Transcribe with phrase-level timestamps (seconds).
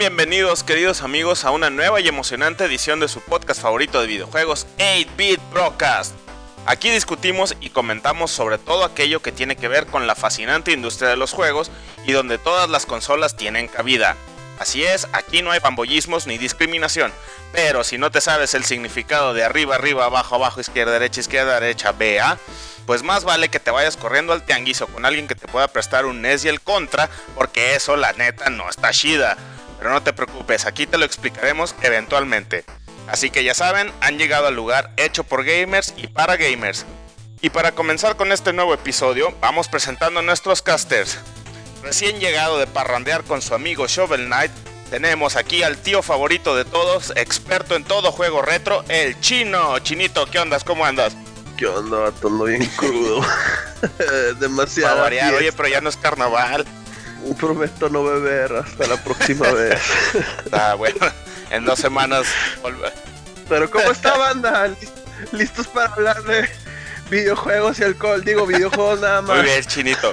[0.00, 4.66] Bienvenidos, queridos amigos, a una nueva y emocionante edición de su podcast favorito de videojuegos,
[4.78, 6.14] 8-Bit Broadcast.
[6.64, 11.10] Aquí discutimos y comentamos sobre todo aquello que tiene que ver con la fascinante industria
[11.10, 11.70] de los juegos
[12.06, 14.16] y donde todas las consolas tienen cabida.
[14.58, 17.12] Así es, aquí no hay pambollismos ni discriminación,
[17.52, 21.60] pero si no te sabes el significado de arriba, arriba, abajo, abajo, izquierda, derecha, izquierda,
[21.60, 22.38] derecha, BA,
[22.86, 26.06] pues más vale que te vayas corriendo al tianguizo con alguien que te pueda prestar
[26.06, 29.36] un NES y el Contra, porque eso la neta no está chida.
[29.80, 32.64] Pero no te preocupes, aquí te lo explicaremos eventualmente.
[33.08, 36.86] Así que ya saben, han llegado al lugar hecho por gamers y para gamers.
[37.40, 41.18] Y para comenzar con este nuevo episodio, vamos presentando a nuestros casters.
[41.82, 44.52] Recién llegado de parrandear con su amigo Shovel Knight,
[44.90, 49.78] tenemos aquí al tío favorito de todos, experto en todo juego retro, el chino.
[49.78, 50.64] Chinito, ¿qué ondas?
[50.64, 51.16] ¿Cómo andas?
[51.56, 52.10] ¿Qué onda?
[52.20, 53.24] Todo bien crudo.
[54.40, 55.04] Demasiado.
[55.04, 56.66] oye, pero ya no es carnaval.
[57.38, 59.80] Prometo no beber hasta la próxima vez.
[60.52, 60.98] Ah, bueno,
[61.50, 62.26] en dos semanas.
[63.48, 64.70] Pero ¿cómo está banda?
[65.32, 66.48] ¿Listos para hablar de
[67.10, 68.24] videojuegos y alcohol?
[68.24, 69.36] Digo, videojuegos nada más.
[69.36, 70.12] Muy bien, chinito.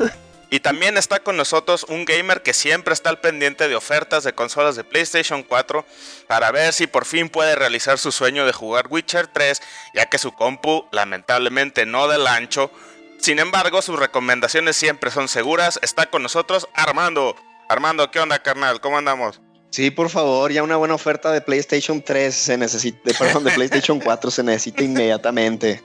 [0.50, 4.34] Y también está con nosotros un gamer que siempre está al pendiente de ofertas de
[4.34, 5.86] consolas de PlayStation 4
[6.28, 9.62] para ver si por fin puede realizar su sueño de jugar Witcher 3,
[9.94, 12.72] ya que su compu lamentablemente no del ancho
[13.20, 15.80] sin embargo, sus recomendaciones siempre son seguras.
[15.82, 17.36] Está con nosotros Armando.
[17.70, 18.80] Armando, ¿qué onda, carnal?
[18.80, 19.42] ¿Cómo andamos?
[19.70, 24.00] Sí, por favor, ya una buena oferta de PlayStation 3 se necesita, perdón, de PlayStation
[24.00, 25.84] 4 se necesita inmediatamente.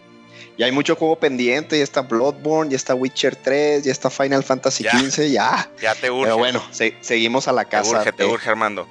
[0.56, 4.44] Ya hay mucho juego pendiente, ya está Bloodborne, ya está Witcher 3, ya está Final
[4.44, 5.68] Fantasy XV, ya.
[5.80, 6.24] Ya te urge.
[6.24, 6.62] Pero bueno,
[7.00, 7.90] seguimos a la casa.
[7.90, 8.86] Te urge, te urge, Armando.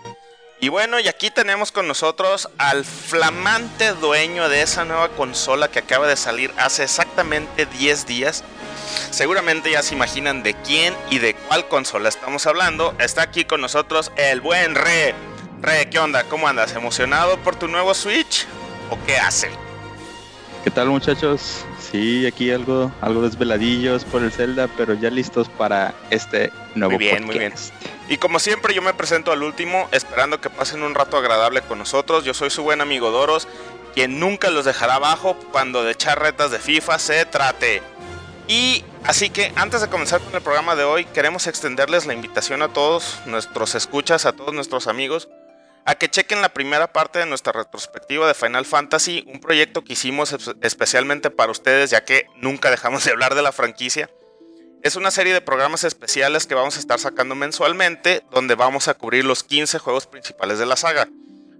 [0.64, 5.80] Y bueno, y aquí tenemos con nosotros al flamante dueño de esa nueva consola que
[5.80, 8.44] acaba de salir hace exactamente 10 días.
[9.10, 12.94] Seguramente ya se imaginan de quién y de cuál consola estamos hablando.
[13.00, 15.16] Está aquí con nosotros el buen Re.
[15.64, 16.26] Re, ¿qué onda?
[16.26, 16.76] ¿Cómo andas?
[16.76, 18.46] ¿Emocionado por tu nuevo Switch?
[18.92, 19.50] ¿O qué hace?
[20.64, 21.66] ¿Qué tal muchachos?
[21.80, 27.00] Sí, aquí algo, algo desveladillos por el Zelda, pero ya listos para este nuevo Muy
[27.00, 27.54] bien, muy bien.
[28.08, 31.80] Y como siempre yo me presento al último, esperando que pasen un rato agradable con
[31.80, 32.26] nosotros.
[32.26, 33.48] Yo soy su buen amigo Doros,
[33.96, 37.82] quien nunca los dejará abajo cuando de echar retas de FIFA se trate.
[38.48, 42.62] Y así que antes de comenzar con el programa de hoy, queremos extenderles la invitación
[42.62, 45.28] a todos nuestros escuchas, a todos nuestros amigos,
[45.86, 49.94] a que chequen la primera parte de nuestra retrospectiva de Final Fantasy, un proyecto que
[49.94, 54.10] hicimos especialmente para ustedes, ya que nunca dejamos de hablar de la franquicia.
[54.84, 58.96] Es una serie de programas especiales que vamos a estar sacando mensualmente, donde vamos a
[58.96, 61.08] cubrir los 15 juegos principales de la saga.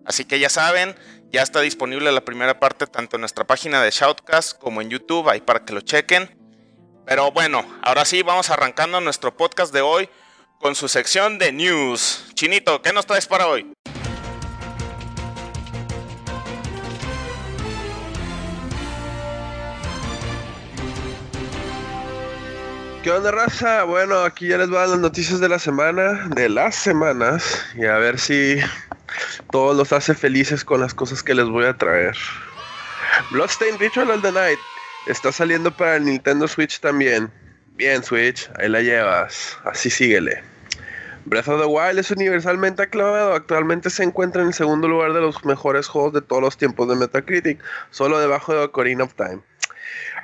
[0.06, 0.96] Así que ya saben,
[1.32, 5.30] ya está disponible la primera parte tanto en nuestra página de Shoutcast como en YouTube,
[5.30, 6.36] ahí para que lo chequen.
[7.06, 10.10] Pero bueno, ahora sí, vamos arrancando nuestro podcast de hoy
[10.60, 12.26] con su sección de news.
[12.34, 13.72] Chinito, ¿qué nos traes para hoy?
[23.04, 23.84] ¿Qué onda, raza?
[23.86, 27.98] Bueno, aquí ya les dar las noticias de la semana, de las semanas, y a
[27.98, 28.58] ver si
[29.52, 32.16] todos los hace felices con las cosas que les voy a traer.
[33.32, 34.60] Bloodstained Ritual of the Night
[35.08, 37.32] está saliendo para el Nintendo Switch también.
[37.74, 39.58] Bien, Switch, ahí la llevas.
[39.64, 40.44] Así síguele.
[41.26, 43.34] Breath of the Wild es universalmente aclamado.
[43.34, 46.88] Actualmente se encuentra en el segundo lugar de los mejores juegos de todos los tiempos
[46.88, 49.42] de Metacritic, solo debajo de Ocarina of Time.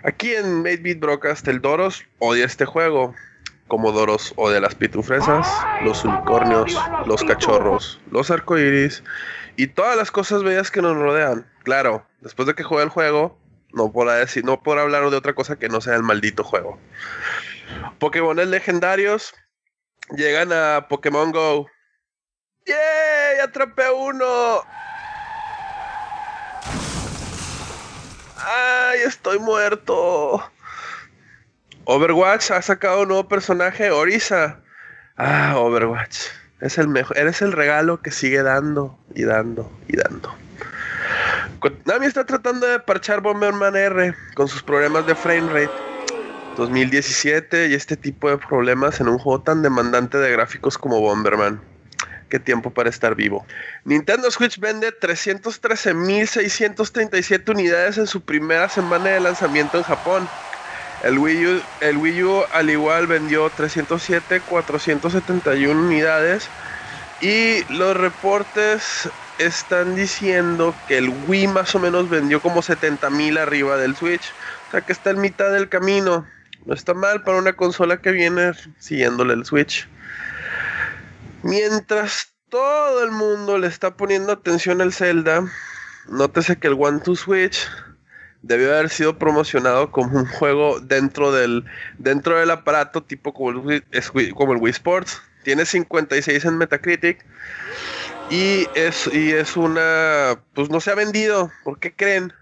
[0.04, 3.16] Aquí en 8-Bit Broadcast, el Doros odia este juego.
[3.68, 5.48] Como Doros odia las pitufresas,
[5.84, 9.04] los unicornios, los cachorros, los arcoíris
[9.58, 11.46] y todas las cosas bellas que nos rodean.
[11.64, 13.38] Claro, después de que juegue el juego,
[13.74, 16.80] no podrá decir, no podrá hablar de otra cosa que no sea el maldito juego.
[18.00, 19.34] Pokémones legendarios
[20.16, 21.68] llegan a Pokémon Go.
[22.66, 23.40] ¡Yay!
[23.44, 24.62] ¡Atrapé uno!
[28.40, 30.44] ¡Ay, estoy muerto!
[31.86, 34.60] Overwatch ha sacado un nuevo personaje, Orisa.
[35.16, 36.18] Ah, Overwatch.
[36.60, 40.36] Es el mejor, eres el regalo que sigue dando y dando y dando.
[41.86, 45.88] Nami está tratando de parchar Bomberman R con sus problemas de frame rate.
[46.58, 51.62] 2017 y este tipo de problemas en un juego tan demandante de gráficos como Bomberman
[52.28, 53.46] qué tiempo para estar vivo.
[53.84, 60.30] Nintendo Switch vende 313.637 unidades en su primera semana de lanzamiento en Japón.
[61.04, 66.48] El Wii, U, el Wii U al igual vendió 307.471 unidades
[67.22, 69.10] y los reportes
[69.40, 74.34] están diciendo que el Wii más o menos vendió como 70.000 arriba del Switch.
[74.68, 76.26] O sea que está en mitad del camino.
[76.66, 79.88] No está mal para una consola que viene siguiéndole el Switch.
[81.44, 85.46] Mientras todo el mundo le está poniendo atención al Zelda,
[86.08, 87.68] nótese que el One to Switch
[88.42, 91.66] debió haber sido promocionado como un juego dentro del
[91.98, 95.22] dentro del aparato tipo como el Wii, Sports.
[95.44, 97.26] Tiene 56 en Metacritic
[98.30, 101.52] y es y es una pues no se ha vendido.
[101.64, 102.34] ¿Por qué creen?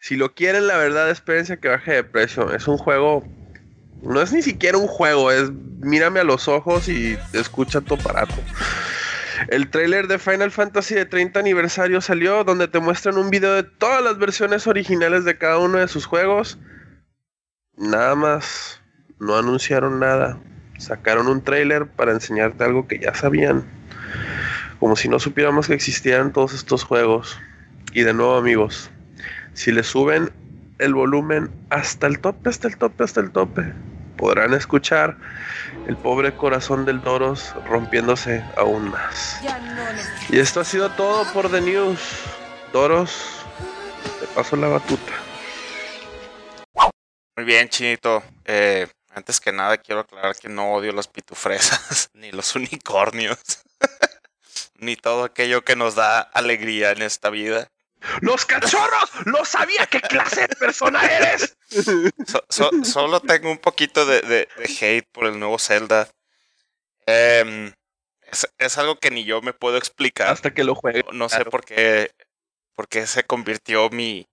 [0.00, 2.52] Si lo quieren, la verdad, experiencia que baje de precio.
[2.52, 3.24] Es un juego
[4.04, 8.34] no es ni siquiera un juego, es mírame a los ojos y escucha tu aparato.
[9.48, 13.62] El trailer de Final Fantasy de 30 aniversario salió donde te muestran un video de
[13.64, 16.58] todas las versiones originales de cada uno de sus juegos.
[17.76, 18.80] Nada más,
[19.18, 20.38] no anunciaron nada.
[20.78, 23.64] Sacaron un trailer para enseñarte algo que ya sabían.
[24.78, 27.38] Como si no supiéramos que existían todos estos juegos.
[27.92, 28.90] Y de nuevo amigos,
[29.52, 30.30] si le suben
[30.78, 33.72] el volumen hasta el tope, hasta el tope, hasta el tope,
[34.24, 35.18] podrán escuchar
[35.86, 39.38] el pobre corazón del Doros rompiéndose aún más.
[40.30, 42.00] Y esto ha sido todo por The News.
[42.72, 43.44] Doros,
[44.20, 45.12] te paso la batuta.
[47.36, 48.22] Muy bien, Chinito.
[48.46, 53.38] Eh, antes que nada, quiero aclarar que no odio las pitufresas, ni los unicornios,
[54.78, 57.68] ni todo aquello que nos da alegría en esta vida.
[58.20, 59.10] ¡Los cachorros!
[59.26, 59.86] ¡Lo sabía!
[59.86, 61.56] ¿Qué clase de persona eres?
[62.82, 64.48] solo tengo un poquito de,
[64.80, 66.08] hate por el nuevo Zelda.
[67.06, 67.72] Em,
[68.58, 70.28] es, algo que ni yo me puedo explicar.
[70.28, 71.04] Hasta que lo juegue.
[71.12, 72.10] No, sé por qué,
[72.74, 74.26] por qué se convirtió mi...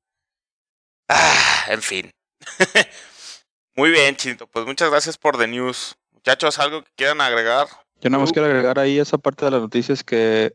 [1.09, 2.11] Ah, en fin.
[3.75, 4.47] Muy bien, Chinto.
[4.47, 5.95] Pues muchas gracias por The News.
[6.11, 7.67] Muchachos, ¿algo que quieran agregar?
[8.01, 10.53] Yo nada más quiero agregar ahí esa parte de las noticias que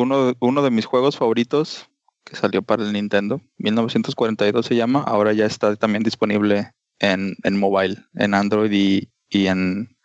[0.00, 1.88] uno, uno de mis juegos favoritos
[2.24, 7.58] que salió para el Nintendo, 1942 se llama, ahora ya está también disponible en, en
[7.58, 9.96] mobile, en Android y, y en,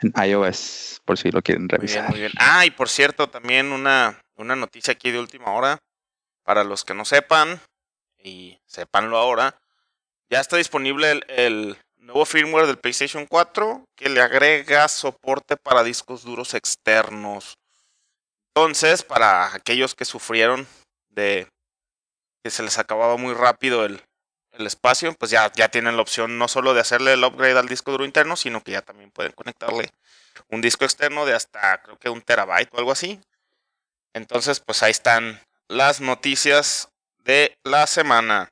[0.00, 2.10] en, iOS, por si lo quieren revisar.
[2.10, 2.32] Muy bien, muy bien.
[2.38, 5.78] Ah, y por cierto, también una, una noticia aquí de última hora,
[6.44, 7.60] para los que no sepan,
[8.22, 9.58] y sepanlo ahora,
[10.28, 15.82] ya está disponible el, el nuevo firmware del PlayStation 4 que le agrega soporte para
[15.82, 17.54] discos duros externos.
[18.54, 20.66] Entonces, para aquellos que sufrieron
[21.08, 21.48] de
[22.44, 24.02] que se les acababa muy rápido el,
[24.58, 27.90] espacio, pues ya, ya tienen la opción no solo de hacerle el upgrade al disco
[27.90, 29.90] duro interno, sino que ya también pueden conectarle
[30.48, 33.18] un disco externo de hasta creo que un terabyte o algo así.
[34.12, 36.90] Entonces, pues ahí están las noticias
[37.24, 38.50] de la semana.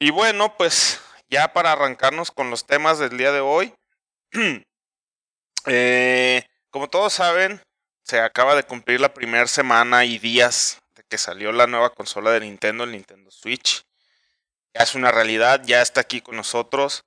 [0.00, 1.00] Y bueno, pues
[1.30, 3.72] ya para arrancarnos con los temas del día de hoy,
[5.66, 7.62] eh, como todos saben,
[8.08, 12.30] se acaba de cumplir la primera semana y días de que salió la nueva consola
[12.30, 13.84] de Nintendo, el Nintendo Switch.
[14.72, 17.04] Ya es una realidad, ya está aquí con nosotros.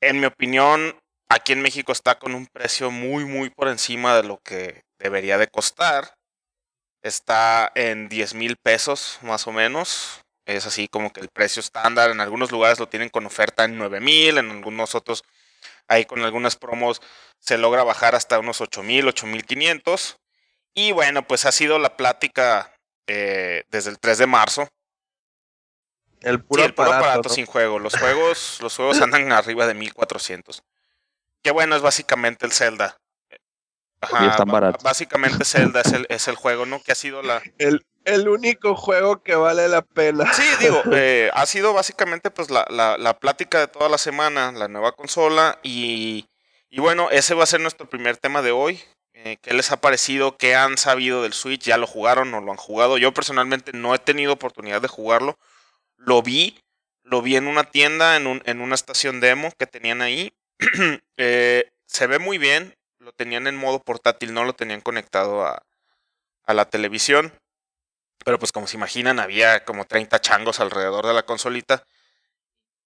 [0.00, 4.24] En mi opinión, aquí en México está con un precio muy, muy por encima de
[4.24, 6.16] lo que debería de costar.
[7.02, 10.20] Está en 10 mil pesos más o menos.
[10.46, 12.10] Es así como que el precio estándar.
[12.10, 15.22] En algunos lugares lo tienen con oferta en 9 mil, en algunos otros
[15.88, 17.00] Ahí con algunas promos
[17.38, 20.18] se logra bajar hasta unos 8000, 8500.
[20.74, 22.74] Y bueno, pues ha sido la plática
[23.06, 24.68] eh, desde el 3 de marzo.
[26.20, 27.78] El puro, aparato, sin juego.
[27.78, 30.62] Los juegos, los juegos andan arriba de 1400.
[31.42, 32.98] Que bueno, es básicamente el Zelda.
[34.00, 34.82] Ajá, y están baratos.
[34.82, 36.80] Básicamente Zelda es el, es el juego, ¿no?
[36.82, 37.42] Que ha sido la.
[37.58, 40.32] El, el único juego que vale la pena.
[40.32, 44.68] Sí, digo, eh, ha sido básicamente pues la, la, plática de toda la semana, la
[44.68, 46.26] nueva consola y,
[46.70, 48.80] y bueno, ese va a ser nuestro primer tema de hoy.
[49.12, 50.36] Eh, ¿Qué les ha parecido?
[50.36, 51.64] ¿Qué han sabido del Switch?
[51.64, 52.98] ¿Ya lo jugaron o lo han jugado?
[52.98, 55.36] Yo personalmente no he tenido oportunidad de jugarlo.
[55.96, 56.60] Lo vi,
[57.02, 60.32] lo vi en una tienda, en, un, en una estación demo que tenían ahí.
[61.20, 62.76] Eh, se ve muy bien,
[63.08, 65.62] lo tenían en modo portátil, no lo tenían conectado a,
[66.44, 67.32] a la televisión.
[68.22, 71.84] Pero pues como se imaginan, había como 30 changos alrededor de la consolita.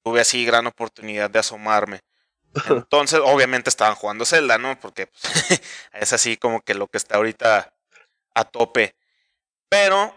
[0.04, 2.02] Tuve así gran oportunidad de asomarme.
[2.68, 4.78] Entonces, obviamente estaban jugando Zelda, ¿no?
[4.78, 5.60] Porque pues,
[5.92, 7.74] es así como que lo que está ahorita
[8.34, 8.94] a tope.
[9.68, 10.16] Pero...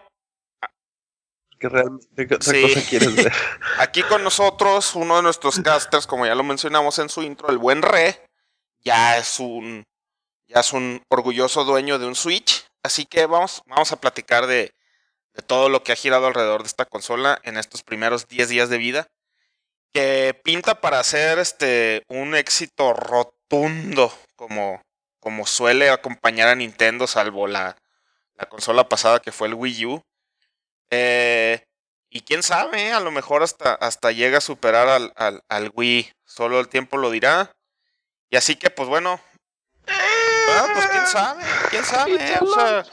[1.58, 2.52] ¿Qué realmente cosa
[2.88, 3.32] quieres ver?
[3.78, 7.58] Aquí con nosotros, uno de nuestros casters, como ya lo mencionamos en su intro, el
[7.58, 8.28] buen Re,
[8.84, 9.84] ya es un,
[10.46, 12.66] ya es un orgulloso dueño de un Switch.
[12.82, 14.72] Así que vamos, vamos a platicar de,
[15.34, 18.68] de todo lo que ha girado alrededor de esta consola en estos primeros 10 días
[18.68, 19.08] de vida,
[19.92, 24.82] que pinta para ser este un éxito rotundo como,
[25.20, 27.76] como suele acompañar a Nintendo, salvo la,
[28.34, 30.02] la consola pasada que fue el Wii U.
[30.90, 31.64] Eh,
[32.08, 36.12] y quién sabe, a lo mejor hasta, hasta llega a superar al, al, al Wii,
[36.24, 37.56] solo el tiempo lo dirá.
[38.30, 39.20] Y así que, pues bueno,
[40.48, 42.14] Ah, pues quién sabe, quién sabe.
[42.40, 42.84] O sea,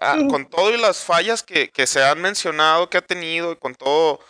[0.00, 3.56] ah, con todo y las fallas que, que se han mencionado que ha tenido y
[3.56, 4.20] con todo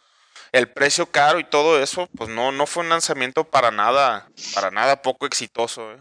[0.53, 4.71] el precio caro y todo eso, pues no, no fue un lanzamiento para nada, para
[4.71, 5.93] nada poco exitoso.
[5.93, 5.99] ¿eh?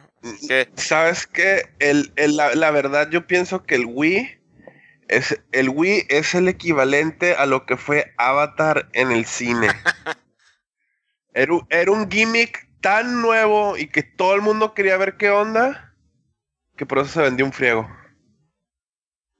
[0.47, 0.69] ¿Qué?
[0.77, 1.73] ¿Sabes qué?
[1.79, 4.35] El, el- la, la verdad, yo pienso que el Wii
[5.09, 9.69] es el Wii es el equivalente a lo que fue Avatar en el cine.
[11.33, 15.29] era, un- era un gimmick tan nuevo y que todo el mundo quería ver qué
[15.29, 15.86] onda,
[16.77, 17.89] que por eso se vendió un friego.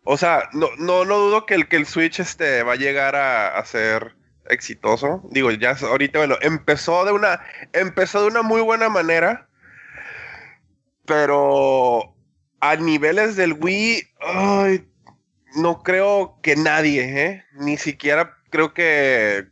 [0.03, 3.15] O sea, no, no, no dudo que el, que el Switch este, va a llegar
[3.15, 4.15] a, a ser
[4.49, 5.21] exitoso.
[5.31, 7.41] Digo, ya ahorita, bueno, empezó de una,
[7.73, 9.47] empezó de una muy buena manera.
[11.05, 12.15] Pero
[12.59, 14.87] a niveles del Wii, ay,
[15.55, 17.45] no creo que nadie, ¿eh?
[17.53, 19.47] Ni siquiera creo que.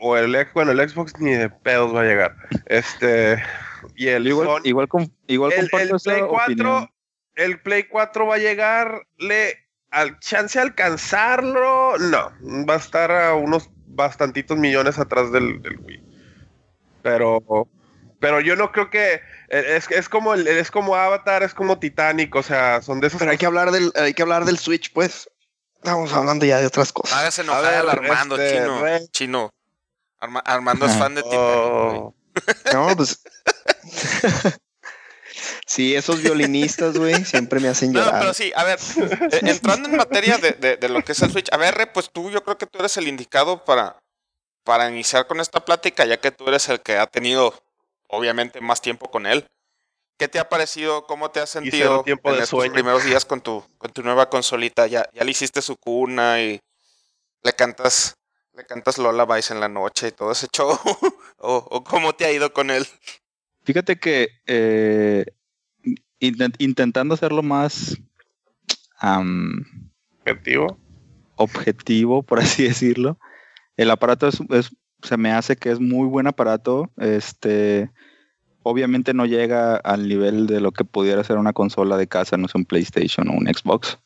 [0.00, 2.36] O el, bueno, el Xbox ni de pedos va a llegar.
[2.66, 3.40] Este.
[3.96, 6.26] Y el, Igual, Sony- igual, com- igual el, el Play 4.
[6.28, 6.90] opinión.
[7.34, 9.58] El Play 4 va a llegarle
[9.90, 11.98] al chance de alcanzarlo.
[11.98, 12.32] No,
[12.68, 16.02] va a estar a unos bastantitos millones atrás del, del Wii.
[17.02, 17.42] Pero.
[18.20, 19.20] Pero yo no creo que.
[19.48, 23.18] Es, es como el, es como Avatar, es como Titanic, o sea, son de esos.
[23.18, 25.28] Pero hay que hablar del, hay que hablar del Switch, pues.
[25.76, 27.18] Estamos hablando ya de otras cosas.
[27.18, 28.80] Hágase enojar ver, al Armando, este, chino.
[28.82, 29.50] Re- Chino.
[30.20, 31.40] Arma- Armando es fan de Titanic.
[31.40, 31.98] güey.
[31.98, 32.14] Oh,
[32.72, 33.20] No, pues.
[35.72, 38.20] sí, esos violinistas, güey, siempre me hacen No, llorar.
[38.20, 38.78] pero sí, a ver,
[39.30, 41.86] eh, entrando en materia de, de- de lo que es el Switch, a ver, Re,
[41.86, 43.96] pues tú, yo creo que tú eres el indicado para,
[44.64, 47.54] para iniciar con esta plática, ya que tú eres el que ha tenido,
[48.08, 49.46] obviamente, más tiempo con él.
[50.18, 51.06] ¿Qué te ha parecido?
[51.06, 52.72] ¿Cómo te has sentido tiempo en de estos sueño.
[52.74, 54.86] primeros días con tu, con tu nueva consolita?
[54.86, 56.60] ¿Ya, ya le hiciste su cuna y
[57.42, 58.14] le cantas,
[58.54, 60.78] le cantas Lola Vice en la noche y todo ese show?
[61.38, 62.86] ¿O, o cómo te ha ido con él?
[63.64, 65.24] Fíjate que eh,
[66.22, 67.98] intent- intentando hacerlo más
[70.20, 70.78] objetivo.
[71.36, 73.18] objetivo, por así decirlo,
[73.76, 76.88] el aparato es, es- se me hace que es muy buen aparato.
[76.96, 77.90] Este,
[78.62, 82.46] obviamente no llega al nivel de lo que pudiera ser una consola de casa, no
[82.46, 83.98] sé, un PlayStation o un Xbox.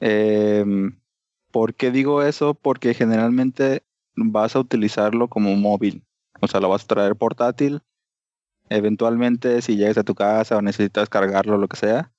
[0.00, 0.98] Em,
[1.52, 2.54] ¿Por qué digo eso?
[2.54, 3.84] Porque generalmente
[4.16, 6.02] vas a utilizarlo como móvil.
[6.40, 7.80] O sea, lo vas a traer portátil.
[8.70, 12.12] Eventualmente, si llegas a tu casa o necesitas cargarlo, lo que sea,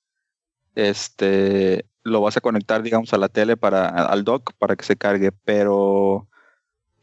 [0.74, 4.96] este, lo vas a conectar, digamos, a la tele para, al dock para que se
[4.96, 5.32] cargue.
[5.32, 6.28] Pero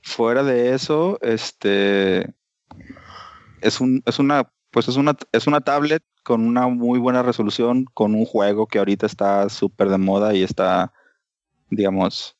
[0.01, 2.33] fuera de eso, este,
[3.61, 7.85] es un, es una, pues es una, es una tablet con una muy buena resolución,
[7.93, 10.93] con un juego que ahorita está súper de moda y está,
[11.69, 12.37] digamos,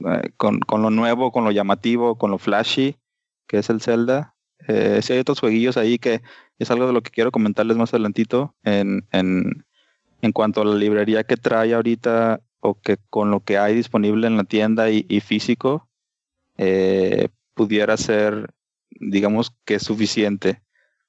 [0.00, 2.96] eh, con, con lo nuevo, con lo llamativo, con lo flashy,
[3.46, 4.31] que es el Zelda.
[4.68, 6.22] Eh, sí hay otros jueguillos ahí que
[6.58, 9.64] es algo de lo que quiero comentarles más adelantito en, en,
[10.20, 14.26] en cuanto a la librería que trae ahorita o que con lo que hay disponible
[14.28, 15.88] en la tienda y, y físico,
[16.58, 18.54] eh, pudiera ser,
[18.90, 20.62] digamos que suficiente.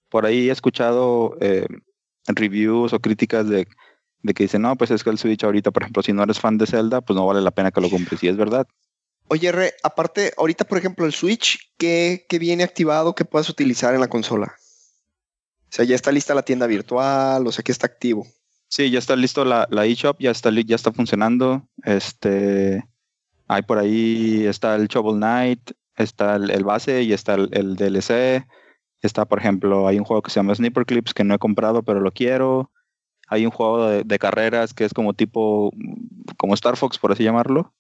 [0.10, 1.68] Por ahí he escuchado eh,
[2.26, 3.68] reviews o críticas de,
[4.24, 6.40] de que dicen, no, pues es que el Switch ahorita, por ejemplo, si no eres
[6.40, 8.24] fan de Zelda, pues no vale la pena que lo compres.
[8.24, 8.66] Y es verdad.
[9.28, 13.94] Oye, Re, aparte, ahorita, por ejemplo, el Switch, ¿qué, qué viene activado que puedas utilizar
[13.94, 14.56] en la consola?
[15.64, 18.28] O sea, ya está lista la tienda virtual, o sea, que está activo.
[18.68, 21.68] Sí, ya está listo la, la eShop, ya está, ya está funcionando.
[21.84, 22.84] Este,
[23.48, 27.76] hay por ahí, está el Shovel Knight, está el, el base y está el, el
[27.76, 28.46] DLC.
[29.02, 31.84] Está, por ejemplo, hay un juego que se llama Sniper Clips que no he comprado,
[31.84, 32.72] pero lo quiero.
[33.28, 35.72] Hay un juego de, de carreras que es como tipo,
[36.38, 37.74] como Star Fox, por así llamarlo.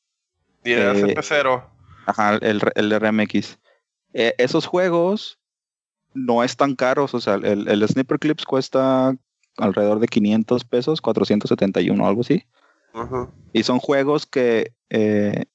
[0.63, 1.63] Y de Eh, CP0.
[2.05, 3.57] Ajá, el, el RMX.
[4.13, 5.39] Eh, esos juegos
[6.13, 9.15] no están caros, o sea, el, el Sniper Clips cuesta
[9.57, 12.45] alrededor de 500 pesos, 471 algo así.
[12.93, 13.29] Ujú.
[13.53, 15.45] Y son juegos que, eh,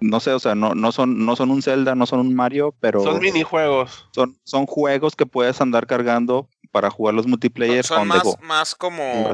[0.00, 2.74] no sé, o sea, no, no, son, no son un Zelda, no son un Mario,
[2.80, 4.08] pero Son minijuegos.
[4.12, 9.32] son, son juegos que puedes andar cargando para jugar los multiplayer Son más, más como...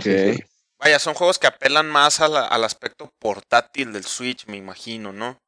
[0.78, 5.12] Vaya, son juegos que apelan más a la- al aspecto portátil del Switch, me imagino,
[5.12, 5.38] ¿no?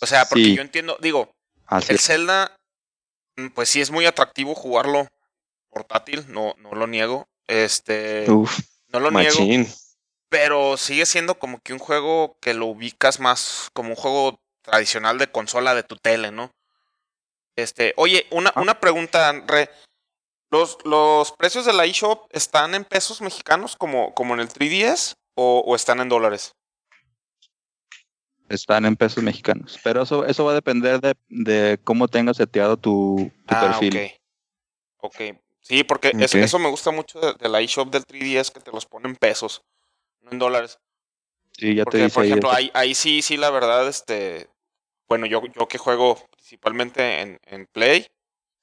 [0.00, 0.56] O sea, porque Sí.
[0.56, 1.30] yo entiendo, digo,
[1.66, 1.98] Así el.
[1.98, 2.56] Zelda,
[3.36, 5.06] mm, pues sí es muy atractivo jugarlo
[5.68, 7.28] portátil, no, no lo niego.
[7.46, 9.38] Este, Uf, no lo niego,
[10.30, 15.18] pero sigue siendo como que un juego que lo ubicas más como un juego tradicional
[15.18, 16.50] de consola de tu tele, ¿no?
[17.56, 18.60] Este, oye, una, Ah.
[18.62, 19.68] una pregunta, Re.
[20.50, 25.16] ¿Los, ¿Los precios de la eShop están en pesos mexicanos como, como en el 3DS
[25.34, 26.54] o, o están en dólares?
[28.48, 29.78] Están en pesos mexicanos.
[29.84, 33.96] Pero eso, eso va a depender de, de cómo tengas seteado tu, tu ah, perfil.
[33.96, 34.18] ok.
[35.00, 35.38] Ok.
[35.60, 38.86] Sí, porque eso, eso, me gusta mucho de, la eShop del 3DS que te los
[38.86, 39.62] ponen pesos,
[40.22, 40.78] no en dólares.
[41.52, 44.48] Sí, ya porque, te dice Por ejemplo, ahí, ahí sí, sí, la verdad, este.
[45.08, 48.06] Bueno, yo, yo que juego principalmente en, en Play,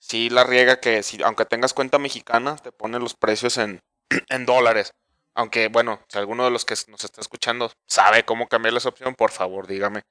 [0.08, 3.82] sí la riega que si, aunque tengas cuenta mexicana, te ponen los precios en,
[4.30, 4.94] en dólares.
[5.34, 9.16] Aunque, bueno, si alguno de los que nos está escuchando sabe cómo cambiar esa opción,
[9.16, 10.04] por favor, dígame.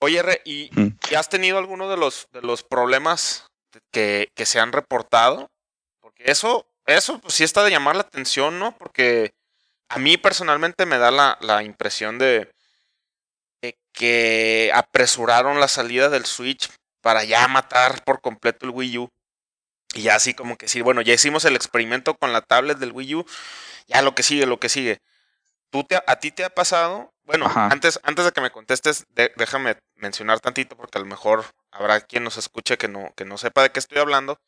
[0.00, 1.16] Oye, R, ¿y, mm.
[1.16, 3.46] has tenido alguno de los, de los problemas
[3.90, 5.50] que, que, se han reportado?
[6.00, 8.76] Porque eso, eso pues, sí está de llamar la atención, ¿no?
[8.76, 9.34] Porque
[9.88, 12.52] a mí personalmente me da la, la impresión de,
[13.62, 16.68] de, que apresuraron la salida del Switch
[17.06, 19.08] para ya matar por completo el Wii U.
[19.94, 22.90] Y ya así como que sí, bueno, ya hicimos el experimento con la tablet del
[22.90, 23.26] Wii U,
[23.86, 25.00] ya lo que sigue, lo que sigue.
[25.70, 27.14] ¿Tú te, ¿A ti te ha pasado?
[27.22, 32.00] Bueno, antes, antes de que me contestes, déjame mencionar tantito porque a lo mejor habrá
[32.00, 34.40] quien nos escuche que no, que no sepa de qué estoy hablando.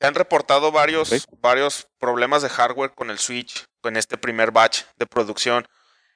[0.00, 4.84] Se han reportado varios, varios problemas de hardware con el Switch, con este primer batch
[4.94, 5.66] de producción.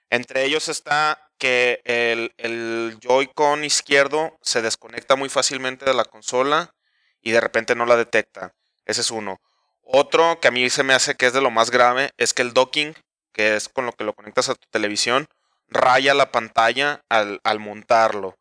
[0.09, 6.75] Entre ellos está que el, el Joy-Con izquierdo se desconecta muy fácilmente de la consola
[7.23, 8.55] y de repente no la detecta.
[8.85, 9.41] Ese es uno.
[9.83, 12.43] Otro que a mí se me hace que es de lo más grave es que
[12.43, 12.95] el docking,
[13.33, 15.29] que es con lo que lo conectas a tu televisión,
[15.69, 18.37] raya la pantalla al, al montarlo.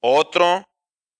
[0.00, 0.68] Otro,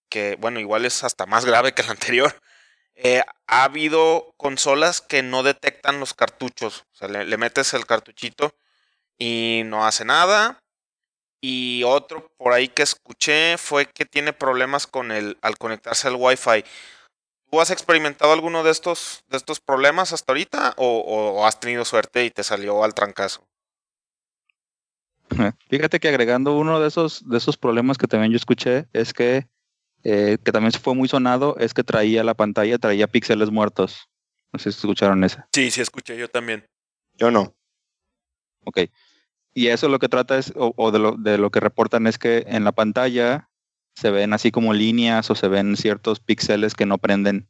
[0.09, 2.39] que bueno, igual es hasta más grave que el anterior,
[2.95, 6.85] eh, ha habido consolas que no detectan los cartuchos.
[6.93, 8.55] O sea, le, metes el cartuchito
[9.17, 10.63] y no hace nada.
[11.41, 16.15] Y otro por ahí que escuché fue que tiene problemas con el al conectarse al
[16.15, 16.63] Wi-Fi.
[17.49, 21.85] ¿Tú has experimentado alguno de estos, de estos problemas hasta ahorita o, o has tenido
[21.85, 23.47] suerte y te salió al trancazo?
[25.69, 29.47] Fíjate que agregando uno de esos, de esos problemas que también yo escuché es que,
[30.03, 34.07] eh, que también fue muy sonado, es que traía la pantalla, traía píxeles muertos.
[34.53, 35.43] No sé si escucharon ese.
[35.53, 36.65] Sí, sí escuché yo también.
[37.15, 37.53] Yo no.
[38.63, 38.79] Ok.
[39.57, 42.45] Y eso lo que trata es, o, de, lo, de lo que reportan es que
[42.45, 43.49] en la pantalla
[43.95, 47.49] se ven así como líneas o se ven ciertos píxeles que no prenden.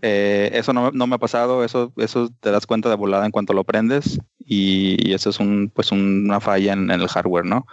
[0.00, 3.30] Eh, eso no, no, me ha pasado, eso, eso te das cuenta de volada en
[3.30, 7.66] cuanto lo prendes y, eso es un, pues una falla en, el hardware, ¿no?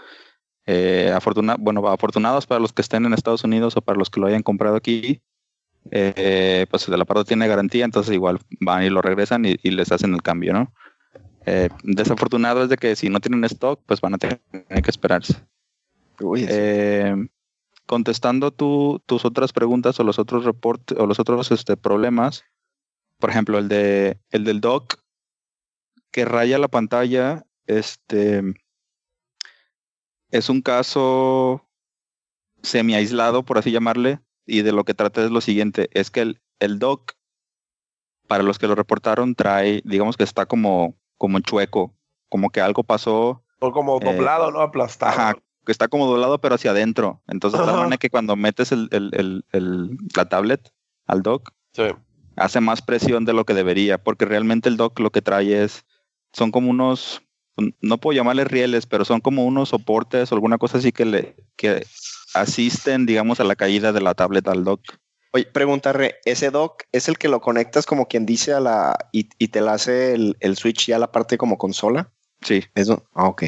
[0.66, 1.18] Eh,
[1.60, 4.44] bueno, afortunados para los que estén en Estados Unidos o para los que lo hayan
[4.44, 5.22] comprado aquí,
[5.92, 10.14] eh, pues el aparato tiene garantía, entonces igual van y lo regresan y, les hacen
[10.14, 10.74] el cambio, ¿no?
[11.46, 15.36] Eh, desafortunado es de que si no tienen stock, pues van a tener que esperarse.
[16.38, 17.16] Eh,
[17.86, 22.46] contestando tus otras preguntas o los otros reportes o los otros este, problemas,
[23.20, 24.96] por ejemplo, el de el del dock,
[26.12, 28.42] que raya la pantalla, este
[30.30, 31.68] es un caso
[32.62, 36.22] semi aislado, por así llamarle, y de lo que trata es lo siguiente, es que
[36.22, 37.14] el, el dock,
[38.28, 41.94] para los que lo reportaron, trae, digamos que está como, como chueco,
[42.30, 43.44] como que algo pasó.
[43.60, 44.62] O como eh, doblado, ¿no?
[44.62, 45.12] Aplastado.
[45.12, 47.22] Ajá, que está como doblado, pero hacia adentro.
[47.28, 50.74] Entonces, la manera que cuando metes el, el, el, la tablet
[51.06, 51.52] al dock,
[52.36, 55.86] hace más presión de lo que debería, porque realmente el dock lo que trae es
[56.32, 57.22] son como unos,
[57.82, 61.36] no puedo llamarles rieles, pero son como unos soportes o alguna cosa así que le
[61.56, 61.86] que
[62.34, 64.82] asisten, digamos, a la caída de la tablet al dock.
[65.36, 69.24] Oye, preguntarle, ¿ese dock es el que lo conectas como quien dice a la y,
[69.48, 72.12] te la hace el, el, switch ya la parte como consola?
[72.42, 72.64] Sí.
[72.76, 73.44] Eso, ah, ok.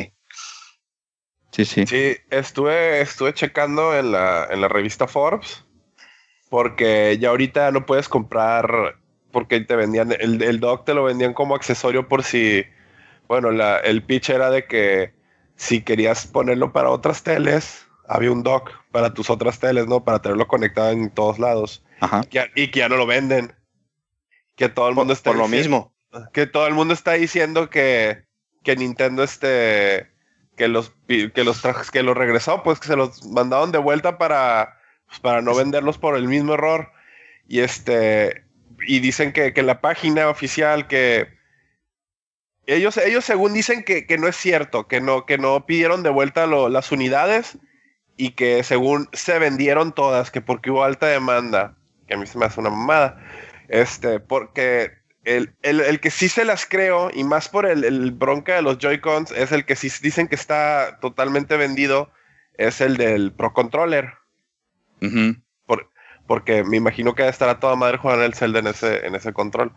[1.52, 1.86] Sí, sí.
[1.86, 5.64] Sí, estuve, estuve checando en la, en la revista Forbes
[6.50, 8.98] porque ya ahorita no puedes comprar
[9.32, 12.64] porque te vendían, el, el dock te lo vendían como accesorio por si,
[13.28, 15.14] bueno, la, el pitch era de que
[15.56, 20.06] si querías ponerlo para otras teles, había un dock para tus otras teles, ¿no?
[20.06, 21.84] Para tenerlo conectado en todos lados.
[22.00, 22.22] Ajá.
[22.56, 23.54] y que ya no lo venden.
[24.56, 25.94] Que todo el mundo está por lo mismo.
[26.32, 28.24] Que todo el mundo está diciendo que,
[28.64, 30.10] que Nintendo este
[30.56, 34.80] que los que los que los regresó, pues que se los mandaron de vuelta para
[35.08, 36.94] pues, para no venderlos por el mismo error.
[37.50, 38.46] Y este
[38.88, 41.28] y dicen que, que, la página oficial que
[42.66, 46.12] ellos, ellos según dicen que, que, no es cierto, que no, que no pidieron de
[46.12, 47.58] vuelta las unidades
[48.18, 51.76] y que según se vendieron todas, que porque hubo alta demanda,
[52.08, 53.18] que a mí se me hace una mamada,
[53.68, 54.92] este, porque
[55.24, 58.62] el, el, el que sí se las creo, y más por el, el bronca de
[58.62, 62.12] los Joy-Cons, es el que sí dicen que está totalmente vendido,
[62.58, 64.14] es el del Pro Controller
[66.28, 69.72] porque me imagino que estará toda madre jugando el Zelda en ese, en ese control.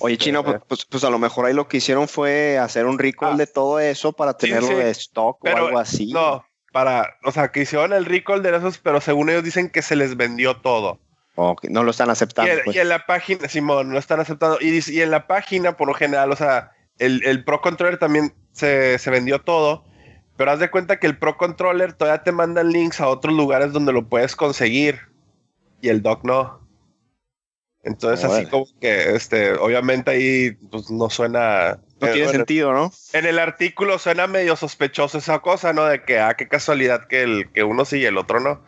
[0.00, 2.86] Oye, este, Chino, pues, pues, pues, a lo mejor ahí lo que hicieron fue hacer
[2.86, 3.36] un recall ah.
[3.36, 6.12] de todo eso para tenerlo de stock o algo así.
[6.12, 6.46] No,
[6.76, 9.96] para, o sea, que hicieron el recall de esos, pero según ellos dicen que se
[9.96, 11.00] les vendió todo.
[11.34, 12.52] Ok, no lo están aceptando.
[12.66, 12.76] pues.
[12.76, 14.58] y en la página, Simón, no están aceptando.
[14.60, 18.98] Y, en la página, por lo general, o sea, el, el Pro Controller también se,
[18.98, 19.86] se vendió todo.
[20.36, 23.72] Pero haz de cuenta que el Pro Controller todavía te mandan links a otros lugares
[23.72, 25.00] donde lo puedes conseguir.
[25.80, 26.60] Y el dock no.
[27.84, 31.80] Entonces, así como que, este, obviamente ahí pues, no suena.
[32.00, 32.92] No eh, tiene bueno, sentido, ¿no?
[33.12, 35.86] En el artículo suena medio sospechoso esa cosa, ¿no?
[35.86, 38.62] De que, ah, qué casualidad que, el, que uno sí y el otro no.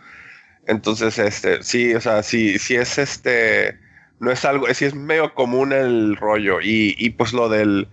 [0.66, 3.78] Entonces, este, sí, o sea, sí, sí es este,
[4.20, 6.60] no es algo, sí es medio común el rollo.
[6.60, 7.88] Y, y pues lo del,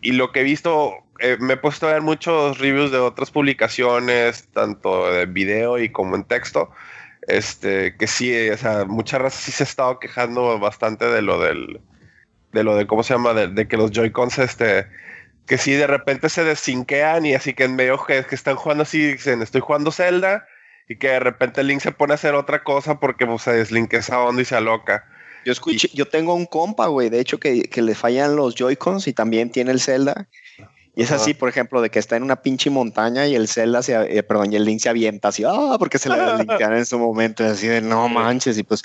[0.00, 3.30] y lo que he visto, eh, me he puesto a ver muchos reviews de otras
[3.30, 6.70] publicaciones, tanto de video y como en texto.
[7.26, 11.40] Este, que sí, o sea, muchas veces sí se ha estado quejando bastante de lo
[11.40, 11.80] del,
[12.52, 13.34] de lo de, ¿cómo se llama?
[13.34, 14.86] De, de que los Joy-Cons, este,
[15.46, 18.82] que sí de repente se desinquean y así que en medio que, que están jugando
[18.82, 20.46] así, dicen, estoy jugando Zelda
[20.88, 23.98] y que de repente Link se pone a hacer otra cosa porque pues, se deslinque
[23.98, 25.04] esa onda y se aloca.
[25.44, 29.06] Yo escuché, yo tengo un compa, güey, de hecho que, que le fallan los Joy-Cons
[29.08, 30.28] y también tiene el Zelda.
[30.98, 33.84] Y es así, por ejemplo, de que está en una pinche montaña y el Zelda
[33.84, 36.84] se, eh, perdón, y el Link se avienta así, ah, porque se le deslinkean en
[36.84, 38.58] su momento, así de no manches.
[38.58, 38.82] Y pues,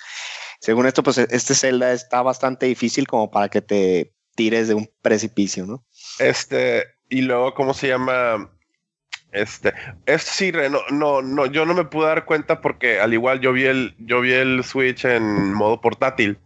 [0.63, 4.89] según esto, pues este Zelda está bastante difícil como para que te tires de un
[5.01, 5.83] precipicio, ¿no?
[6.19, 8.49] Este, y luego, ¿cómo se llama?
[9.33, 9.73] Este,
[10.05, 13.51] esto sí, no, no, no, yo no me pude dar cuenta porque al igual yo
[13.51, 16.39] vi el, yo vi el Switch en modo portátil.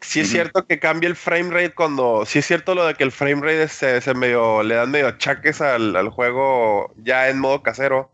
[0.00, 3.04] Sí es cierto que cambia el frame rate cuando, sí es cierto lo de que
[3.04, 7.38] el frame rate se, se medio, le dan medio achaques al, al juego ya en
[7.38, 8.10] modo casero,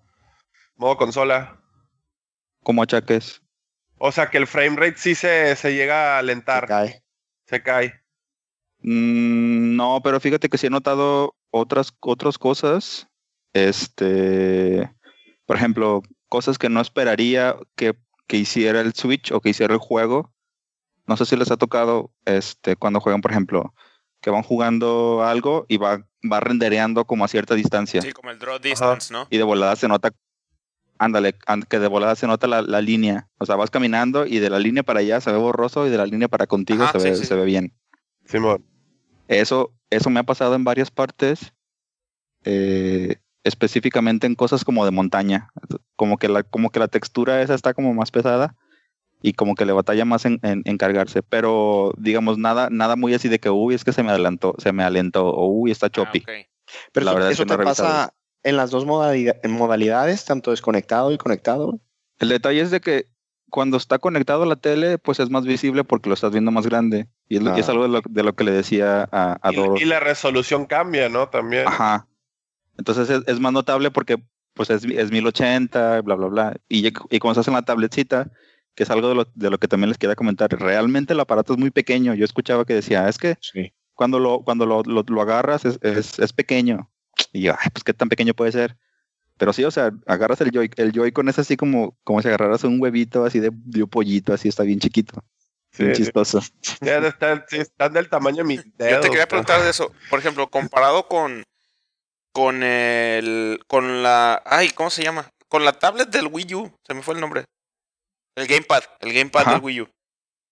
[0.77, 1.59] modo consola.
[2.63, 3.44] Como achaques.
[3.99, 7.03] O sea que el frame rate sí se, se llega a Se alentar, cae.
[7.47, 7.95] se cae.
[8.81, 13.09] Mm, no, pero fíjate que sí he notado otras, otras cosas.
[13.53, 14.91] Este,
[15.47, 17.95] por ejemplo, cosas que no esperaría que,
[18.27, 20.33] que hiciera el Switch o que hiciera el juego.
[21.07, 23.75] No sé si les ha tocado este, cuando juegan, por ejemplo,
[24.21, 28.01] que van jugando algo y va, va rendereando como a cierta distancia.
[28.03, 29.27] Sí, como el draw distance, ¿no?
[29.31, 30.13] Y de volada se nota,
[31.05, 31.35] ándale,
[31.69, 33.29] que de volada se nota la, la línea.
[33.39, 35.97] O sea, vas caminando y de la línea para allá se ve borroso y de
[35.99, 37.25] la línea para contigo Ajá, se, sí, ve, sí.
[37.27, 37.73] se ve bien.
[38.25, 38.65] Simón.
[39.29, 41.53] Eso, eso me ha pasado en varias partes,
[42.45, 45.51] eh, específicamente en cosas como de montaña,
[45.97, 48.57] como que la, como que la textura esa está como más pesada
[49.23, 53.15] y como que le batalla más en, en- en cargarse, pero digamos nada, nada muy
[53.15, 55.87] así de que uy es que se me adelantó, se me alentó, o uy está
[55.87, 56.19] Ah, choppy.
[56.21, 56.29] ok.
[56.93, 58.15] Pero La eso, verdad es eso que no te pasa
[58.45, 61.81] en las dos modalida- en modalidades, tanto desconectado y conectado.
[62.21, 63.07] El detalle es de que
[63.51, 66.67] cuando está conectado a la tele, pues es más visible porque lo estás viendo más
[66.67, 67.09] grande.
[67.29, 67.73] Y es, lo- y es Ah.
[67.73, 69.75] algo de lo, de lo que le decía a, a Y, Doro.
[69.79, 71.29] y la resolución cambia, ¿no?
[71.29, 71.67] También.
[71.67, 72.07] Ajá.
[72.79, 74.23] Entonces es, es más notable porque
[74.55, 76.57] pues es, es 1080, bla, bla, bla.
[76.69, 78.31] Y, y como estás en la tabletcita,
[78.75, 81.53] que es algo de lo, de lo que también les quería comentar, realmente el aparato
[81.55, 82.15] es muy pequeño.
[82.15, 83.73] Yo escuchaba que decía, es que Sí.
[83.95, 86.91] cuando lo, cuando lo, lo- lo agarras es, es, es pequeño.
[87.33, 88.77] Y yo, ay, pues qué tan pequeño puede ser.
[89.37, 92.63] Pero sí, o sea, agarras el Joy, el Joy-Con es así como, como si agarraras
[92.65, 95.23] un huevito así de, de un pollito, así está bien chiquito.
[95.73, 96.41] Sí, bien chistoso.
[96.81, 98.93] Ya están del tamaño de mis dedos.
[98.93, 99.93] Yo te quería preguntar de eso.
[100.09, 101.43] Por ejemplo, comparado con.
[102.33, 103.61] Con el.
[103.67, 104.41] Con la.
[104.47, 105.29] Ay, ¿cómo se llama?
[105.49, 106.73] Con la tablet del Wii U.
[106.87, 107.45] Se me fue el nombre.
[108.37, 108.85] El Gamepad.
[109.01, 109.53] El Gamepad Ajá.
[109.55, 109.89] del Wii U.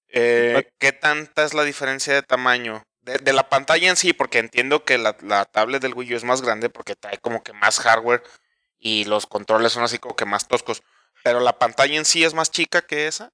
[0.08, 2.82] Eh, ¿Qué tanta es la diferencia de tamaño?
[3.02, 6.16] De, de la pantalla en sí, porque entiendo que la, la tablet del Wii U
[6.16, 8.22] es más grande porque trae como que más hardware
[8.78, 10.82] y los controles son así como que más toscos.
[11.24, 13.32] Pero la pantalla en sí es más chica que esa.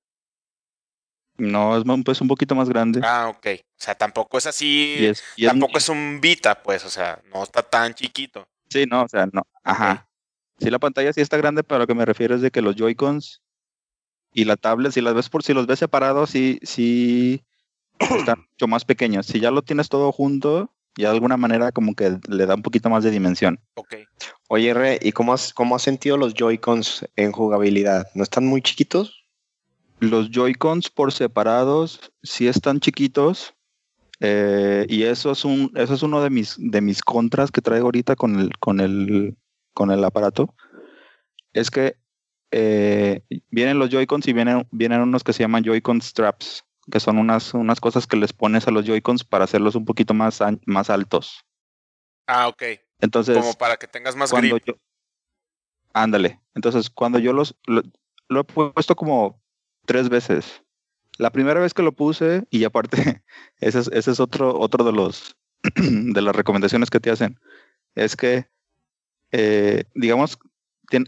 [1.36, 3.00] No, es un- pues un poquito más grande.
[3.04, 3.46] Ah, ok.
[3.46, 4.96] O sea, tampoco es así.
[4.98, 6.84] y es, y tampoco es un Vita, pues.
[6.84, 8.48] O sea, no está tan chiquito.
[8.68, 9.42] Sí, no, o sea, no.
[9.62, 10.08] Ajá.
[10.58, 12.74] Sí, la pantalla sí está grande, pero lo que me refiero es de que los
[12.74, 13.42] Joy-Cons
[14.32, 17.44] y la tablet, si las ves por si los ves separados, sí, sí
[17.98, 19.26] están mucho más pequeños.
[19.26, 22.62] Si ya lo tienes todo junto, ya de alguna manera como que le da un
[22.62, 23.60] poquito más de dimensión.
[23.74, 23.94] Ok.
[24.48, 28.08] Oye, Re, ¿y cómo has, cómo has sentido los Joy-Cons en jugabilidad?
[28.14, 29.24] ¿No están muy chiquitos?
[30.00, 33.54] Los Joy-Cons por separados sí están chiquitos.
[34.20, 37.86] eh, y eso es un, eso es uno de mis, de mis contras que traigo
[37.86, 39.36] ahorita con el, con el,
[39.74, 40.54] con el aparato.
[41.52, 41.96] Es que
[42.50, 47.18] eh, vienen los Joy-Cons y vienen, vienen unos que se llaman Joy-Con straps, que son
[47.18, 50.90] unas, unas cosas que les pones a los Joy-Cons para hacerlos un poquito más, más
[50.90, 51.44] altos.
[52.26, 52.62] Ah, ok.
[53.00, 54.58] Entonces, Como para que tengas más grip.
[54.66, 54.74] yo
[55.94, 57.82] ándale entonces cuando yo los lo,
[58.28, 59.40] lo he puesto como
[59.86, 60.62] tres veces
[61.16, 63.22] la primera vez que lo puse y aparte
[63.60, 65.36] ese es, ese es otro otro de los
[65.74, 67.40] de las recomendaciones que te hacen
[67.94, 68.46] es que
[69.32, 70.38] eh, digamos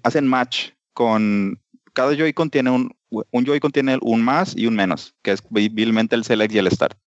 [0.02, 1.60] hacen match con
[1.92, 6.16] cada Joy-Con tiene un, un Joy-Con tiene un más y un menos, que es vilmente
[6.16, 6.98] el Select y el Start.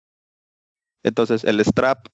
[1.03, 2.07] Entonces, el strap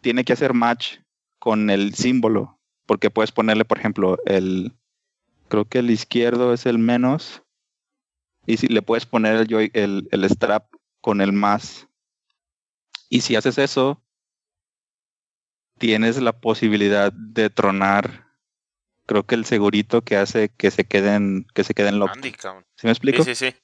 [0.00, 0.98] tiene que hacer match
[1.38, 4.72] con el símbolo, porque puedes ponerle, por ejemplo, el,
[5.48, 7.42] creo que el izquierdo es el menos,
[8.46, 11.88] y si le puedes poner el, joy, el, el strap con el más.
[13.08, 14.02] Y si haces eso,
[15.78, 18.27] tienes la posibilidad de tronar
[19.08, 22.18] creo que el segurito que hace que se queden que se queden locos.
[22.22, 23.24] ¿Sí me explico?
[23.24, 23.56] Sí, sí, sí.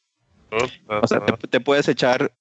[0.89, 2.35] O sea, te, puedes echar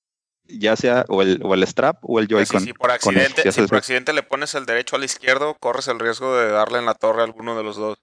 [0.46, 2.62] ya sea o el, o el strap o el Joy-Con.
[2.62, 6.00] Sí, sí, por accidente, si por accidente le pones el derecho al izquierdo, corres el
[6.00, 7.98] riesgo de darle en la torre a alguno de los dos.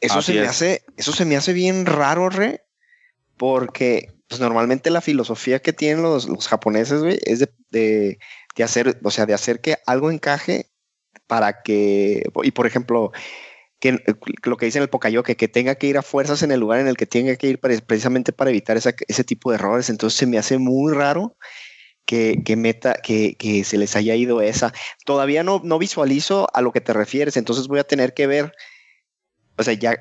[0.00, 2.64] Eso se me hace, eso se me hace bien raro, re,
[3.36, 8.18] porque pues normalmente la filosofía que tienen los, los japoneses, güey, es de, de,
[8.56, 10.70] de, hacer, o sea, de hacer que algo encaje
[11.26, 13.12] para que, y por ejemplo,
[13.80, 13.98] que
[14.44, 16.80] lo que dice en el Pocayoke, que tenga que ir a fuerzas en el lugar
[16.80, 19.88] en el que tenga que ir precisamente para evitar ese tipo de errores.
[19.88, 21.36] Entonces se me hace muy raro
[22.04, 24.72] que, que meta, que, que, se les haya ido esa.
[25.06, 28.52] Todavía no, no visualizo a lo que te refieres, entonces voy a tener que ver,
[29.56, 29.96] o sea, ya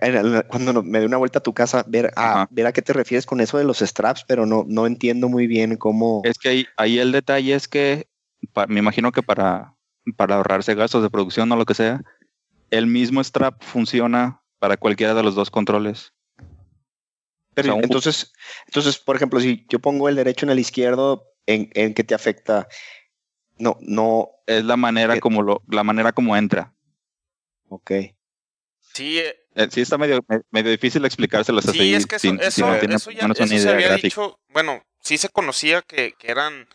[0.47, 3.25] cuando me dé una vuelta a tu casa, ver a, ver a qué te refieres
[3.25, 6.21] con eso de los straps, pero no, no entiendo muy bien cómo.
[6.25, 8.07] Es que ahí, ahí el detalle es que
[8.67, 9.75] me imagino que para,
[10.17, 12.01] para ahorrarse gastos de producción o lo que sea,
[12.71, 16.13] el mismo strap funciona para cualquiera de los dos controles.
[17.53, 18.31] Pero entonces,
[18.67, 22.15] entonces, por ejemplo, si yo pongo el derecho en el izquierdo, ¿en, en qué te
[22.15, 22.67] afecta?
[23.57, 24.29] No, no.
[24.47, 26.73] Es la manera eh, como lo, la manera como entra.
[27.67, 27.91] Ok.
[28.93, 33.11] Sí, eh, eh, sí está medio, medio difícil explicárselo sí, Sí, es que eso, eso,
[33.11, 36.67] ya, eso se había dicho, bueno, sí se conocía que, que eran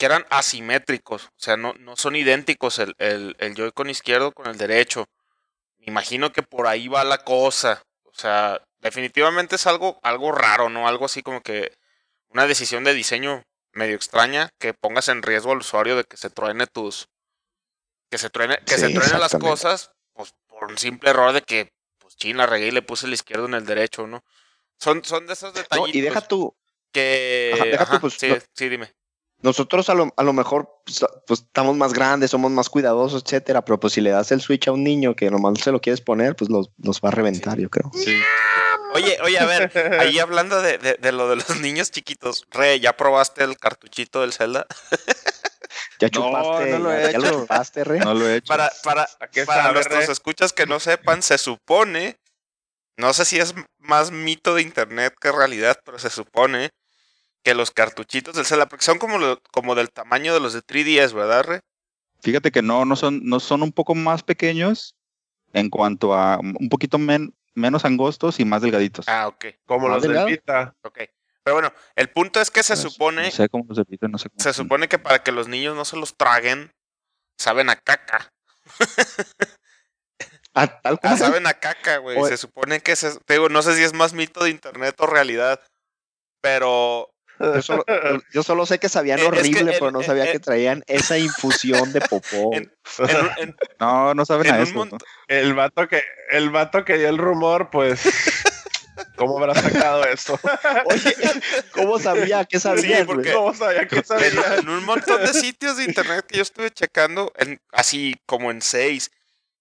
[0.00, 4.46] que eran asimétricos, o sea, no, no son idénticos el, el, el Joy-Con izquierdo con
[4.46, 5.10] el derecho.
[5.76, 7.82] Me imagino que por ahí va la cosa.
[8.04, 10.88] O sea, definitivamente es algo, algo raro, ¿no?
[10.88, 11.76] Algo así como que
[12.30, 16.30] una decisión de diseño medio extraña que pongas en riesgo al usuario de que se
[16.30, 17.10] truene tus.
[18.10, 21.74] que se truene, que se truene las cosas, pues por un simple error de que,
[21.98, 24.24] pues chin, la regué y le puse el izquierdo en el derecho, ¿no?
[24.78, 25.94] Son, son de esos detalles.
[25.94, 26.56] y deja tú.
[26.90, 27.76] Que.
[27.78, 28.94] deja pues, sí, sí, dime.
[29.42, 33.64] Nosotros a lo, a lo mejor pues, pues, estamos más grandes, somos más cuidadosos, etcétera,
[33.64, 36.02] pero pues si le das el Switch a un niño que nomás se lo quieres
[36.02, 36.68] poner, pues los,
[37.00, 37.90] va a reventar, yo creo.
[37.94, 38.20] Sí.
[38.94, 42.96] Oye, oye, a ver, ahí hablando de, de, lo de los niños chiquitos, Re, ¿ya
[42.96, 44.66] probaste el cartuchito del Zelda?
[46.00, 47.18] Ya chupaste, no, lo he ya, hecho.
[47.20, 48.00] lo chupaste, Re.
[48.00, 48.48] No lo he hecho.
[48.48, 49.06] Para, para,
[49.46, 52.16] para nuestros escuchas que no sepan, se supone,
[52.96, 56.70] no sé si es más mito de internet que realidad, pero se supone
[57.42, 59.18] que los cartuchitos del Zelda, porque son como,
[59.50, 61.60] como del tamaño de los de 3DS, ¿verdad, Re?
[62.22, 64.94] Fíjate que no, no son, no son un poco más pequeños
[65.52, 69.08] en cuanto a un poquito menos angostos y más delgaditos.
[69.08, 69.46] Ah, ok.
[69.64, 70.74] Como los de Vita.
[70.82, 70.98] Ok.
[71.42, 73.24] Pero bueno, el punto es que se supone.
[73.24, 75.48] No sé cómo los de Vita, no sé cómo Se supone que para que los
[75.48, 76.70] niños no se los traguen,
[77.38, 78.32] saben a caca.
[80.52, 82.22] ¿A, tal ah, saben a caca, güey.
[82.26, 85.06] Se supone que se, te digo, no sé si es más mito de internet o
[85.06, 85.60] realidad,
[86.42, 87.10] pero
[88.32, 92.50] Yo solo, sé que sabían horrible, pero no sabía que traían esa infusión de popó.
[93.80, 94.88] no, no saben a eso.
[95.26, 98.02] El vato que, el vato que dio el rumor, pues.
[99.16, 100.38] ¿Cómo habrá sacado eso?
[100.84, 101.16] Oye,
[101.72, 102.44] ¿cómo sabía?
[102.44, 103.06] ¿Qué sabía?
[103.06, 104.56] ¿Cómo sabía que sabía?
[104.58, 107.32] En, un montón de sitios de internet que yo estuve checando,
[107.72, 109.10] así como en seis,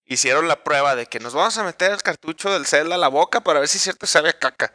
[0.06, 3.08] hicieron la prueba de que nos vamos a meter el cartucho del Zelda a la
[3.08, 4.74] boca para ver si es cierto sabe a caca.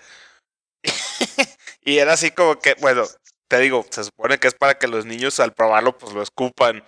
[1.84, 3.04] Y era así como que, bueno,
[3.48, 6.82] te digo, se supone que es para que los niños al probarlo pues lo escupan.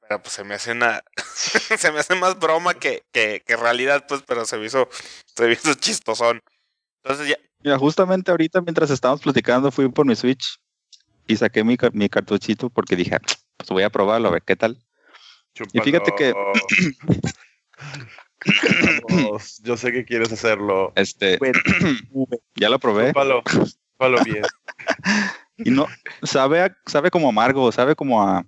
[0.00, 1.02] Pero pues se me hace una.
[1.34, 4.88] se me hace más broma que, que, que, realidad, pues, pero se me hizo,
[5.34, 6.40] se me hizo chistosón.
[7.02, 7.36] Entonces ya.
[7.60, 10.58] Mira, justamente ahorita mientras estábamos platicando fui por mi Switch
[11.26, 13.20] y saqué mi, mi cartuchito porque dije, ah,
[13.56, 14.78] pues voy a probarlo, a ver qué tal.
[15.72, 16.34] Y fíjate que.
[19.62, 20.92] yo sé que quieres hacerlo.
[20.94, 21.38] Este.
[22.54, 23.12] ya lo probé.
[24.24, 24.44] Bien.
[25.56, 25.86] y no,
[26.22, 28.44] sabe, sabe como amargo, sabe como a.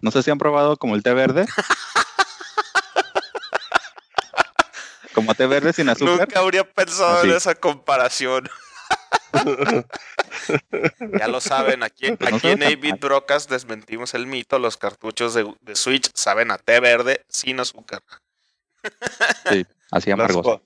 [0.00, 1.46] No sé si han probado como el té verde.
[5.14, 6.20] como té verde sin azúcar.
[6.20, 8.48] Nunca habría pensado en esa comparación.
[11.18, 16.10] ya lo saben, aquí, aquí en a Brocas desmentimos el mito, los cartuchos de, Switch
[16.14, 18.02] saben a té verde sin azúcar.
[19.50, 20.62] sí, así amargo.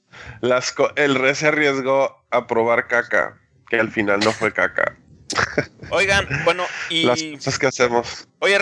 [0.97, 3.40] el re se arriesgó a probar caca
[3.71, 4.97] que al final no fue caca.
[5.91, 8.29] Oigan, bueno, y las cosas que hacemos.
[8.41, 8.59] Oye,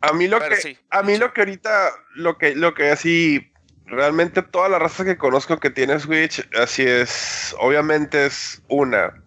[0.00, 3.52] a mí lo que a mí lo que ahorita lo que lo que así
[3.86, 9.22] realmente toda la raza que conozco que tiene Switch, así es, obviamente es una.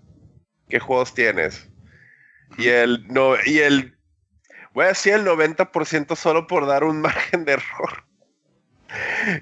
[0.70, 1.68] ¿Qué juegos tienes?
[2.58, 3.98] Y el, no, y el,
[4.74, 8.06] voy a decir el 90% solo por dar un margen de error.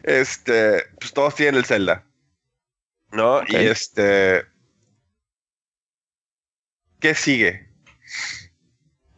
[0.03, 2.03] Este, pues todos tienen el Zelda.
[3.11, 3.41] ¿No?
[3.47, 4.45] Y este,
[6.99, 7.67] ¿qué sigue?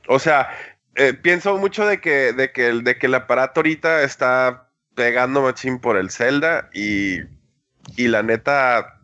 [0.07, 0.49] O sea,
[0.95, 5.79] eh, pienso mucho de que, de, que, de que el aparato ahorita está pegando machín
[5.79, 7.21] por el Zelda y,
[7.95, 8.99] y la neta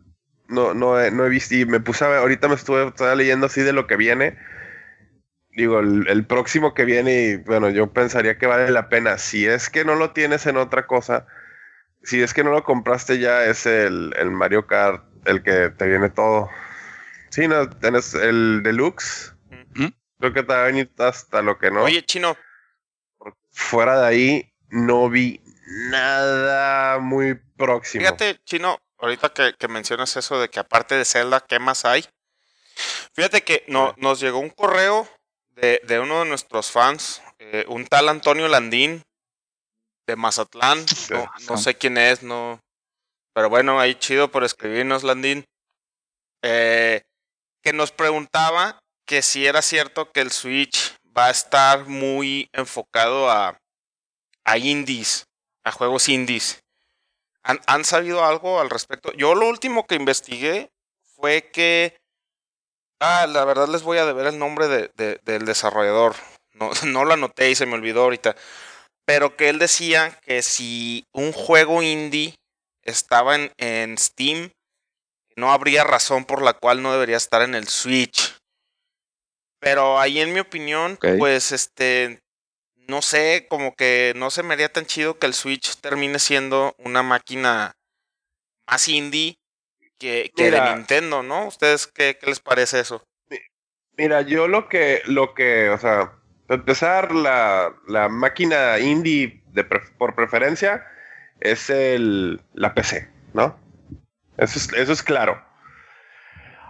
[0.48, 3.96] no, no, he, visto y me puse ahorita me estuve leyendo así de lo que
[3.96, 4.38] viene.
[5.50, 9.18] Digo, el, próximo que viene, y bueno, yo pensaría que vale la pena.
[9.18, 11.26] Si es que no lo tienes en otra cosa,
[12.02, 16.10] si es que no lo compraste ya, es el Mario Kart, el que te viene
[16.10, 16.48] todo.
[17.38, 19.32] Sí, no, tienes el deluxe.
[20.18, 21.84] Creo que te va a venir hasta lo que no.
[21.84, 22.36] Oye, chino.
[23.52, 25.40] Fuera de ahí, no vi
[25.88, 28.02] nada muy próximo.
[28.02, 32.04] Fíjate, chino, ahorita que, mencionas eso de que aparte de Zelda, ¿qué más hay?
[33.12, 35.08] Fíjate que no, nos llegó un correo
[35.50, 39.04] de, uno de nuestros fans, eh, un tal Antonio Landín
[40.08, 40.84] de Mazatlán.
[41.48, 42.60] No, sé quién es, no.
[43.32, 45.44] Pero bueno, ahí chido por escribirnos, Landín.
[46.42, 47.04] Eh,
[47.68, 53.30] que nos preguntaba que si era cierto que el Switch va a estar muy enfocado
[53.30, 53.60] a,
[54.44, 55.26] a indies,
[55.64, 56.64] a juegos indies.
[57.42, 59.12] ¿Han, sabido algo al respecto?
[59.12, 60.70] Yo lo último que investigué
[61.14, 61.98] fue que...
[63.00, 66.16] Ah, la verdad les voy a deber el nombre de, del desarrollador.
[66.54, 68.34] No, no lo anoté y se me olvidó ahorita.
[69.04, 72.34] Pero que él decía que si un juego indie
[72.82, 74.52] estaba en, en Steam,
[75.38, 78.36] no habría razón por la cual no debería estar en el Switch.
[79.60, 82.20] Pero ahí en mi opinión, pues este,
[82.88, 86.74] no sé, como que no se me haría tan chido que el Switch termine siendo
[86.78, 87.76] una máquina
[88.68, 89.38] más indie
[89.98, 91.46] que, que de Nintendo, ¿no?
[91.46, 93.04] ¿Ustedes qué, qué, les parece eso?
[93.96, 96.12] Mira, yo lo que, lo que, o sea,
[96.48, 100.84] empezar la, la máquina indie de por preferencia
[101.40, 103.67] es el, la PC, ¿no?
[104.38, 105.42] Eso es, eso es claro.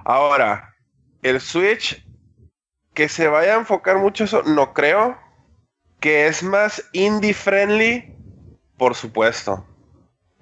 [0.05, 0.75] Ahora,
[1.23, 2.03] el Switch
[2.95, 5.17] que se vaya a enfocar mucho eso, no creo.
[6.01, 8.13] Que es más indie friendly,
[8.77, 9.67] por supuesto.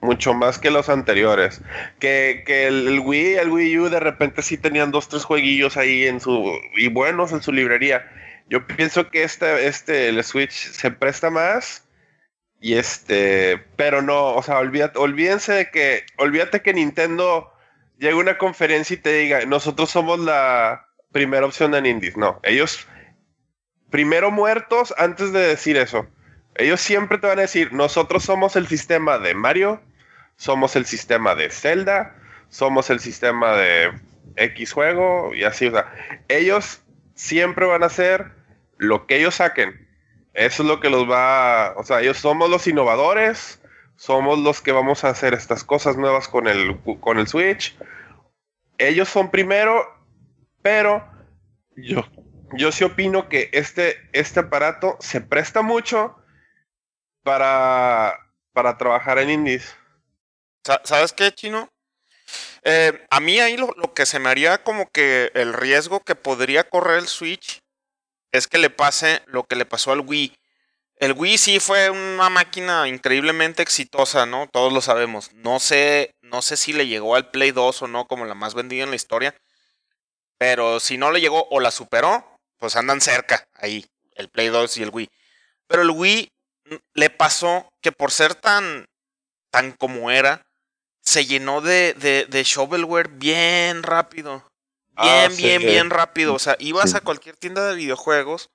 [0.00, 1.60] Mucho más que los anteriores.
[1.98, 6.20] Que, el, Wii, el Wii U de repente sí tenían dos, tres jueguillos ahí en
[6.20, 6.50] su.
[6.76, 8.10] y buenos en su librería.
[8.48, 11.85] Yo pienso que este, este, el Switch se presta más.
[12.60, 13.58] Y este.
[13.76, 16.04] Pero no, o sea, olvídate, olvídense de que.
[16.16, 17.52] Olvídate que Nintendo
[17.98, 22.16] llegue a una conferencia y te diga, nosotros somos la primera opción en indies.
[22.16, 22.86] No, ellos
[23.90, 26.06] primero muertos antes de decir eso.
[26.56, 29.82] Ellos siempre te van a decir, nosotros somos el sistema de Mario,
[30.36, 32.16] somos el sistema de Zelda,
[32.48, 33.92] somos el sistema de
[34.36, 35.66] X juego y así.
[35.66, 35.92] O sea,
[36.28, 36.82] ellos
[37.14, 38.32] siempre van a hacer
[38.78, 39.85] lo que ellos saquen.
[40.36, 43.60] Eso es lo que los va, o sea, ellos somos los innovadores,
[43.96, 47.76] somos los que vamos a hacer estas cosas nuevas con el, con el Switch.
[48.78, 49.96] Ellos son primero
[50.66, 51.08] pero
[51.76, 52.04] yo,
[52.54, 56.16] yo sí opino que este, este aparato se presta mucho
[57.22, 58.18] para,
[58.52, 59.76] para trabajar en indies.
[60.82, 61.68] ¿Sabes qué, Chino?
[62.64, 66.16] Eh, a mí ahí lo, lo, que se me haría como que el riesgo que
[66.16, 67.62] podría correr el Switch
[68.36, 70.36] es que le pase lo que le pasó al Wii.
[70.98, 74.48] El Wii sí fue una máquina increíblemente exitosa, ¿no?
[74.50, 75.32] Todos lo sabemos.
[75.34, 78.54] No sé, no sé si le llegó al Play 2 o no como la más
[78.54, 79.34] vendida en la historia.
[80.38, 84.76] Pero si no le llegó o la superó, pues andan cerca ahí, el Play 2
[84.78, 85.10] y el Wii.
[85.66, 86.32] Pero el Wii
[86.94, 88.86] le pasó que por ser tan,
[89.50, 90.46] tan como era,
[91.02, 94.44] se llenó de, de, de shovelware bien rápido.
[95.00, 96.34] Bien, ah, bien, bien rápido.
[96.34, 98.50] O sea, ibas a cualquier tienda de videojuegos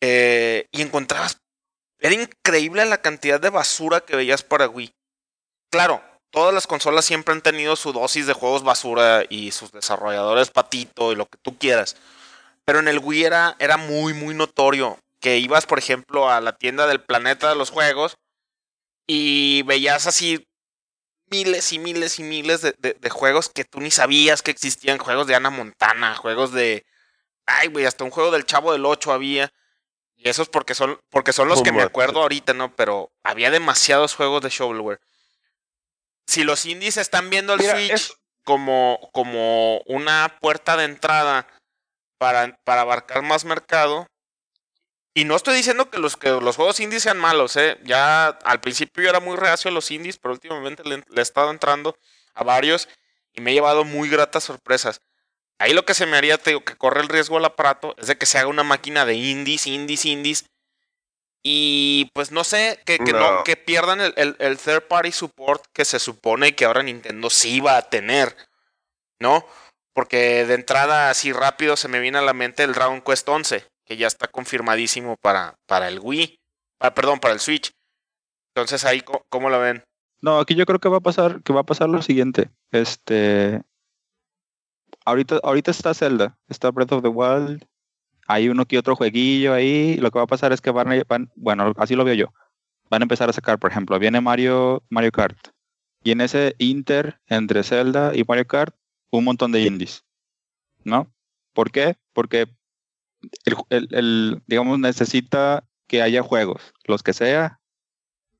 [0.00, 1.38] eh, y encontrabas.
[1.98, 4.94] Era increíble la cantidad de basura que veías para Wii.
[5.70, 10.50] Claro, todas las consolas siempre han tenido su dosis de juegos basura y sus desarrolladores
[10.50, 11.96] patito y lo que tú quieras.
[12.64, 16.56] Pero en el Wii era, era muy, muy notorio que ibas, por ejemplo, a la
[16.56, 18.16] tienda del planeta de los juegos
[19.06, 20.46] y veías así
[21.34, 24.98] miles y miles y miles de, de, juegos que tú ni sabías que existían.
[24.98, 26.84] Juegos de Ana Montana, juegos de...
[27.46, 29.52] Ay, güey, hasta un juego del Chavo del 8 había.
[30.16, 32.74] Y esos porque son, porque son los que me acuerdo ahorita, ¿no?
[32.74, 35.00] Pero había demasiados juegos de shovelware
[36.26, 38.12] si los indies están viendo el Switch
[38.44, 41.46] como, como una puerta de entrada
[42.18, 44.06] para, para abarcar más mercado,
[45.14, 47.78] Y no estoy diciendo que los, que los juegos indies sean malos, ¿eh?
[47.84, 51.22] Ya al principio yo era muy reacio a los indies, pero últimamente le, le he
[51.22, 51.96] estado entrando
[52.34, 52.88] a varios
[53.32, 55.00] y me he llevado muy gratas sorpresas.
[55.58, 58.08] Ahí lo que se me haría, te digo, que corre el riesgo al aparato es
[58.08, 60.44] de que se haga una máquina de indies, indies, indies.
[61.42, 63.44] Y pues no sé, que, que, no, No.
[63.44, 67.60] que pierdan el, el- el third party support que se supone que ahora Nintendo sí
[67.60, 68.36] va a tener.
[69.20, 69.46] ¿No?
[69.92, 73.64] Porque de entrada, así rápido, se me viene a la mente el Dragon Quest 11,
[73.84, 76.38] que ya está confirmadísimo para, para el Wii.
[76.80, 77.72] Ah, perdón, para el Switch.
[78.54, 79.82] Entonces ahí, ¿cómo, lo ven?
[80.20, 82.50] No, aquí yo creo que va a pasar, que va a pasar lo siguiente.
[82.70, 83.62] Este.
[85.04, 87.64] Ahorita, ahorita está Zelda, está Breath of the Wild.
[88.26, 89.96] Hay uno que otro jueguillo ahí.
[89.96, 92.32] Lo que va a pasar es que van, a- van- bueno, así lo veo yo.
[92.88, 95.48] Van a empezar a sacar, por ejemplo, viene Mario, Mario Kart.
[96.02, 98.74] Y en ese inter entre Zelda y Mario Kart,
[99.10, 100.04] un montón de indies.
[100.84, 101.10] ¿No?
[101.52, 101.96] ¿Por qué?
[102.12, 102.46] Porque
[103.70, 107.60] el, el- digamos, necesita que haya juegos, los que sea,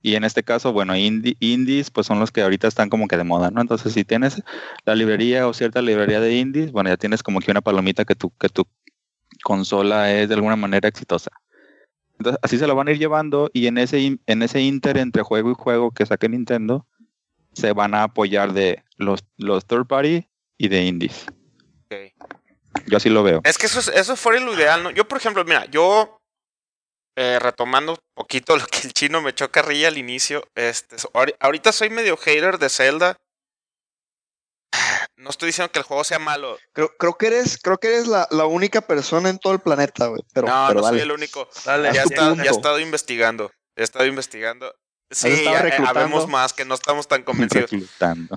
[0.01, 3.17] y en este caso, bueno, indie- indies, pues son los que ahorita están como que
[3.17, 3.61] de moda, ¿no?
[3.63, 4.43] Entonces, si tienes
[4.85, 8.15] la librería o cierta librería de indies, bueno, ya tienes como que una palomita que
[8.15, 8.67] tu, que tu
[9.43, 11.31] consola es de alguna manera exitosa.
[12.19, 15.23] Entonces, así se lo van a ir llevando y en ese, en ese inter entre
[15.23, 16.87] juego y juego que saque Nintendo,
[17.55, 20.29] se van a apoyar de los, los third party
[20.59, 21.27] y de indies.
[22.87, 23.41] Yo así lo veo.
[23.45, 24.91] Es que eso, es- eso fuera lo ideal, ¿no?
[24.91, 26.19] Yo, por ejemplo, mira, yo
[27.17, 30.97] eh, retomando un poquito lo que el chino me echó carrilla al inicio, este,
[31.41, 33.17] ahorita soy medio hater de Zelda.
[35.17, 36.59] No estoy diciendo que el juego sea malo.
[36.73, 40.07] Creo, creo que eres, creo que eres la, la única persona en todo el planeta,
[40.09, 40.21] güey.
[40.35, 40.99] Pero, no, pero no dale.
[40.99, 41.49] soy el único.
[41.65, 43.51] Dale, Ya, está- ya he estado investigando.
[43.77, 44.75] He estado investigando.
[45.11, 47.71] Sí, ya, eh, habemos más que no estamos tan convencidos.
[47.71, 48.37] Reclutando.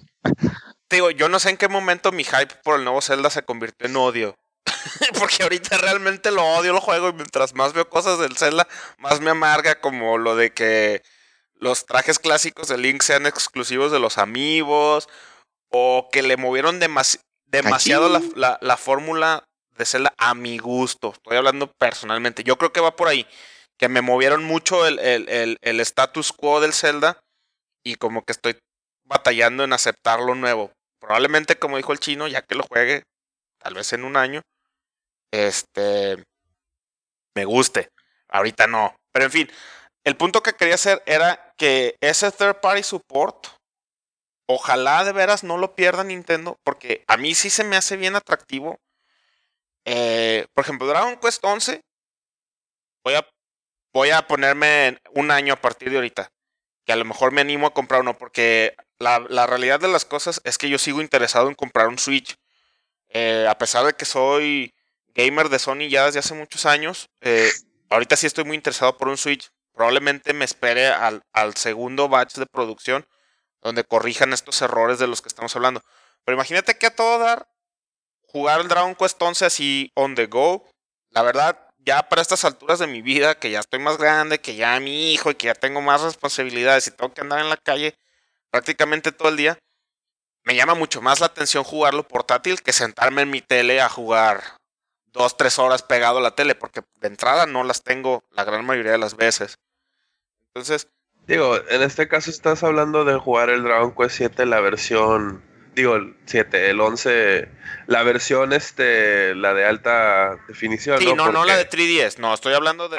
[0.89, 3.43] Te digo, yo no sé en qué momento mi hype por el nuevo Zelda se
[3.43, 4.35] convirtió en odio.
[5.19, 8.67] Porque ahorita realmente lo odio el juego y mientras más veo cosas del Zelda,
[8.97, 11.01] más me amarga como lo de que
[11.55, 15.09] los trajes clásicos de Link sean exclusivos de los amigos
[15.69, 18.33] o que le movieron demasi- demasiado la, Cachín.
[18.35, 19.43] la- la fórmula
[19.77, 21.11] de Zelda a mi gusto.
[21.13, 22.43] Estoy hablando personalmente.
[22.43, 23.27] Yo creo que va por ahí.
[23.77, 27.19] Que me movieron mucho el, el- el- el status quo del Zelda
[27.83, 28.57] y como que estoy
[29.03, 30.71] batallando en aceptar lo nuevo.
[30.99, 33.03] Probablemente, como dijo el chino, ya que lo juegue,
[33.59, 34.41] tal vez en un año,
[35.31, 36.23] este,
[37.35, 37.89] me guste.
[38.29, 38.95] Ahorita no.
[39.11, 39.51] Pero en fin,
[40.03, 43.47] el punto que quería hacer era que ese third party support,
[44.47, 48.15] ojalá de veras no lo pierda Nintendo, porque a mí sí se me hace bien
[48.15, 48.79] atractivo.
[49.85, 51.81] Eh, por ejemplo, Dragon Quest 11,
[53.03, 53.27] voy a,
[53.93, 56.29] voy a ponerme un año a partir de ahorita
[56.87, 60.39] que a lo mejor me animo a comprar uno, porque la, realidad de las cosas
[60.45, 62.37] es que yo sigo interesado en comprar un Switch.
[63.09, 64.73] Eh, a pesar de que soy
[65.13, 67.51] gamer de Sony ya desde hace muchos años, eh,
[67.89, 69.49] ahorita sí estoy muy interesado por un Switch.
[69.73, 73.05] Probablemente me espere al, al segundo batch de producción,
[73.61, 75.81] donde corrijan estos errores de los que estamos hablando.
[76.23, 77.49] Pero imagínate que a todo dar,
[78.21, 80.65] jugar el Dragon Quest 11 así on the go,
[81.09, 84.57] la verdad, ya para estas alturas de mi vida, que ya estoy más grande, que
[84.57, 87.55] ya mi hijo y que ya tengo más responsabilidades y tengo que andar en la
[87.55, 87.97] calle
[88.49, 89.57] prácticamente todo el día,
[90.43, 94.43] me llama mucho más la atención jugarlo portátil que sentarme en mi tele a jugar
[95.13, 98.65] dos, tres horas pegado a la tele, porque de entrada no las tengo la gran
[98.65, 99.57] mayoría de las veces.
[100.53, 100.89] Entonces,
[101.25, 105.43] Digo, en este caso estás hablando de jugar el Dragon Quest 7, la versión.
[105.77, 107.47] Digo, el 7, el 11,
[107.85, 110.97] la versión, este, la de alta definición.
[110.97, 112.97] sí, no, no Porque la de 3DS, no, estoy hablando de...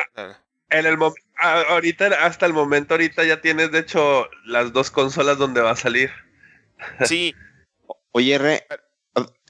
[0.71, 0.97] En el
[1.41, 5.77] ahorita, hasta el momento, ahorita ya tienes, de hecho, las dos consolas donde va a
[5.77, 6.13] salir.
[7.05, 7.35] sí,
[8.13, 8.65] Oye, R,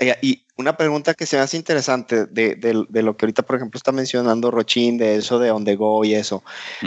[0.00, 3.42] eh, y una pregunta que se me hace interesante de, de- de lo que ahorita,
[3.42, 6.42] por ejemplo, está mencionando Rochin, de eso de On The Go y eso.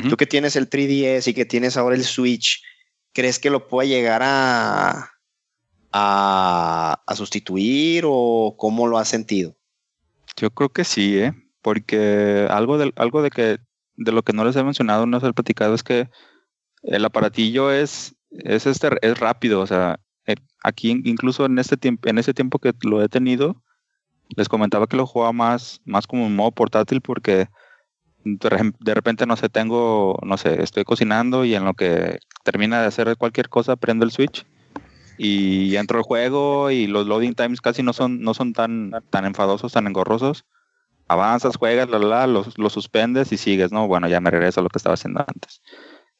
[0.09, 2.63] Tú que tienes el 3DS y que tienes ahora el Switch,
[3.13, 5.10] ¿crees que lo pueda llegar a,
[5.91, 9.55] a, sustituir o cómo lo has sentido?
[10.37, 11.33] Yo creo que sí, ¿eh?
[11.61, 13.57] Porque algo de, algo de que
[13.97, 16.09] de lo que no les he mencionado, no les he platicado, es que
[16.83, 19.61] el aparatillo es, es este es rápido.
[19.61, 23.09] O sea, eh, aquí in- incluso en este tiempo, en ese tiempo que lo he
[23.09, 23.61] tenido,
[24.35, 27.47] les comentaba que lo jugaba más, más como en modo portátil porque
[28.23, 32.87] de repente no sé, tengo, no sé, estoy cocinando y en lo que termina de
[32.87, 34.45] hacer cualquier cosa, prendo el Switch
[35.23, 39.25] y entro al juego y los loading times casi no son, no son tan, tan
[39.25, 40.45] enfadosos, tan engorrosos.
[41.07, 43.87] Avanzas, juegas, la, la, la, lo, lo suspendes y sigues, ¿no?
[43.87, 45.61] Bueno, ya me regreso a lo que estaba haciendo antes.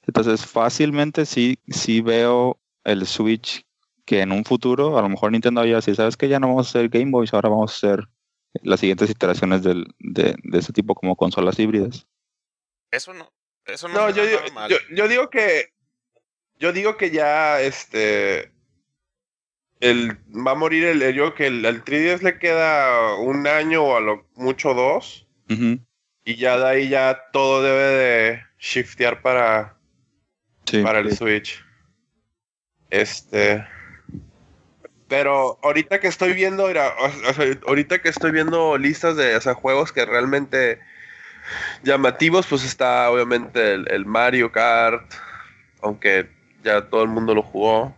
[0.06, 3.66] Entonces, fácilmente sí, sí veo el Switch
[4.06, 6.68] que en un futuro, a lo mejor Nintendo ya decir, ¿sabes que Ya no vamos
[6.68, 8.08] a hacer Game Boys, ahora vamos a hacer
[8.64, 12.06] las siguientes iteraciones del, de, de ese tipo como consolas híbridas.
[12.92, 13.32] Eso no.
[13.66, 14.40] Eso no, No, yo, digo-
[14.70, 15.74] yo, yo digo que.
[16.60, 18.52] Yo digo que ya este.
[19.82, 21.00] El, va a morir el.
[21.02, 25.28] Yo digo que el, al 3DS le queda un año o a lo mucho dos.
[26.24, 29.76] Y ya de ahí ya todo debe de shiftear para,
[30.66, 30.82] Sí.
[30.82, 31.62] para el Switch.
[32.90, 33.66] Este.
[35.08, 39.36] Pero ahorita que estoy viendo, mira, o- o sea, ahorita que estoy viendo listas de
[39.36, 40.80] o sea, juegos que realmente
[41.84, 45.12] llamativos, pues está obviamente el, el Mario Kart,
[45.82, 46.30] aunque
[46.64, 47.94] ya todo el mundo lo jugó.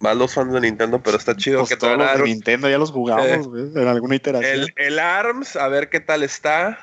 [0.00, 2.78] Más los fans de Nintendo, pero está chido Pues que todos los de Nintendo ya
[2.78, 4.52] los jugamos, güey, en alguna iteración.
[4.60, 6.78] el, el ARMS, a ver qué tal está.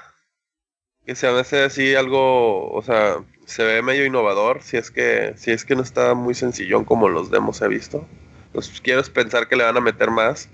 [1.05, 3.15] Que se hace así algo, o sea,
[3.45, 7.09] se ve medio innovador, si es que, si es que no está muy sencillón como
[7.09, 8.05] los demos he visto.
[8.53, 10.49] Pues quiero pensar que le van a meter más.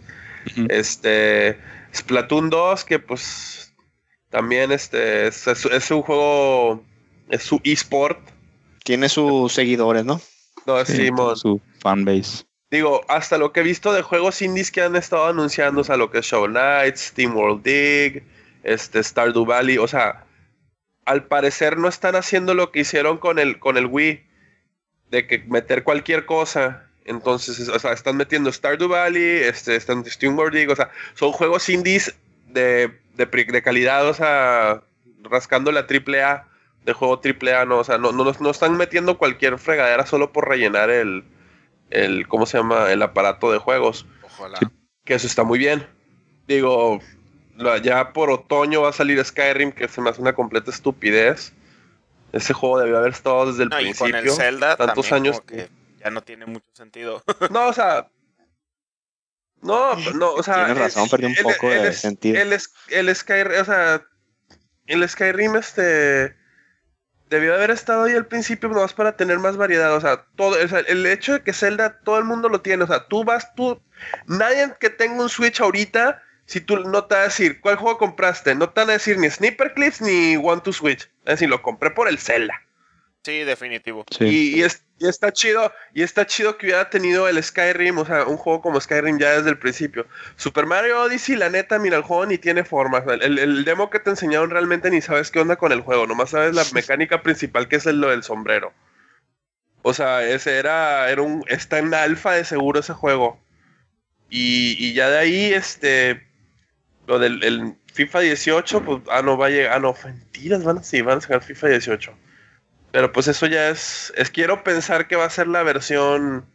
[0.70, 1.58] Este,
[1.94, 3.74] Splatoon 2, que pues
[4.30, 6.84] también este, es, es- es un juego,
[7.30, 8.20] es su eSport.
[8.84, 10.20] Tiene sus seguidores, ¿no?
[10.66, 11.36] No, es Sí, Simon.
[11.36, 12.46] su fanbase.
[12.74, 15.96] Digo, hasta lo que he visto de juegos indies que han estado anunciando, o sea,
[15.96, 18.24] lo que es Show Knight, Steam World Dig,
[18.64, 20.26] este Stardew Valley, o sea,
[21.06, 24.24] al parecer no están haciendo lo que hicieron con el, con el Wii,
[25.12, 26.90] de que meter cualquier cosa.
[27.06, 30.90] Entonces, es- o sea, están metiendo Stardew Valley, este, están Steam World Dig, o sea,
[31.14, 32.16] son juegos indies
[32.48, 34.82] de, de calidad, o sea,
[35.22, 36.48] rascando la triple A,
[36.86, 40.32] de juego triple A, no, o sea, no, no, no están metiendo cualquier fregadera solo
[40.34, 41.24] por rellenar el,
[41.94, 42.92] el, ¿cómo se llama?
[42.92, 44.06] El aparato de juegos.
[44.24, 44.58] Ojalá.
[44.60, 44.66] Sí.
[45.06, 45.86] Que eso está muy bien.
[46.48, 47.00] Digo,
[47.84, 51.54] ya por otoño va a salir Skyrim, que se me hace una completa estupidez.
[52.32, 54.32] Ese juego debió haber estado desde el No, y con principio.
[54.32, 55.42] el Zelda tantos también años.
[55.42, 55.70] como que
[56.04, 57.24] ya no tiene mucho sentido.
[57.52, 58.08] No, o sea.
[59.62, 60.66] No, no, o sea.
[60.66, 62.42] Tienes razón, perdió un el- poco el de sentido.
[62.42, 64.04] El, es- el Skyrim, o sea.
[64.88, 66.36] El Skyrim, este.
[67.30, 69.96] Debió haber estado ahí al principio nomás para tener más variedad.
[69.96, 72.84] O sea, todo, o sea, el hecho de que Zelda todo el mundo lo tiene.
[72.84, 73.82] O sea, tú vas, tú.
[74.28, 77.98] Nadie que tenga un Switch ahorita, si tú no te va a decir cuál juego
[77.98, 81.10] compraste, no te van a decir ni Sniper Clips ni One to Switch.
[81.26, 82.62] Es decir, lo compré por el Zelda.
[83.24, 84.04] Sí, definitivo.
[84.16, 84.26] Sí.
[84.26, 88.06] Y, y es- y está chido, y está chido que hubiera tenido el Skyrim, o
[88.06, 90.08] sea, un juego como Skyrim ya desde el principio.
[90.38, 93.00] Super Mario Odyssey, la neta, mira, el juego ni tiene forma.
[93.22, 96.30] El, el- demo que te enseñaron realmente ni sabes qué onda con el juego, nomás
[96.32, 98.74] sabes la mecánica principal que es lo del sombrero.
[99.82, 103.40] O sea, ese era, era un, está en alfa de seguro ese juego.
[104.30, 106.24] Y, y ya de ahí, este,
[107.08, 110.80] lo del el FIFA 18, pues, ah, no va a llegar, ah, no, mentiras, van
[110.80, 112.14] a, sí, van a sacar FIFA 18.
[112.94, 116.46] Pero pues eso ya es, es quiero pensar que va a ser la versión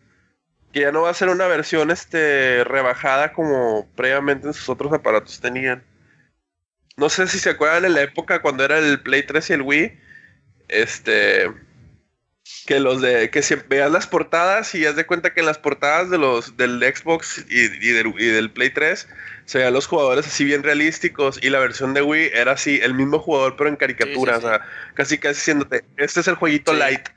[0.73, 4.93] que ya no va a ser una versión este rebajada como previamente en sus otros
[4.93, 5.83] aparatos tenían.
[6.97, 9.63] No sé si se acuerdan en la época cuando era el Play 3 y el
[9.63, 10.01] Wii,
[10.69, 11.51] este
[12.67, 15.59] que los de que si veas las portadas y haz de cuenta que en las
[15.59, 19.09] portadas de los del Xbox y, y del, y del Play 3
[19.45, 22.95] se veían los jugadores así bien realísticos y la versión de Wii era así el
[22.95, 26.35] mismo jugador pero en caricatura, Sí, sí, o sea, casi casi diciéndote, este es el
[26.35, 27.09] jueguito light.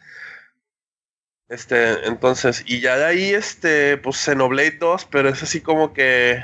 [1.51, 6.41] Este, entonces, y ya de ahí, este, pues Xenoblade 2, pero es así como que.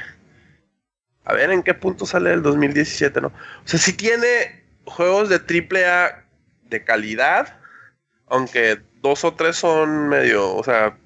[1.24, 3.28] A ver en qué punto sale el 2017, ¿no?
[3.28, 3.34] O
[3.64, 6.26] sea, sí tiene juegos de AAA
[6.64, 7.58] de calidad,
[8.28, 10.98] aunque dos o tres son medio, o sea,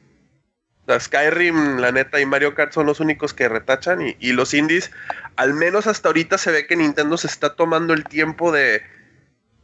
[0.87, 4.53] la Skyrim, la neta, y Mario Kart son los únicos que retachan, y, y los
[4.53, 4.91] indies,
[5.35, 8.81] al menos hasta ahorita se ve que Nintendo se está tomando el tiempo de,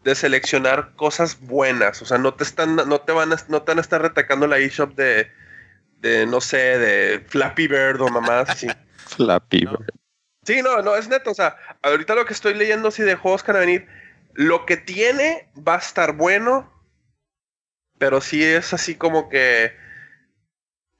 [0.07, 2.01] de seleccionar cosas buenas.
[2.01, 4.47] O sea, no te están, no te van a, no te van a estar retacando
[4.47, 5.29] la eShop de,
[5.99, 8.67] de, no sé, de Flappy Bird o mamás así.
[8.95, 9.71] Flappy No.
[9.71, 9.89] Bird.
[10.43, 11.31] Sí, no, no, es neto.
[11.31, 13.85] O sea, ahorita lo que estoy leyendo así de juegos que van a venir,
[14.33, 16.71] lo que tiene va a estar bueno,
[17.97, 19.73] pero sí es así como que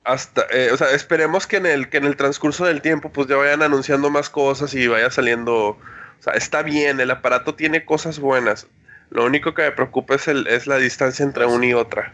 [0.03, 3.27] hasta, eh, o sea, esperemos que en el que en el transcurso del tiempo pues
[3.27, 5.79] ya vayan anunciando más cosas y vaya saliendo, o
[6.19, 8.67] sea, está bien, el aparato tiene cosas buenas.
[9.09, 12.13] Lo único que me preocupa es el es la distancia entre una y otra.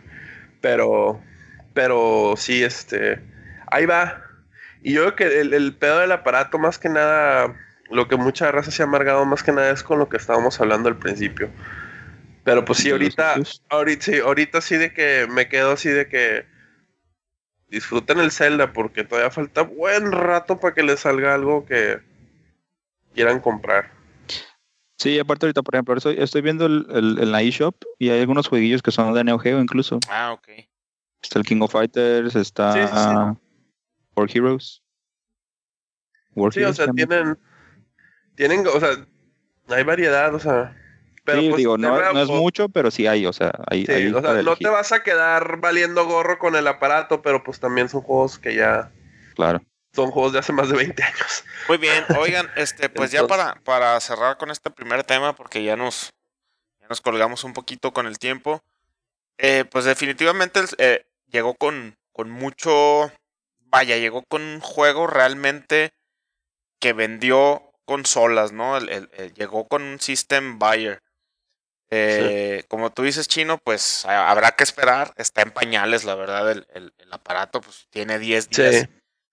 [0.62, 1.22] Pero
[1.74, 3.22] pero sí este
[3.74, 4.24] ahí va.
[4.84, 7.56] Y yo creo que el, pedo del aparato, más que nada,
[7.90, 10.60] lo que mucha raza se ha amargado más que nada es con lo que estábamos
[10.60, 11.50] hablando al principio.
[12.44, 13.36] Pero pues sí, ¿De los ahorita,
[13.70, 16.46] ahorita, sí, ahorita sí de que me quedo así de que
[17.70, 22.00] disfruten el Zelda porque todavía falta buen rato para que les salga algo que
[23.14, 23.92] quieran comprar.
[24.98, 28.20] Sí, aparte ahorita, por ejemplo, estoy, estoy viendo el, el, el la eShop y hay
[28.22, 30.00] algunos jueguillos que son de Neo Geo incluso.
[30.10, 30.50] Ah, ok.
[31.22, 33.40] Está el King of Fighters, está Sí, sí, sí.
[34.16, 34.84] War Heroes.
[36.36, 37.08] War Sí, o Heroes sea, también.
[37.10, 37.38] tienen,
[38.36, 38.90] tienen, o sea,
[39.70, 40.76] hay variedad, o sea,
[41.24, 43.86] Pero sí, pues, digo, no, no es pues, mucho, pero sí hay, o sea, hay,
[43.86, 46.68] sí, hay o sea, para no elegir, te vas a quedar valiendo gorro con el
[46.68, 48.92] aparato, pero pues también son juegos que ya
[49.36, 49.62] Claro.
[49.94, 51.46] son juegos de hace más de 20 años.
[51.70, 55.78] Muy bien, oigan, este, pues ya para, para cerrar con este primer tema, porque ya
[55.78, 56.12] nos,
[56.82, 58.62] ya nos colgamos un poquito con el tiempo,
[59.38, 63.12] eh, pues definitivamente eh, llegó con, con mucho,
[63.60, 65.94] vaya, llegó con un juego realmente
[66.80, 68.76] que vendió consolas, ¿no?
[68.78, 71.00] El- el- el- llegó con un system buyer.
[71.96, 75.14] Eh, Como tú dices, Chino, pues a- habrá que esperar.
[75.18, 78.88] Está en pañales, la verdad, el, el- el aparato, pues tiene 10 días Sí.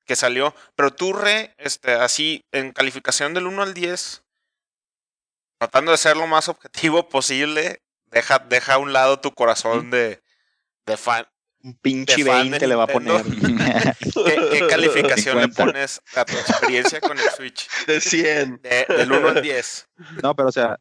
[0.06, 0.54] que salió.
[0.76, 4.22] Pero tú, Re, este, así, en calificación del 1 al 10,
[5.58, 10.22] tratando de ser lo más objetivo posible, deja, deja a un lado tu corazón de,
[10.86, 11.26] de fan.
[11.62, 13.22] Un pinche De fan de 20 le va a poner.
[14.24, 15.64] ¿Qué, qué calificación le 50.
[15.66, 17.68] pones a tu experiencia con el Switch?
[17.86, 18.62] De 100.
[18.62, 19.88] De- del 1 al 10.
[20.22, 20.78] no, pero o sea,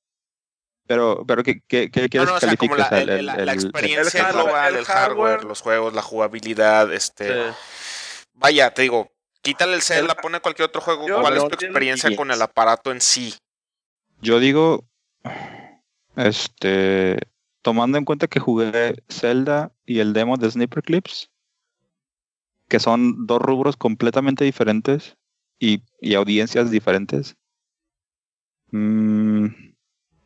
[0.90, 3.50] pero, pero ¿qué, qué, qué No, quieres no, o sea, como la, el- el- el-
[3.50, 5.44] experiencia el global, el el hardware, hardware.
[5.44, 7.28] los juegos, la jugabilidad, este...
[7.52, 7.56] Sí.
[8.34, 9.12] Vaya, te digo,
[9.44, 11.08] quítale el Zelda, El- pone cualquier otro juego.
[11.08, 13.36] Yo ¿Cuál es tu experiencia con el aparato en sí?
[14.20, 14.84] Yo digo,
[16.16, 17.20] este,
[17.62, 21.30] tomando en cuenta que jugué Zelda y el demo de Sniper Clips,
[22.68, 25.18] que son dos rubros completamente diferentes
[25.60, 27.36] y, y audiencias diferentes,
[28.72, 29.69] mm,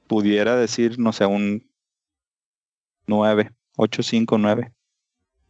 [0.07, 1.69] pudiera decir, no sé, un
[3.07, 4.73] 9, 8, 5, 9.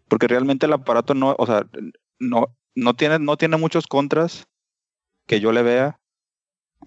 [0.07, 1.67] Porque realmente el aparato no, o sea,
[2.19, 4.47] no, no tiene, no tiene muchos contras
[5.27, 5.99] que yo le vea.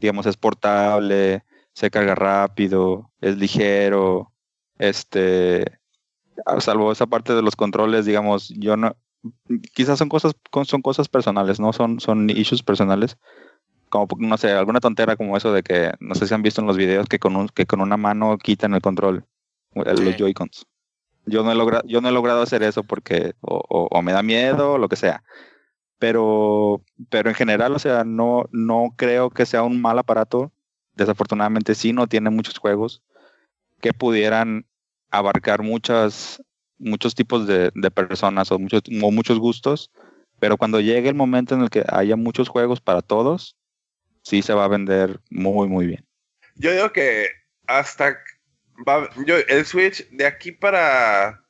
[0.01, 1.43] Digamos, es portable,
[1.73, 4.33] se carga rápido, es ligero,
[4.79, 5.79] este,
[6.59, 8.97] salvo esa parte de los controles, digamos, yo no,
[9.75, 13.19] quizás son cosas, son cosas personales, no son, son issues personales,
[14.07, 16.67] como no sé, alguna tontera como eso de que, no sé si han visto en
[16.67, 19.25] los videos que con un, que con una mano quitan el control,
[19.75, 20.19] el- los Sí.
[20.19, 20.67] Joy-Cons.
[21.25, 24.13] Yo no he logrado, yo no he logrado hacer eso porque o, o- o me
[24.13, 25.23] da miedo o lo que sea.
[25.99, 30.53] Pero, pero en general, o sea, no, no creo que sea un mal aparato.
[30.95, 33.03] Desafortunadamente sí no tiene muchos juegos
[33.81, 34.67] que pudieran
[35.11, 36.43] abarcar muchas,
[36.79, 39.91] muchos tipos de, de personas o muchos, o muchos gustos.
[40.39, 43.56] Pero cuando llegue el momento en el que haya muchos juegos para todos,
[44.27, 46.05] sí se va a vender muy, muy bien.
[46.57, 47.31] Yo digo que
[47.67, 48.19] hasta
[48.87, 51.45] va, yo, el Switch de aquí para,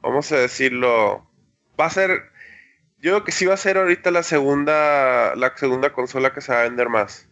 [0.00, 1.30] vamos a decirlo,
[1.78, 2.10] va a ser,
[2.98, 6.52] yo creo que sí va a ser ahorita la segunda, la segunda consola que se
[6.52, 7.28] va a vender más.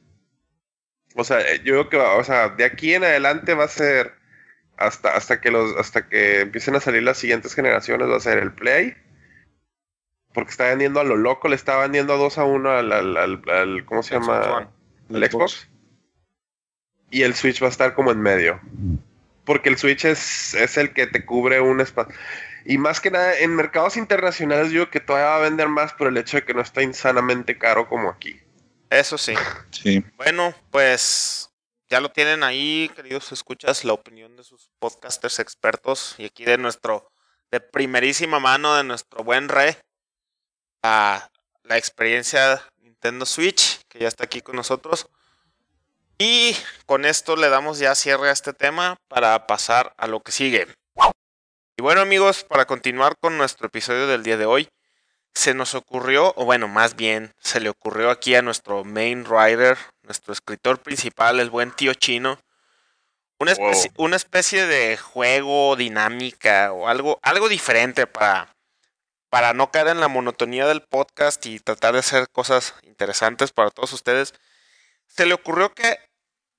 [1.17, 4.15] O sea, eh, yo creo que, o sea, de aquí en adelante va a ser
[4.77, 8.39] hasta, hasta que los, hasta que empiecen a salir las siguientes generaciones va a ser
[8.39, 8.97] el Play.
[10.39, 13.17] Porque está vendiendo a lo loco, le está vendiendo a 2 a 1 al, al,
[13.17, 14.57] al- al- ¿cómo se Xbox llama?
[14.59, 14.69] One.
[15.11, 15.69] ¿El Xbox?
[17.11, 18.61] Y el Switch va a estar como en medio.
[19.45, 22.15] Porque el Switch es, es el que te cubre un espacio.
[22.65, 25.93] Y más que nada, en mercados internacionales yo digo que todavía va a vender más
[25.95, 28.39] por el hecho de que no está insanamente caro como aquí.
[28.91, 29.35] Eso sí.
[29.73, 30.05] Sí.
[30.19, 31.51] Bueno, pues
[31.91, 36.59] ya lo tienen ahí, queridos escuchas, la opinión de sus podcasters expertos y aquí de
[36.59, 37.11] nuestro,
[37.51, 39.79] de primerísima mano de nuestro buen Re,
[40.83, 41.31] la,
[41.65, 45.09] la experiencia Nintendo Switch, que ya está aquí con nosotros.
[46.19, 46.57] Y
[46.87, 50.67] con esto le damos ya cierre a este tema para pasar a lo que sigue.
[51.77, 54.69] Y bueno amigos, para continuar con nuestro episodio del día de hoy,
[55.33, 59.79] se nos ocurrió, o bueno, más bien se le ocurrió aquí a nuestro main writer,
[60.03, 62.41] nuestro escritor principal, el buen tío chino,
[63.39, 68.57] una especie, una especie de juego, dinámica o algo, algo diferente para,
[69.31, 73.71] para no caer en la monotonía del podcast y tratar de hacer cosas interesantes para
[73.71, 74.35] todos ustedes.
[75.07, 75.99] Se le ocurrió que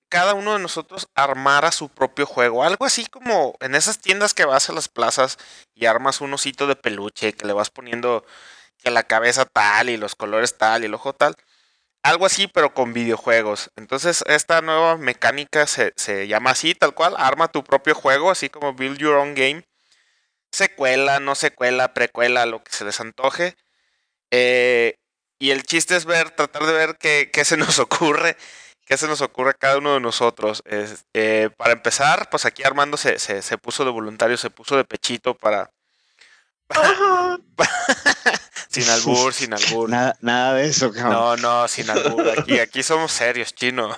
[0.09, 4.45] cada uno de nosotros armara su propio juego, algo así como en esas tiendas que
[4.45, 5.38] vas a las plazas
[5.76, 8.26] y armas un osito de peluche que le vas poniendo
[8.78, 11.36] que la cabeza tal y los colores tal y el ojo tal.
[12.01, 13.72] Algo así, pero con videojuegos.
[13.76, 17.13] Entonces, esta nueva mecánica se, se llama así, tal cual.
[17.17, 19.65] Arma tu propio juego, así como Build Your Own Game.
[20.52, 23.56] Secuela, no secuela, precuela, lo que se les antoje.
[24.32, 24.95] Eh,
[25.39, 28.36] y el chiste es ver, tratar de ver qué, qué se nos ocurre,
[28.86, 30.62] qué se nos ocurre a cada uno de nosotros.
[30.66, 34.76] Es, eh, para empezar, pues aquí Armando se, se, se puso de voluntario, se puso
[34.76, 35.72] de pechito para,
[38.70, 39.89] sin albur, sin albur.
[39.89, 41.41] Nada, nada de eso, cabrón.
[41.41, 42.30] No, no, sin albur.
[42.38, 43.95] Aquí, aquí somos serios, chino.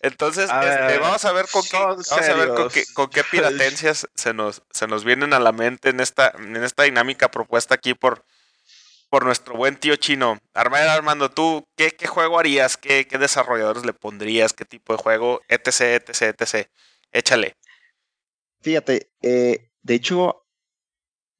[0.00, 3.10] Entonces, A este, ver, vamos a ver con qué, vamos a ver con qué, con
[3.10, 7.30] qué piratencias se nos, se nos vienen a la mente en esta, en esta dinámica
[7.30, 8.24] propuesta aquí por,
[9.10, 10.38] por nuestro buen tío chino.
[10.54, 12.76] Armando, Armando, ¿tú qué, qué juego harías?
[12.76, 14.52] ¿Qué, ¿Qué, desarrolladores le pondrías?
[14.52, 15.40] ¿Qué tipo de juego?
[15.48, 16.68] Etc, etc, etc.
[17.10, 17.56] Échale.
[18.60, 20.44] Fíjate, eh, de hecho,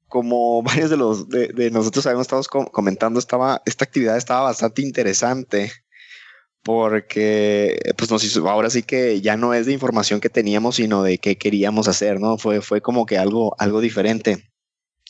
[0.07, 5.71] como varios de los de, nosotros habíamos estado comentando, estaba, esta actividad estaba bastante interesante
[6.63, 11.03] porque pues nos hizo, ahora sí que ya no es de información que teníamos, sino
[11.03, 12.37] de qué queríamos hacer, ¿no?
[12.37, 14.49] Fue, fue como que algo, algo diferente.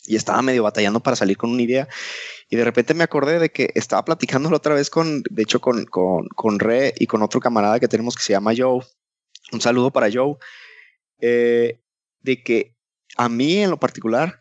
[0.06, 1.88] Y estaba medio batallando para salir con una idea.
[2.50, 5.86] Y de repente me acordé de que estaba platicándolo otra vez con, de hecho, con,
[5.86, 8.84] con, con Re y con otro camarada que tenemos que se llama Joe.
[9.52, 10.36] Un saludo para Joe.
[11.20, 11.80] Eh,
[12.22, 12.76] de que
[13.18, 14.40] a mí en lo particular,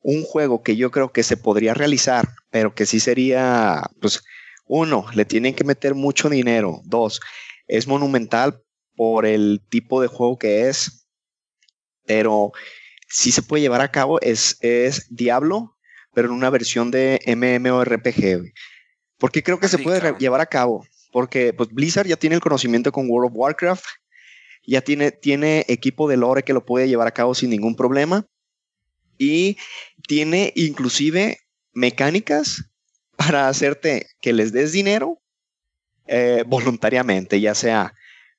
[0.00, 4.22] un juego que yo creo que se podría realizar, pero que sí sería, pues,
[4.66, 6.80] uno, le tienen que meter mucho dinero.
[6.84, 7.20] Dos,
[7.66, 8.62] es monumental
[8.96, 11.06] por el tipo de juego que es,
[12.06, 12.52] pero
[13.08, 14.20] sí se puede llevar a cabo.
[14.20, 15.76] Es, es Diablo,
[16.12, 18.52] pero en una versión de MMORPG.
[19.18, 20.86] ¿Por qué creo que se puede llevar a cabo?
[21.12, 23.84] Porque pues, Blizzard ya tiene el conocimiento con World of Warcraft,
[24.66, 28.26] ya tiene, tiene equipo de lore que lo puede llevar a cabo sin ningún problema
[29.18, 29.58] y
[30.06, 31.38] tiene inclusive
[31.72, 32.69] mecánicas
[33.20, 35.20] para hacerte que les des dinero
[36.06, 37.92] eh, voluntariamente, ya sea,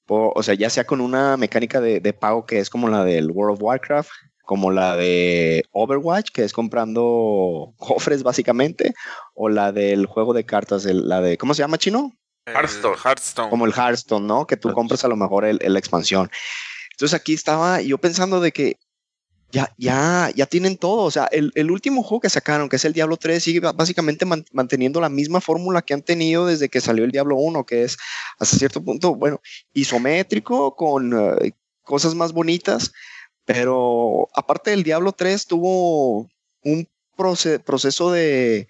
[0.08, 3.54] o sea, ya sea con una mecánica de, pago que es como la del World
[3.54, 4.10] of Warcraft,
[4.44, 8.96] como la de Overwatch, que es comprando cofres básicamente,
[9.36, 12.18] o la del juego de cartas, la de, ¿cómo se llama, chino?
[12.48, 12.98] Hearthstone.
[12.98, 13.50] Hearthstone.
[13.52, 14.48] Como el Hearthstone, ¿no?
[14.48, 16.32] Que tú compras a lo mejor la expansión.
[16.90, 18.78] Entonces aquí estaba yo pensando de que
[19.52, 21.04] ya, ya, ya tienen todo.
[21.04, 24.26] O sea, el, el, último juego que sacaron, que es el Diablo 3, sigue básicamente
[24.26, 27.98] manteniendo la misma fórmula que han tenido desde que salió el Diablo 1, que es
[28.40, 29.42] hasta cierto punto, bueno,
[29.74, 31.52] isométrico, con eh,
[31.84, 32.92] cosas más bonitas.
[33.46, 36.30] Pero aparte del Diablo 3, tuvo
[36.64, 38.68] un proceso de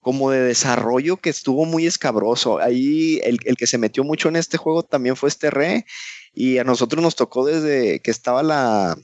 [0.00, 2.60] como de desarrollo que estuvo muy escabroso.
[2.60, 5.84] Ahí el, el, que se metió mucho en este juego también fue este re
[6.32, 8.96] y a nosotros nos tocó desde que estaba la,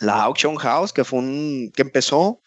[0.00, 2.42] la Auction House, que fue un, que empezó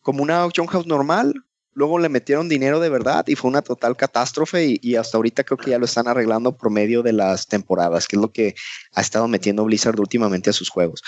[0.00, 1.34] como una Auction House normal,
[1.78, 5.58] luego le metieron dinero de verdad y fue una total catástrofe y, hasta ahorita creo
[5.58, 8.56] que ya lo están arreglando por medio de las temporadas, que es lo que
[8.94, 11.02] ha estado metiendo Blizzard últimamente a sus juegos.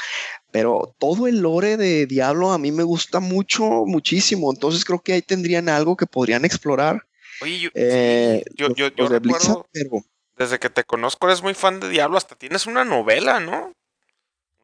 [0.52, 5.14] Pero todo el lore de Diablo a mí me gusta mucho, muchísimo, entonces creo que
[5.14, 7.04] ahí tendrían algo que podrían explorar.
[7.42, 8.68] Oye, yo, eh, yo,
[9.08, 9.66] recuerdo,
[10.36, 13.72] desde que te conozco eres muy fan de Diablo, hasta tienes una novela, ¿no?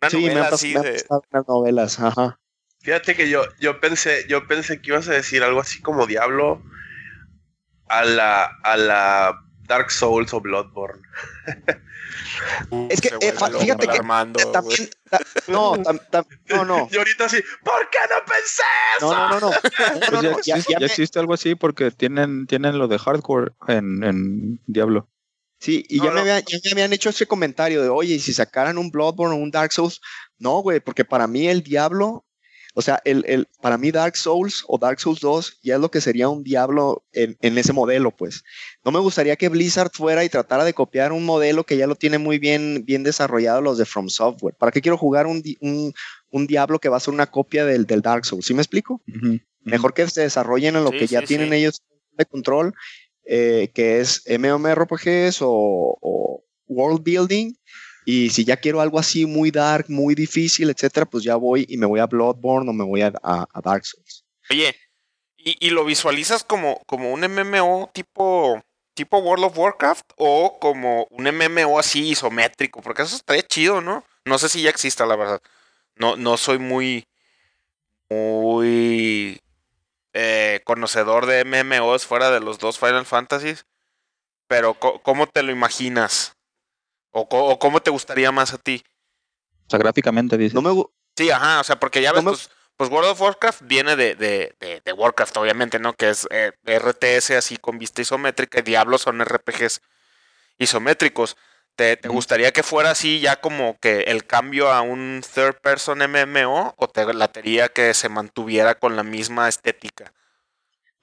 [0.09, 1.05] Sí, me han, así de...
[1.09, 2.39] unas novelas, ajá.
[2.81, 6.63] Fíjate que yo, yo pensé, yo pensé que ibas a decir algo así como Diablo
[7.89, 11.03] a la, a la Dark Souls o Bloodborne.
[12.89, 13.99] es que, eh, fíjate que
[14.53, 14.91] también,
[15.49, 15.77] no,
[16.49, 16.89] no, no.
[16.91, 18.63] Y ahorita sí, ¿por qué no pensé
[18.99, 19.13] eso?
[19.13, 19.51] No, no, no,
[20.23, 20.33] no.
[20.33, 25.09] Pues ya, existe algo así porque tienen, tienen lo de hardcore en, en Diablo.
[25.59, 26.31] Sí, y ya, Me ya, me
[26.73, 30.01] habían, hecho ese comentario de, oye, y si sacaran un Bloodborne o un Dark Souls,
[30.39, 32.27] no, güey, porque para mí el Diablo,
[32.75, 35.91] o sea, el, el, para mí Dark Souls o Dark Souls 2 ya es lo
[35.91, 38.45] que sería un Diablo en, en, ese modelo, pues.
[38.85, 41.95] No me gustaría que Blizzard fuera y tratara de copiar un modelo que ya lo
[41.95, 44.55] tiene muy bien, bien desarrollado los de From Software.
[44.59, 45.95] ¿Para qué quiero jugar un, un,
[46.31, 48.45] un Diablo que va a ser una copia del, del Dark Souls?
[48.45, 49.01] ¿Sí me explico?
[49.63, 51.83] Mejor que se desarrollen en lo que ya tienen ellos
[52.13, 52.75] de control
[53.27, 57.55] eh, que es MMORPGs o, o World Building.
[58.05, 61.77] Y si ya quiero algo así muy dark, muy difícil, etcétera, pues ya voy y
[61.77, 64.25] me voy a Bloodborne o me voy a, Dark Souls.
[64.49, 64.77] Oye,
[65.37, 68.63] ¿y, lo visualizas como, como un MMO tipo,
[68.95, 72.81] tipo World of Warcraft o como un MMO así isométrico?
[72.81, 74.05] Porque eso estaría chido, ¿no?
[74.25, 75.41] No sé si ya exista, la verdad.
[75.97, 77.09] No, no soy muy,
[78.09, 79.41] muy
[80.19, 83.67] eh, conocedor de MMOs fuera de los dos Final Fantasies,
[84.49, 86.39] pero ¿cómo te lo imaginas?
[87.11, 88.83] ¿O, cómo te gustaría más a ti?
[89.67, 90.55] O sea, gráficamente dice.
[90.55, 90.85] No me
[91.19, 94.93] sí, ajá, o sea, porque ya ves, pues, pues, World of Warcraft viene de, de,
[94.95, 95.93] Warcraft, obviamente, ¿no?
[95.93, 99.83] Que es eh, RTS así con vista isométrica y Diablos son RPGs
[100.57, 101.37] isométricos.
[101.77, 106.75] ¿Te, gustaría que fuera así ya como que el cambio a un third person MMO
[106.79, 110.15] o te latería que se mantuviera con la misma estética?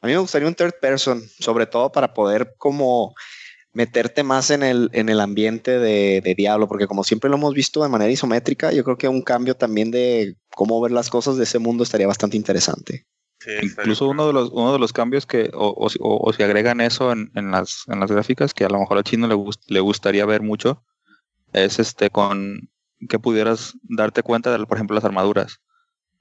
[0.02, 3.14] A mí me gustaría un third person, sobre todo para poder como
[3.72, 7.54] meterte más en el, en el ambiente de, de, Diablo, porque como siempre lo hemos
[7.54, 11.38] visto de manera isométrica, yo creo que un cambio también de cómo ver las cosas
[11.38, 13.06] de ese mundo estaría bastante interesante.
[13.62, 17.32] Incluso uno de los uno de los cambios que o, o, si agregan eso en,
[17.36, 19.36] en, las en las gráficas que a lo mejor a chino le,
[19.68, 20.84] le gustaría ver mucho
[21.52, 22.70] es este con
[23.10, 25.60] que pudieras darte cuenta por ejemplo las armaduras.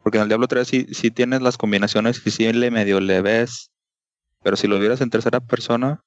[0.03, 3.23] Porque en el Diablo 3 sí, sí tienes las combinaciones y sí le medio le
[3.23, 3.71] ves
[4.43, 6.05] Pero si lo vieras en tercera persona,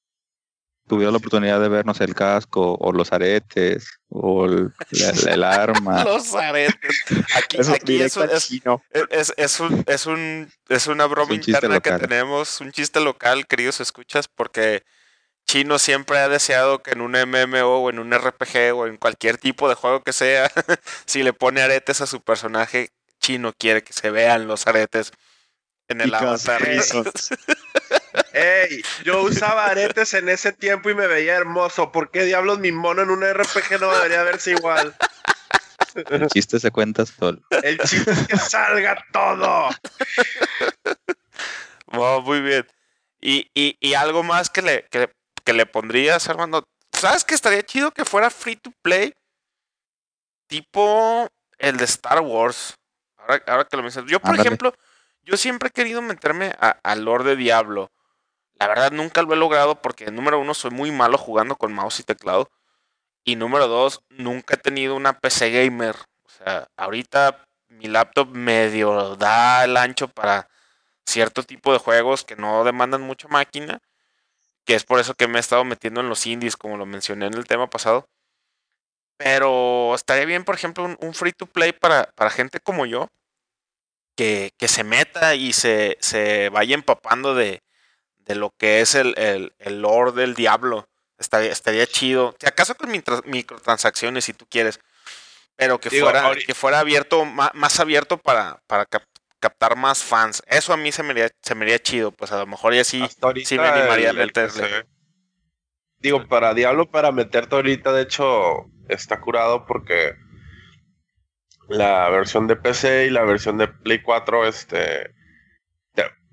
[0.88, 5.28] tuvieras la oportunidad de ver, no sé, el casco o los aretes o el, el-
[5.28, 6.04] el arma.
[6.04, 6.96] Los aretes.
[7.34, 8.82] Aquí, Eso aquí es, un- es, chino.
[9.10, 13.00] es, es un, es, un, es una broma Es un interna que tenemos, un chiste
[13.00, 14.84] local, queridos escuchas, porque
[15.46, 19.38] Chino siempre ha deseado que en un MMO o en un RPG o en cualquier
[19.38, 20.50] tipo de juego que sea,
[21.06, 25.12] si le pone aretes a su personaje, Chino quiere que se vean los aretes
[25.88, 26.62] en el avatar.
[28.32, 31.92] Ey, yo usaba aretes en ese tiempo y me veía hermoso.
[31.92, 34.94] ¿Por qué diablos mi mono en un RPG no debería verse igual?
[36.10, 37.40] El chiste se cuenta solo.
[37.62, 39.68] El chiste es que salga todo.
[41.92, 42.66] Oh, muy bien.
[43.20, 45.10] Y, y, y algo más que le, que,
[45.44, 46.64] que le pondrías, Armando.
[46.92, 49.12] ¿Sabes que estaría chido que fuera free to play?
[50.48, 52.74] Tipo el de Star Wars.
[53.16, 54.10] Ahora, ahora que lo mencionas.
[54.10, 54.48] Yo, por Ándale.
[54.48, 54.74] ejemplo,
[55.22, 57.90] yo siempre he querido meterme a- al Lord de Diablo.
[58.58, 62.00] La verdad nunca lo he logrado porque, número uno, soy muy malo jugando con mouse
[62.00, 62.50] y teclado.
[63.24, 65.96] Y número dos, nunca he tenido una PC gamer.
[66.24, 70.48] O sea, ahorita mi laptop medio da el ancho para
[71.04, 73.80] cierto tipo de juegos que no demandan mucha máquina,
[74.64, 77.26] que es por eso que me he estado metiendo en los indies, como lo mencioné
[77.26, 78.08] en el tema pasado.
[79.18, 83.08] Pero estaría bien, por ejemplo, un, un free to play para, para gente como yo,
[84.16, 87.62] que, que se meta y se, se vaya empapando de,
[88.26, 90.88] de lo que es el, el, el lore del diablo.
[91.18, 92.34] Estaría, estaría chido.
[92.38, 94.80] Si acaso con microtransacciones, si tú quieres.
[95.56, 99.04] Pero que Digo, fuera, que fuera abierto, más, abierto para, para cap-
[99.40, 100.42] captar más fans.
[100.46, 102.12] Eso a mí se me haría, se me haría chido.
[102.12, 103.02] Pues a lo mejor ya sí.
[103.44, 104.86] Sí me animaría a el- que meterle.
[105.98, 110.12] Digo, para Diablo, para meterte ahorita, de hecho, está curado porque
[111.68, 115.14] la versión de PC y la versión de Play 4, este,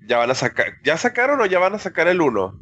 [0.06, 2.60] ya, van a sacar, ¿ya sacaron o ya van a sacar el 1?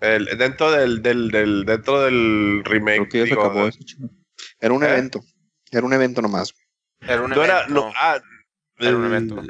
[0.00, 2.96] El, dentro del, del, del, dentro del remake.
[2.96, 4.08] Creo que ya se digo, acabó de- eso, chino.
[4.60, 4.88] Era un ¿Eh?
[4.88, 5.20] evento.
[5.70, 6.54] Era un evento nomás.
[7.00, 7.74] Era un no era, evento.
[7.74, 8.18] no, ah,
[8.78, 9.42] Era un el- evento.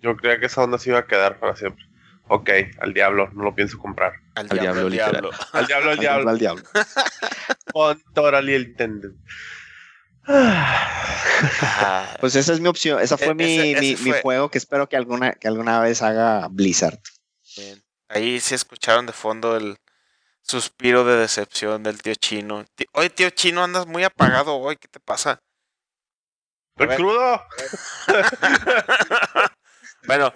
[0.00, 1.84] Yo creía que esa onda se iba a quedar para siempre.
[2.28, 2.50] Ok,
[2.80, 4.12] al diablo, no lo pienso comprar.
[4.36, 5.30] al al diablo, diablo, al diablo.
[5.52, 6.30] Al diablo, al Al diablo.
[6.30, 6.62] al diablo.
[7.72, 9.10] Con totally intended.
[10.17, 10.17] Ah,
[12.20, 13.00] Pues esa es mi opción.
[13.00, 15.48] Esa fue E- mi, ese- ese mi, mi fue- juego que espero que alguna, que
[15.48, 16.98] alguna vez haga Blizzard.
[17.56, 17.82] bien.
[18.08, 19.78] Ahí sí escucharon de fondo el
[20.42, 22.64] suspiro de decepción del tío chino.
[22.74, 24.76] Ti- Oye, tío chino, andas muy apagado hoy.
[24.76, 25.38] ¿Qué te pasa?
[26.76, 26.96] A ¿El ver.
[26.96, 27.42] crudo?
[30.06, 30.32] Bueno,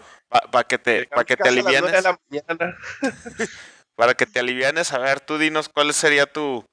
[0.51, 2.76] para que te, para que te alivianes, de la mañana.
[3.97, 6.66] para que te alivianes, a ver, tú dinos cuál sería tu,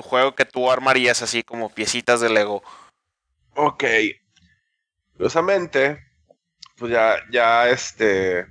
[0.00, 2.62] tu juego que tú armarías así como piecitas de Lego.
[3.54, 3.84] Ok.
[5.12, 6.00] Curiosamente,
[6.78, 8.46] pues ya, ya este.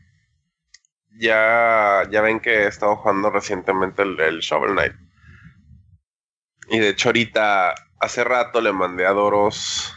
[1.19, 4.93] Ya, ya ven que he estado jugando recientemente el, el Shovel Knight.
[6.69, 9.91] Y de hecho, ahorita, hace rato le mandé a Doros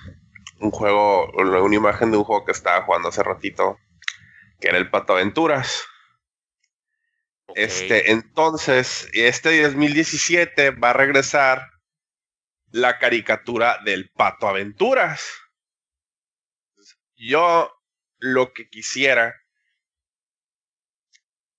[0.59, 3.79] un juego, una imagen de un juego que estaba jugando hace ratito,
[4.59, 5.85] que era el Pato Aventuras.
[7.57, 11.71] Este, entonces, este 2017 va a regresar
[12.71, 15.27] la caricatura del Pato Aventuras.
[17.17, 17.71] Yo
[18.19, 19.35] lo que quisiera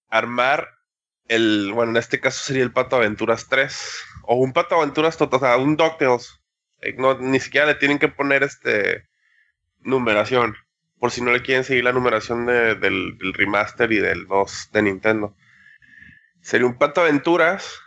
[0.10, 0.70] armar
[1.28, 5.38] el, bueno, en este caso sería el Pato Aventuras 3 o un Pato Aventuras total,
[5.38, 6.40] o sea, un DuckTales.
[6.82, 9.08] Eh, No, ni siquiera le tienen que poner este
[9.80, 10.56] numeración,
[11.00, 14.70] por si no le quieren seguir la numeración de- del, del remaster y del 2
[14.72, 15.36] de Nintendo.
[16.44, 17.80] Sería un Pato Aventuras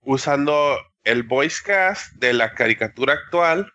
[0.00, 3.72] usando el voice cast de la caricatura actual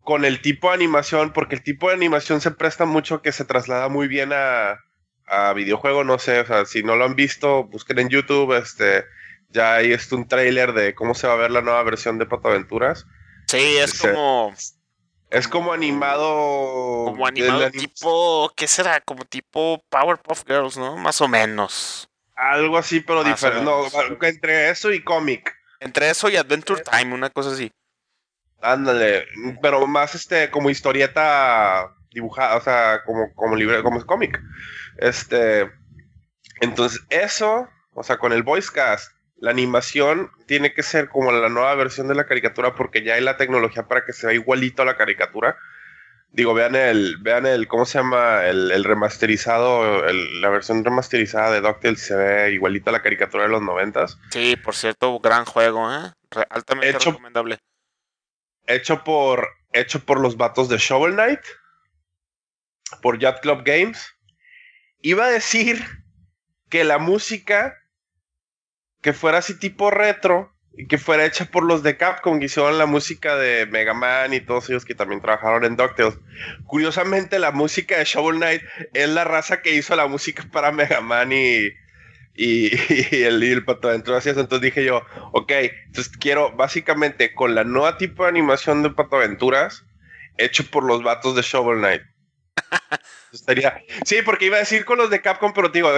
[0.00, 3.44] con el tipo de animación, porque el tipo de animación se presta mucho que se
[3.44, 4.78] traslada muy bien a,
[5.26, 9.04] a videojuego, no sé, o sea, si no lo han visto, busquen en YouTube, este,
[9.48, 12.26] ya hay este, un trailer de cómo se va a ver la nueva versión de
[12.26, 13.06] Pato Aventuras.
[13.46, 14.52] Sí, es se- como,
[15.32, 17.06] Es como animado...
[17.06, 19.00] como animado anim- tipo, ¿qué será?
[19.00, 20.96] Como tipo Powerpuff Girls, ¿no?
[20.98, 22.06] Más o menos.
[22.36, 23.64] Algo así, pero Más diferente.
[23.64, 23.86] No,
[24.22, 25.56] entre eso y cómic.
[25.80, 27.72] Entre eso y Adventure Time, una cosa así.
[28.60, 29.26] Ándale,
[29.60, 34.38] pero más este como historieta dibujada, o sea, como como libre, como es cómic.
[34.98, 35.68] Este,
[36.60, 39.10] entonces eso, o sea, con el voice cast,
[39.42, 43.22] la animación tiene que ser como la nueva versión de la caricatura porque ya hay
[43.22, 45.56] la tecnología para que se vea igualito a la caricatura.
[46.30, 48.46] Digo, vean el, vean el, ¿cómo se llama?
[48.46, 53.42] El, el remasterizado, el- la versión remasterizada de DuckTales se ve igualito a la caricatura
[53.42, 54.16] de los noventas.
[54.30, 56.12] Sí, por cierto, gran juego, ¿eh?
[56.30, 57.58] Re- altamente Hecho- recomendable.
[58.68, 61.40] hecho por hecho por los vatos de Shovel Knight
[63.02, 64.14] por Yacht Club Games
[65.00, 65.84] iba a decir
[66.70, 67.74] que la música
[69.02, 72.78] que fuera así tipo retro y que fuera hecha por los de Capcom que hicieron
[72.78, 76.18] la música de Mega Man y todos ellos que también trabajaron en DuckTales.
[76.64, 78.62] Curiosamente, la música de Shovel Knight
[78.94, 81.66] es la raza que hizo la música para Mega Man y,
[82.34, 82.70] y,
[83.10, 85.52] y el Pato Aventuras Entonces dije yo, ok,
[85.86, 89.84] entonces quiero básicamente con la nueva tipo de animación de Pato Aventuras
[90.38, 92.02] hecho por los vatos de Shovel Knight.
[93.32, 93.82] Estaría...
[94.04, 95.90] Sí, porque iba a decir con los de Capcom, pero digo,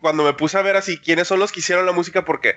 [0.00, 2.56] cuando me puse a ver así quiénes son los que hicieron la música, porque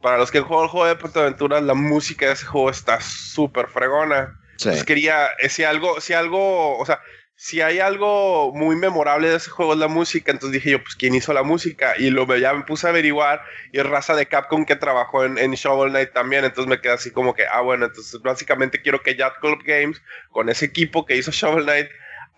[0.00, 3.00] para los que juegan el juego de Pato Aventuras, la música de ese juego está
[3.00, 4.38] súper fregona.
[4.52, 7.00] Entonces quería, si algo, si algo, o sea,
[7.34, 10.94] si hay algo muy memorable de ese juego es la música, entonces dije yo, pues,
[10.94, 11.94] ¿quién hizo la música?
[11.98, 13.42] Y lo ya me puse a averiguar,
[13.72, 16.92] y es raza de Capcom que trabajó en, en Shovel Knight también, entonces me quedé
[16.92, 20.00] así como que, ah, bueno, entonces básicamente quiero que Yacht Club Games,
[20.30, 21.88] con ese equipo que hizo Shovel Knight,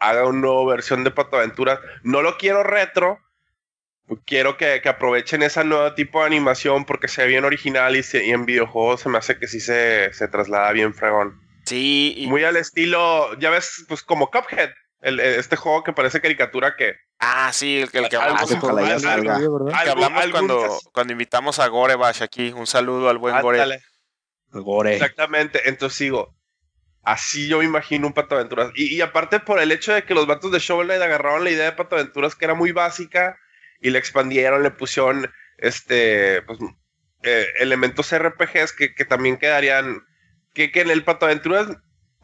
[0.01, 1.80] haga una nueva versión de Pato Aventuras.
[2.03, 3.20] No lo quiero retro,
[4.26, 8.30] quiero que, aprovechen esa nueva tipo de animación porque se ve bien original y, y
[8.30, 11.40] en videojuegos se me hace que sí se, se traslada bien fregón.
[11.64, 12.26] Sí.
[12.28, 14.70] Muy al estilo, ya ves, pues como Cuphead
[15.05, 16.97] el, este juego que parece caricatura que.
[17.18, 18.51] Ah, sí, el, que hablamos,
[20.30, 22.53] cuando, cuando invitamos a Gorebash aquí.
[22.53, 23.82] Un saludo al buen Gore.
[24.51, 24.95] Gore.
[24.95, 25.68] Exactamente.
[25.68, 26.34] Entonces sigo.
[27.05, 28.70] Así yo me imagino un Pato Aventuras.
[28.74, 31.66] Y, aparte por el hecho de que los vatos de Shovel Knight agarraron la idea
[31.66, 33.38] de Pato Aventuras que era muy básica
[33.80, 36.59] y le expandieron, le pusieron este pues,
[37.22, 40.02] eh, elementos RPGs que, que también quedarían.
[40.55, 41.68] Que, que en el Pato Aventuras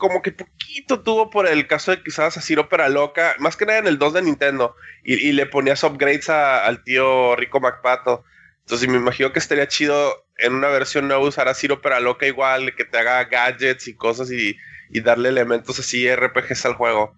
[0.01, 3.78] como que poquito tuvo por el caso de quizás así ópera loca, más que nada
[3.78, 4.74] en el 2 de Nintendo,
[5.05, 8.24] y, le ponías upgrades al tío Rico MacPato.
[8.61, 12.26] Entonces me imagino que estaría chido en una versión nueva usar a Ciro Opera Loca
[12.26, 14.57] igual, que te haga gadgets y cosas y,
[15.03, 17.14] darle elementos así RPGs al juego.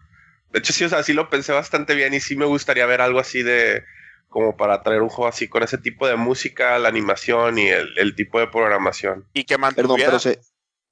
[0.50, 3.00] De hecho, sí, o sea, sí lo pensé bastante bien y sí me gustaría ver
[3.00, 3.82] algo así de
[4.28, 8.14] como para traer un juego así con ese tipo de música, la animación y el,
[8.14, 9.26] tipo de programación.
[9.34, 10.10] Y que mantuviera...
[10.10, 10.42] Perdón, pero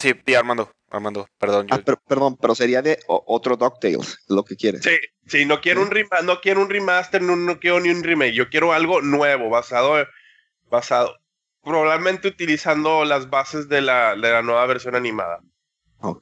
[0.01, 0.73] Sí, Armando.
[0.89, 1.67] Armando, perdón.
[1.71, 1.79] Ah,
[2.09, 4.83] perdón, pero sería de otro DuckTales, lo que quieres.
[4.83, 8.33] Sí, sí, no quiero un remaster, no quiero un remaster, no, quiero ni un remake,
[8.33, 10.07] yo quiero algo nuevo, basado,
[10.71, 11.20] basado,
[11.63, 15.41] probablemente utilizando las bases de la, de la nueva versión animada.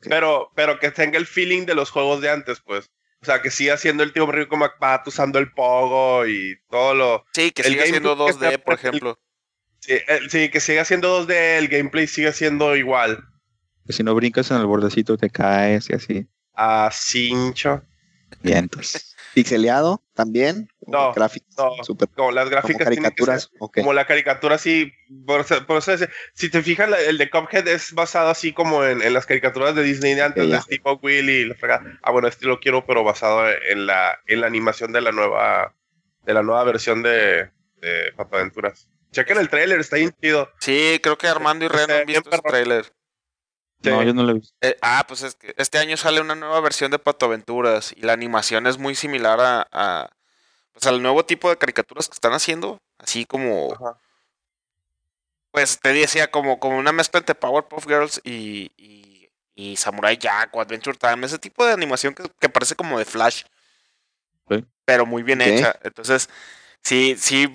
[0.02, 2.90] Pero, pero que tenga el feeling de los juegos de antes, pues.
[3.20, 7.24] O sea, que siga siendo el tío Rico McPat usando el pogo y todo lo.
[7.32, 9.18] Sí, que siga siendo 2D, por ejemplo.
[9.80, 13.24] Sí, sí, que siga siendo 2D, el gameplay siga siendo igual
[13.88, 16.26] si no brincas en el bordecito te caes y así.
[16.54, 17.82] Ah, cincho.
[18.42, 19.16] Bien, entonces.
[19.38, 20.68] ¿Pixeleado también?
[20.84, 23.50] No, no super, como las gráficas como caricaturas.
[23.72, 24.92] Como la caricatura sí.
[25.24, 25.44] Por,
[26.34, 30.14] si te fijas, el de Cuphead es basado así como en, las caricaturas de Disney
[30.14, 32.00] de antes, de Steve Will y la fregada.
[32.02, 35.72] Ah, bueno, este lo quiero, pero basado en la, en la animación de la nueva
[36.24, 38.88] de la nueva versión de, de Aventuras.
[39.12, 40.50] Chequen el trailer, está bien chido.
[40.58, 42.92] Sí, creo que Armando y Ren han visto el trailer.
[43.82, 44.54] No, yo no lo he visto.
[44.60, 48.02] Eh, ah, pues es que este año sale una nueva versión de Pato Aventuras y
[48.02, 49.38] la animación es muy similar
[49.70, 50.10] a,
[50.72, 53.76] pues al nuevo tipo de caricaturas que están haciendo, así como
[55.50, 58.70] pues te decía como, como una mezcla entre Powerpuff Girls y,
[59.56, 63.42] y, Samurai Jack o Adventure Time, ese tipo de animación que, parece como de Flash,
[64.84, 65.76] pero muy bien hecha.
[65.82, 66.28] Entonces,
[66.82, 67.48] sí, sí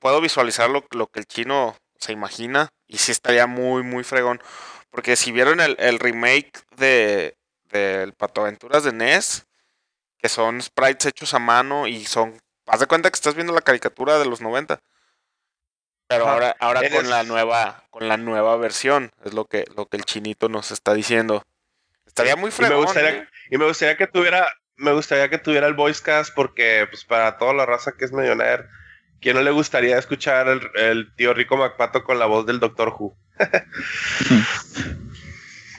[0.00, 4.40] puedo visualizar lo, lo, que el chino se imagina y sí estaría muy, muy fregón.
[4.90, 7.36] Porque si vieron el, remake de
[7.70, 9.46] del Pato Aventuras de NES,
[10.18, 12.40] que son sprites hechos a mano y son.
[12.66, 14.80] Haz de cuenta que estás viendo la caricatura de los 90.
[16.08, 19.96] Pero ahora, ahora con la nueva, con la nueva versión, es lo que, lo que
[19.96, 21.44] el chinito nos está diciendo.
[22.04, 22.72] Estaría muy fregón.
[22.72, 23.28] Y me gustaría, ¿eh?
[23.50, 27.38] y me gustaría que tuviera, me gustaría que tuviera el voice cast, porque pues para
[27.38, 28.64] toda la raza que es millionaire,
[29.20, 32.94] ¿quién no le gustaría escuchar el, el tío Rico MacPato con la voz del Doctor
[32.98, 33.16] Who?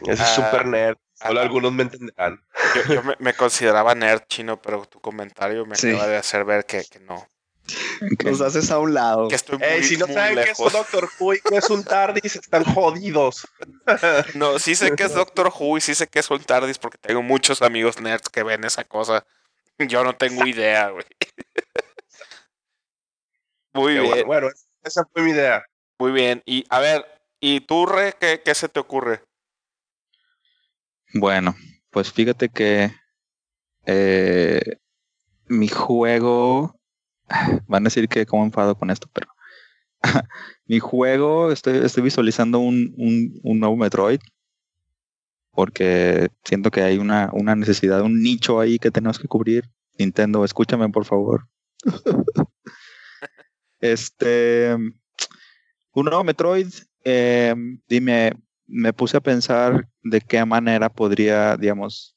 [0.01, 0.97] Ese es ah, super nerd.
[1.13, 2.41] Solo ah, algunos me entenderán.
[2.89, 7.27] Yo, me, consideraba nerd chino, pero tu comentario me acaba de hacer ver que, no.
[8.25, 9.27] Nos haces a un lado.
[9.27, 12.37] Que estoy muy, si no saben qué es Doctor Who y qué es un TARDIS,
[12.37, 13.47] están jodidos.
[14.33, 16.97] no, sí sé que es Doctor Who y sí sé que es un TARDIS porque
[16.97, 19.23] tengo muchos amigos nerds que ven esa cosa.
[19.77, 21.05] Yo no tengo idea, güey.
[23.73, 24.25] Muy bien.
[24.25, 24.47] bueno,
[24.83, 25.63] esa fue mi idea.
[25.99, 26.41] Muy bien.
[26.45, 27.05] Y a ver,
[27.43, 29.23] ¿Y tú, Re, qué, se te ocurre?
[31.15, 31.55] Bueno,
[31.89, 32.91] pues fíjate que
[33.87, 34.61] eh,
[35.47, 36.79] mi juego,
[37.67, 39.27] van a decir que como enfado con esto, pero
[40.65, 42.93] mi juego, estoy, estoy visualizando un,
[43.43, 44.19] un, nuevo Metroid,
[45.49, 49.67] porque siento que hay una, una necesidad, un nicho ahí que tenemos que cubrir.
[49.97, 51.47] Nintendo, escúchame por favor.
[53.81, 54.73] Este,
[55.93, 56.69] un nuevo Metroid,
[57.03, 57.53] eh,
[57.89, 58.33] dime,
[58.67, 62.15] me puse a pensar de qué manera podría, digamos,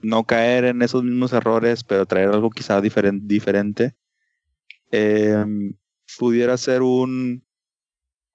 [0.00, 3.96] no caer en esos mismos errores, pero traer algo quizá diferente.
[4.92, 5.44] Eh,
[6.18, 7.44] pudiera ser un,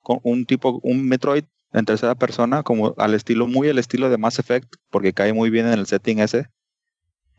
[0.01, 4.39] un tipo, un Metroid en tercera persona, como al estilo, muy al estilo de Mass
[4.39, 6.49] Effect, porque cae muy bien en el setting ese.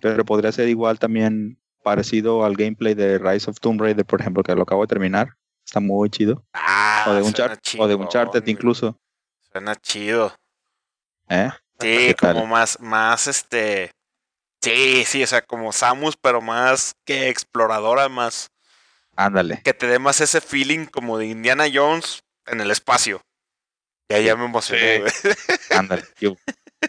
[0.01, 4.43] Pero podría ser igual también parecido al gameplay de Rise of Tomb Raider, por ejemplo,
[4.43, 5.37] que lo acabo de terminar.
[5.65, 6.45] Está muy chido.
[6.53, 8.99] Ah, o de Uncharted, o de chingón, Uncharted incluso.
[9.53, 10.35] Suena chido.
[11.29, 11.51] ¿Eh?
[11.81, 13.93] Sí, como más, más este.
[14.63, 18.51] Sí, sí, o sea, como Samus, pero más que exploradora, más.
[19.17, 19.61] Ándale.
[19.63, 23.21] Que te dé más ese feeling como de Indiana Jones en el espacio.
[24.09, 25.29] Y ahí ya me emocioné, Sí.
[25.71, 26.05] Ándale.
[26.21, 26.37] Yo-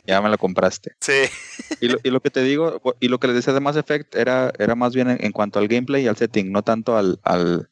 [0.06, 0.94] ya me lo compraste.
[1.00, 1.14] Sí.
[1.82, 4.16] Y lo, y lo que te digo, y lo que les decía de Mass Effect
[4.16, 7.20] era, era más bien en, en cuanto al gameplay y al setting, no tanto al,
[7.24, 7.70] al,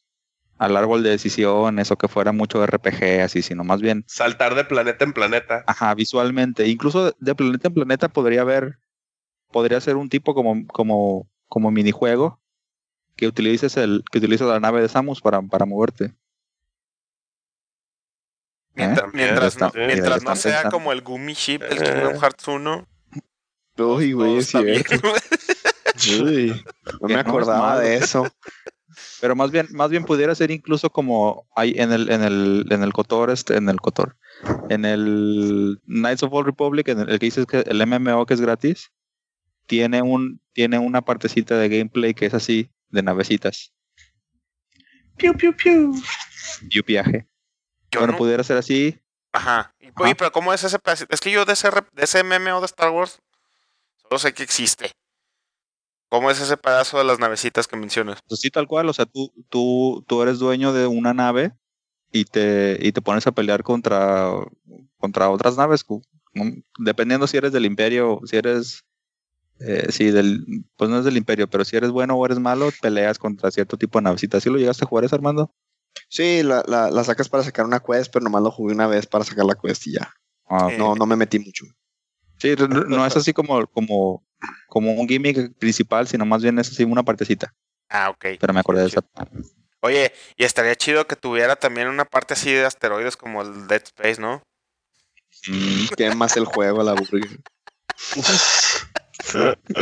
[0.57, 4.65] al árbol de decisiones o que fuera mucho RPG así, sino más bien, Saltar de
[4.65, 5.63] planeta en planeta.
[5.67, 6.67] ajá, visualmente.
[6.67, 8.77] Incluso de planeta en planeta podría haber,
[9.51, 12.41] podría ser un tipo como, como, como minijuego
[13.15, 16.13] que utilices el, que utilices la nave de Samus para, para moverte.
[18.75, 20.71] Mientras, También mientras está- mientras sí, no sea pensando.
[20.77, 21.85] como el Gummy Ship del Eh.
[21.93, 22.87] Kingdom Hearts 1.
[23.77, 24.83] Uy, güey, es está bien.
[24.83, 25.13] cierto.
[26.23, 26.63] Uy,
[27.01, 28.27] no me acordaba de eso.
[29.21, 32.83] Pero más bien, más bien pudiera ser incluso como hay en el, en el, en
[32.83, 34.17] el Cotor, este, en el Cotor,
[34.69, 38.33] en el Knights of Old Republic, en el, el que dices que el MMO que
[38.33, 38.91] es gratis,
[39.65, 43.71] tiene un, tiene una partecita de gameplay que es así, de navecitas,
[45.17, 45.93] Piu, piu, piu.
[46.69, 47.27] y un viaje.
[47.93, 48.99] Yo bueno, no- pudiera ser así,
[49.33, 49.73] Ajá.
[49.79, 49.89] Y.
[49.99, 51.13] Oye, pero ¿cómo es ese pedacito?
[51.13, 53.19] Es que yo de ese, de ese MMO de Star Wars
[54.01, 54.91] solo sé que existe.
[56.09, 58.19] ¿Cómo es ese pedazo de las navecitas que mencionas?
[58.27, 61.53] pues sí, tal cual, o sea, tú, tú, tú eres dueño de una nave
[62.11, 64.29] y te, y te pones a pelear contra,
[64.99, 65.83] contra otras naves,
[66.77, 68.85] dependiendo si eres del imperio, si eres,
[69.59, 72.69] eh, si del, pues no es del imperio, pero si eres bueno o eres malo,
[72.79, 74.43] peleas contra cierto tipo de navecitas.
[74.43, 75.51] ¿Sí lo llegaste a jugar eso, Armando?
[76.09, 79.05] Sí, la, la, la sacas para sacar una quest, pero nomás lo jugué una vez
[79.07, 80.13] para sacar la quest y ya.
[80.47, 81.65] Ah, Eh, No, no me metí mucho.
[82.37, 84.23] sí, no, es así como, como,
[84.67, 87.53] como un gimmick principal, sino más bien es así una partecita,
[87.89, 88.25] Ah, ok.
[88.39, 89.01] pero me acordé de esa.
[89.81, 93.83] Oye, y estaría chido que tuviera también una parte así de asteroides como el Dead
[93.83, 94.41] Space, ¿no?
[95.47, 97.39] Mm, Quemas el juego, la burger.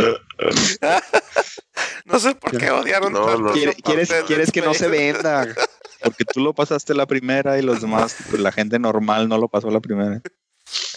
[2.06, 5.48] No sé por qué odiaron No, parte ¿Quieres, quieres Dead que no se venda?
[6.04, 9.48] Porque tú lo pasaste la primera y los demás, pues, la gente normal no lo
[9.50, 10.22] pasó la primera.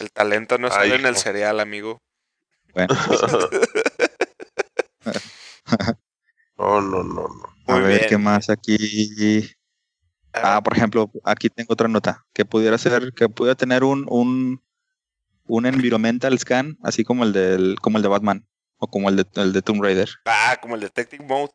[0.01, 2.01] El talento no sale en el cereal, amigo.
[2.73, 2.95] Bueno,
[6.57, 7.45] No, no, no, no.
[7.67, 8.09] a Muy ver bien.
[8.09, 9.51] qué más aquí.
[10.33, 14.63] Ah, por ejemplo, aquí tengo otra nota que pudiera ser, que pudiera tener un, un,
[15.47, 18.47] un environmental scan, así como el del, como el de Batman
[18.79, 20.09] o como el de, el de Tomb Raider.
[20.27, 21.53] Ah, como el Detective Mode.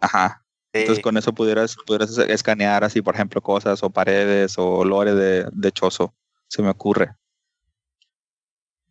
[0.00, 0.44] Ajá.
[0.80, 5.46] Entonces con eso pudieras, pudieras escanear así, por ejemplo, cosas o paredes o lore de,
[5.52, 6.14] de chozo.
[6.48, 7.14] Se me ocurre.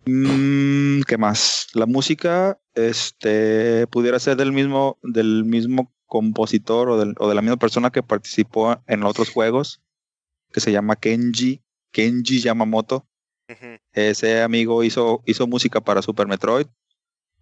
[0.05, 1.67] Mm, ¿Qué más?
[1.73, 7.41] La música, este, pudiera ser del mismo, del mismo compositor o, del- o de la
[7.41, 9.81] misma persona que participó en otros juegos,
[10.51, 13.07] que se llama Kenji, Kenji Yamamoto.
[13.49, 13.77] Ujú.
[13.93, 16.67] Ese amigo hizo, hizo música para Super Metroid,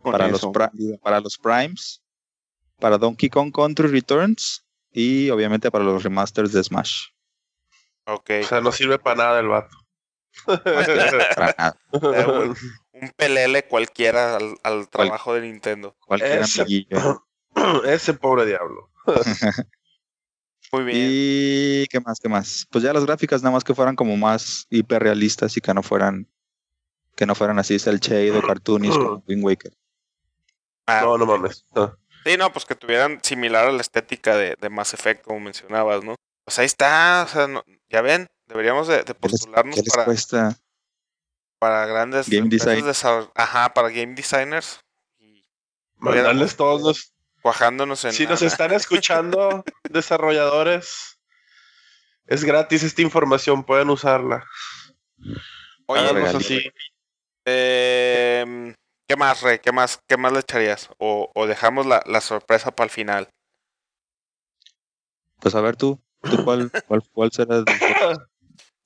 [0.01, 0.51] para eso.
[0.53, 2.01] los, para los Primes,
[2.83, 7.05] para Donkey Kong Country Returns y obviamente para los remasters de Smash.
[8.05, 8.29] Ok.
[8.41, 9.77] O sea, no sirve para nada el vato.
[10.45, 11.77] Para nada.
[11.93, 12.57] Un,
[12.91, 15.95] un pelele cualquiera al, al trabajo de Nintendo.
[16.05, 17.25] Cualquier Ese- amiguillo.
[17.85, 18.89] Ese pobre diablo.
[20.73, 20.97] Muy bien.
[20.99, 22.67] Y qué más, qué más.
[22.69, 26.27] Pues ya las gráficas nada más que fueran como más hiperrealistas y que no fueran
[27.15, 29.71] que no fueran así el shade o cartoonish como Wind Waker.
[30.85, 31.63] Ah, No, no mames.
[31.73, 31.95] No.
[32.23, 36.03] Sí, no, pues que tuvieran similar a la estética de, de Mass Effect, como mencionabas,
[36.03, 36.15] ¿no?
[36.45, 39.81] Pues ahí está, o sea, no- ya ven, deberíamos de, de ¿Qué les, postularnos qué
[39.81, 40.57] les para, cuesta?
[41.59, 43.29] para grandes Game empresas design.
[43.35, 44.79] Ajá, para game designers.
[45.19, 45.45] Y
[45.97, 47.13] Mandarles todos los.
[47.41, 48.11] cuajándonos en...
[48.13, 51.19] Si nos están escuchando, desarrolladores,
[52.27, 54.45] es gratis esta información, pueden usarla.
[55.85, 56.37] Oye, regalía.
[56.37, 56.71] así.
[57.45, 58.73] eh,
[59.13, 59.59] ¿qué más, Rey?
[59.59, 60.89] ¿Qué más, qué más le echarías?
[60.97, 63.29] O, o dejamos la, la sorpresa para el final.
[65.39, 67.65] Pues a ver tú, ¿tú cuál, cuál, cuál será el-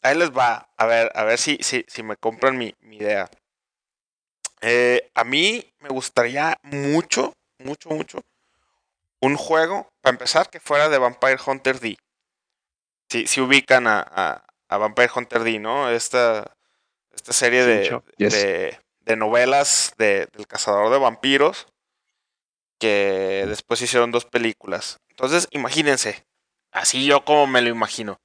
[0.02, 0.68] Ahí les va.
[0.76, 3.30] A ver, a ver si, si, si me compran mi, mi idea.
[4.60, 8.20] Eh, a mí me gustaría mucho, mucho, mucho
[9.22, 11.98] un juego, para empezar, que fuera de Vampire Hunter D.
[13.10, 15.90] si, si ubican a, a, a Vampire Hunter D, ¿no?
[15.90, 16.54] Esta,
[17.14, 18.02] esta serie de.
[18.18, 18.34] Yes.
[18.34, 21.67] de, de novelas de, del cazador de vampiros
[22.77, 24.99] que después hicieron dos películas.
[25.09, 26.25] Entonces, imagínense,
[26.71, 28.19] así yo como me lo imagino.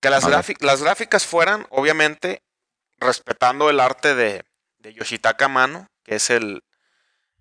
[0.00, 0.26] Que las,
[0.60, 2.42] las gráficas fueran, obviamente,
[2.98, 4.44] respetando el arte de,
[4.78, 6.64] de Yoshitaka Mano, que es el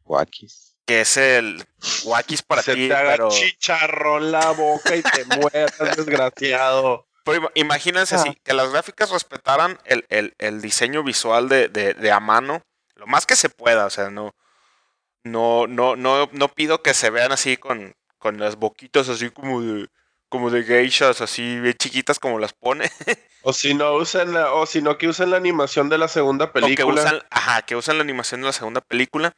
[0.04, 0.76] Wakis.
[0.86, 1.66] que es el
[2.04, 7.08] Wakis para Se ti, te haga pero, chicharrón la boca y te mueras, desgraciado.
[7.24, 8.20] Pero ima- imagínense Ah.
[8.20, 12.62] así, que las gráficas respetaran el, el- el diseño visual de, de, de a mano,
[12.96, 14.36] lo más que se pueda, o sea, no,
[15.24, 19.62] no, no, no, no pido que se vean así con, con las boquitas así como
[19.62, 19.88] de,
[20.30, 22.92] como de geishas, así bien chiquitas como las pone,
[23.46, 26.46] O si no usan la, o si no que usen la animación de la segunda
[26.46, 27.02] o que película.
[27.02, 29.36] usan, ajá, que usan la animación de la segunda película,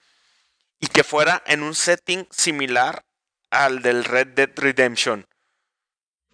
[0.79, 3.03] y que fuera en un setting similar
[3.49, 5.25] al del Red Dead Redemption.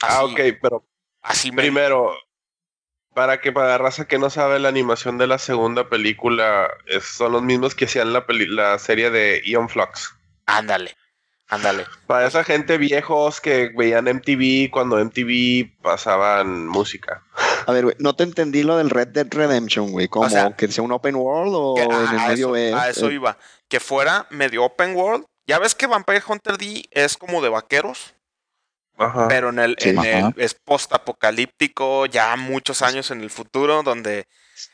[0.01, 0.85] Ah, ok, pero
[1.21, 2.13] Así me- primero,
[3.13, 7.03] para que para la raza que no sabe la animación de la segunda película, es-
[7.05, 10.13] son los mismos que hacían la, peli- la serie de Ion Flux.
[10.45, 10.95] Ándale,
[11.49, 11.85] ándale.
[12.07, 17.23] Para esa gente viejos que veían MTV cuando MTV pasaban música.
[17.67, 20.07] A ver, güey, no te entendí lo del Red Dead Redemption, güey.
[20.07, 20.29] ¿Cómo?
[20.29, 22.73] sea, ¿Que sea un open world o Que- en el a, medio eso, es?
[22.73, 23.37] a eso eh, iba.
[23.67, 25.25] Que fuera medio open world.
[25.47, 28.15] Ya ves que Vampire Hunter D es como de vaqueros,
[29.01, 29.27] Ajá.
[29.27, 29.89] pero en el, Sí.
[29.89, 34.27] en el es post-apocalíptico, ya muchos años en el futuro, donde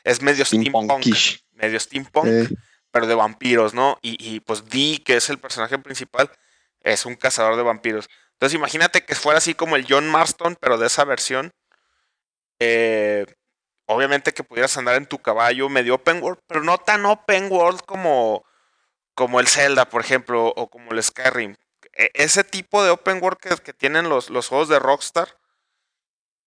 [0.04, 1.04] es medio steampunk,
[1.52, 2.48] medio steampunk, eh,
[2.90, 3.98] pero de vampiros, ¿no?
[4.02, 6.30] Y, y, pues Dee, que es el personaje principal,
[6.80, 8.08] es un cazador de vampiros.
[8.32, 11.52] Entonces imagínate que fuera así como el John Marston, pero de esa versión.
[12.60, 13.26] Eh,
[13.86, 17.80] obviamente que pudieras andar en tu caballo medio open world, pero no tan open world
[17.86, 18.44] como,
[19.14, 21.56] como el Zelda, por ejemplo, o como el Skyrim.
[22.02, 25.28] E- ese tipo de open world que, tienen los, los juegos de Rockstar,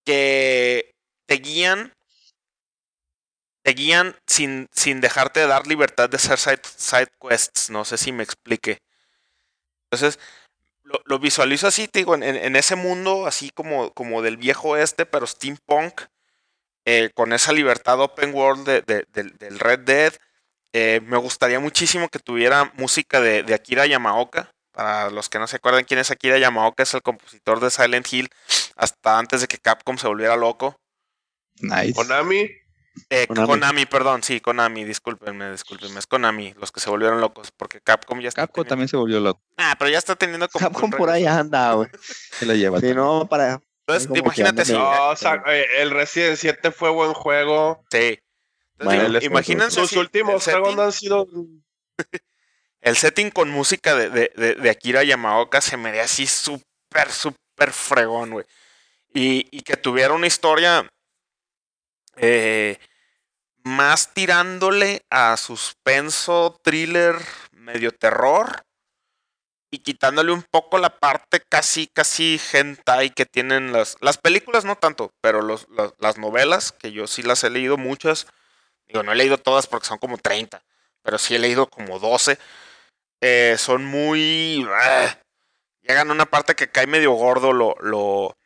[0.06, 0.94] que
[1.28, 1.94] te guían,
[3.64, 7.70] te guían sin, sin dejarte de dar libertad de hacer side, side quests.
[7.72, 8.80] No sé si me explique.
[9.90, 10.20] Entonces,
[11.06, 15.06] lo, visualizo así, te digo, en, en- ese mundo así como, como del viejo oeste,
[15.06, 16.02] pero steampunk,
[16.86, 20.14] eh, con esa libertad open world de- de- del, Red Dead.
[20.74, 24.51] Eh, me gustaría muchísimo que tuviera música de Akira Yamaoka.
[24.72, 28.12] Para los que no se acuerdan quién es Akira Yamaoka, es el compositor de Silent
[28.12, 28.30] Hill
[28.76, 30.78] hasta antes de que Capcom se volviera loco.
[31.60, 31.94] Nice.
[31.94, 32.50] Konami,
[33.10, 33.48] Eh, Konami.
[33.48, 33.86] Konami.
[33.86, 38.30] perdón, sí, Konami, discúlpenme, discúlpenme, es Konami los que se volvieron locos, porque Capcom ya
[38.30, 39.42] está Capcom teniendo- también se volvió loco.
[39.58, 41.90] Ah, pero ya está teniendo como Capcom por ahí anda, güey.
[42.32, 42.80] Se la lleva.
[42.80, 43.62] Si no, para.
[43.88, 44.74] Entonces, imagínate si...
[44.74, 47.84] no, o sea, eh, el Resident 7 fue buen juego.
[47.92, 47.98] Sí.
[47.98, 48.20] Entonces,
[48.80, 51.28] Bueno, digo, el- imagínense Sus si últimos juegos no han sido.
[52.82, 57.12] El setting con música de, de, de, de Akira Yamaoka se me ve así súper,
[57.12, 58.46] súper fregón, güey.
[59.14, 60.90] Y, y que tuviera una historia
[62.18, 62.80] eh,
[63.64, 67.16] más tirándole a suspenso, thriller,
[67.52, 68.64] medio terror.
[69.74, 73.96] Y quitándole un poco la parte casi, casi hentai que tienen las...
[74.02, 75.68] Las películas no tanto, pero los,
[75.98, 78.28] las novelas, que yo sí las he leído muchas.
[78.88, 80.62] Digo, no he leído todas porque son como 30,
[81.04, 82.38] pero sí he leído como 12
[83.22, 84.68] eh, son muy.
[84.70, 85.18] ah,
[85.82, 87.76] llegan a una parte que cae medio gordo lo.
[87.82, 88.38] lo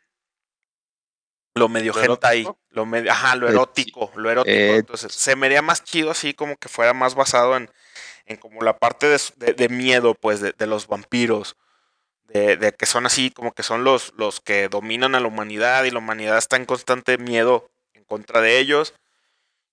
[1.54, 2.58] lo medio ¿Lo erótico?
[2.68, 4.54] lo medio, ajá, lo erótico, lo erótico.
[4.56, 7.70] eh, Entonces, se me haría más chido así como que fuera más basado en,
[8.26, 11.56] en como la parte de, de- de miedo, pues, de, de los vampiros.
[12.24, 15.84] De, de que son así, como que son los, los que dominan a la humanidad
[15.84, 18.92] y la humanidad está en constante miedo en contra de ellos.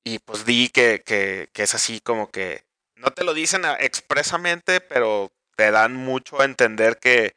[0.06, 2.64] Y pues di que, que, que es así como que
[2.96, 7.36] no te lo dicen a- expresamente, pero te dan mucho a entender que,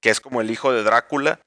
[0.00, 1.40] que es como el hijo de Drácula.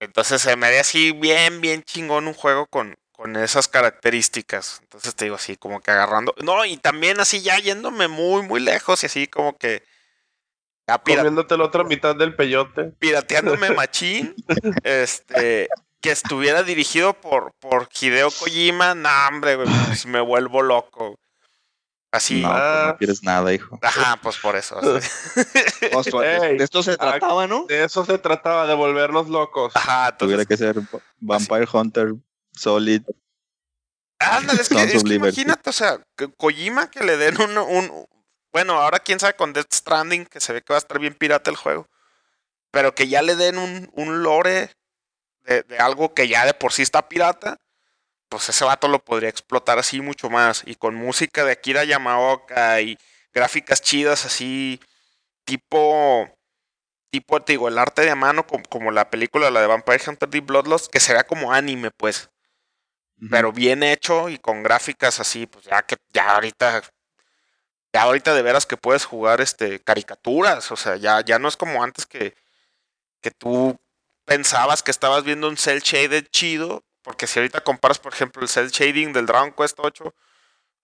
[0.00, 4.80] Entonces se me ve así bien, bien chingón un juego con, con esas características.
[4.82, 6.34] Entonces te digo así, como que agarrando.
[6.42, 9.82] No, y también así ya yéndome muy, muy lejos y así como que.
[10.88, 12.92] Ya Comiéndote la otra mitad del peyote.
[12.98, 14.34] pirateándome machín.
[14.84, 15.68] este.
[16.02, 18.94] Que estuviera dirigido por, por Hideo Kojima.
[18.94, 21.18] No, hombre, pues me vuelvo loco.
[22.12, 22.40] Así.
[22.42, 22.84] No, pues Ah.
[22.92, 23.78] no quieres nada, hijo.
[23.82, 24.78] Ajá, pues por eso.
[26.22, 27.64] Ey, de esto se trataba, ¿no?
[27.66, 29.72] De eso se trataba, de volvernos locos.
[29.74, 30.72] Ajá, Tuviera entonces.
[30.74, 32.14] que ser Vampire Hunter
[32.52, 33.02] Solid.
[34.18, 38.06] Ándale, es que, es que imagínate, o sea, que Kojima que le den un, un.
[38.52, 41.12] Bueno, ahora quién sabe con Death Stranding, que se ve que va a estar bien
[41.14, 41.86] pirata el juego.
[42.70, 44.70] Pero que ya le den un, un lore
[45.42, 47.58] de, de algo que ya de por sí está pirata.
[48.28, 50.62] Pues ese vato lo podría explotar así mucho más.
[50.66, 52.98] Y con música de Akira Yamaoka y
[53.32, 54.80] gráficas chidas así.
[55.44, 56.30] Tipo.
[57.10, 60.28] tipo, te digo, el arte de mano, como, como la película, la de Vampire Hunter
[60.28, 60.40] D.
[60.40, 62.30] Bloodlust, que se vea como anime, pues.
[63.30, 66.82] Pero bien hecho y con gráficas así, pues ya que ya ahorita
[67.96, 71.56] ya ahorita de veras que puedes jugar este caricaturas, o sea, ya, ya no es
[71.56, 72.34] como antes que,
[73.22, 73.78] que tú
[74.26, 78.48] pensabas que estabas viendo un cel shaded chido, porque si ahorita comparas, por ejemplo, el
[78.48, 80.12] cel shading del Dragon Quest 8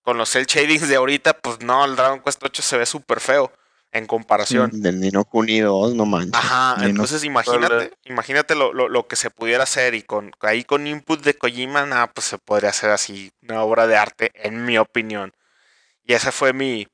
[0.02, 3.18] con los cel shadings de ahorita, pues no, el Dragon Quest 8 se ve súper
[3.18, 3.52] feo
[3.90, 4.70] en comparación.
[4.72, 6.32] Del Nino Kuni 2, no manches.
[6.34, 10.86] Ajá, entonces imagínate, imagínate lo, lo, lo que se pudiera hacer y con ahí con
[10.86, 14.78] input de Kojima, nada, pues se podría hacer así una obra de arte, en mi
[14.78, 15.32] opinión.
[16.04, 16.86] Y esa fue mi,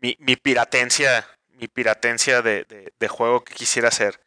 [0.00, 4.20] mi, mi piratencia, mi piratencia de, de, de juego que quisiera hacer.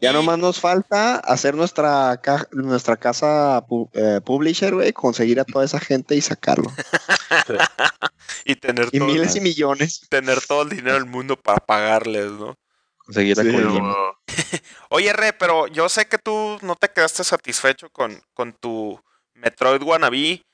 [0.00, 5.44] Ya nomás nos falta hacer nuestra, ca- nuestra casa pu- eh, publisher, güey, conseguir a
[5.44, 6.70] toda esa gente y sacarlo.
[8.44, 10.00] y tener Y todo, miles y millones.
[10.08, 12.56] tener todo el dinero del mundo para pagarles, ¿no?
[12.98, 13.50] Conseguir a Sí.
[14.90, 19.00] Oye, Re, pero yo sé que tú no te quedaste satisfecho con, con tu
[19.34, 20.44] Metroid Wannabe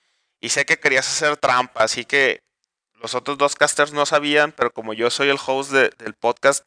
[0.40, 2.40] y sé que querías hacer trampa, así que
[3.00, 6.66] los otros dos casters no sabían, pero como yo soy el host de- del podcast,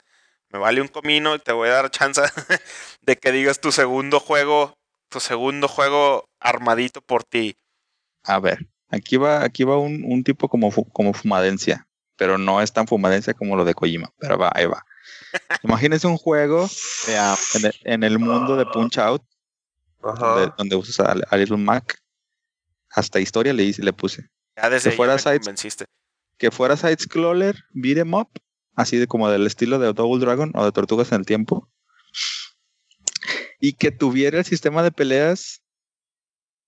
[0.51, 2.21] me vale un comino y te voy a dar chance
[3.01, 4.73] de que digas tu segundo juego,
[5.09, 7.55] tu segundo juego armadito por ti.
[8.23, 12.73] A ver, aquí va, aquí va un, un tipo como, como fumadencia, pero no es
[12.73, 14.83] tan fumadencia como lo de Kojima, pero va, ahí va.
[15.63, 16.67] Imagínense un juego
[17.55, 19.23] en el, en el mundo de Punch Out,
[20.57, 21.97] donde, usas a, a Little Mac.
[22.91, 24.29] Hasta historia le, hice- le puse.
[24.57, 25.85] Ya desde Que fuera convenciste.
[26.37, 28.29] Que fuera side-scroller, beat 'em up,
[28.79, 31.69] así de como del estilo de Double Dragon o de Tortugas en el Tiempo.
[33.59, 35.61] Y que tuviera el sistema de peleas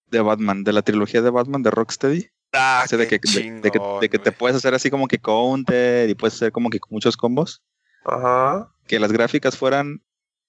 [0.08, 2.30] de Batman, de la trilogía de Batman de Rocksteady.
[2.54, 4.90] Ah, O sea, de que, de- de que- chingón, de que te puedes hacer así
[4.90, 7.64] como que counter y puedes hacer como que muchos combos.
[8.04, 8.74] Ajá.
[8.88, 10.04] Que las gráficas fueran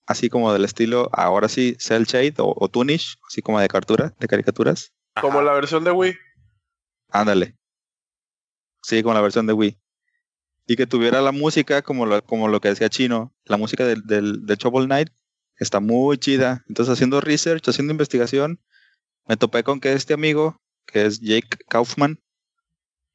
[0.07, 4.15] así como del estilo, ahora sí, Cell Shade o, o Toonish, así como de cartura,
[4.19, 4.93] de caricaturas.
[5.21, 5.43] Como Ajá.
[5.47, 6.17] la versión de Wii.
[7.11, 7.57] Ándale.
[8.83, 9.79] Sí, como la versión de Wii.
[10.67, 14.03] Y que tuviera la música como lo, como lo que decía Chino, la música del,
[14.07, 15.11] del, del Shovel Knight
[15.57, 16.65] está muy chida.
[16.69, 18.61] Entonces haciendo research, haciendo investigación,
[19.27, 22.21] me topé con que este amigo, que es Jake Kaufman,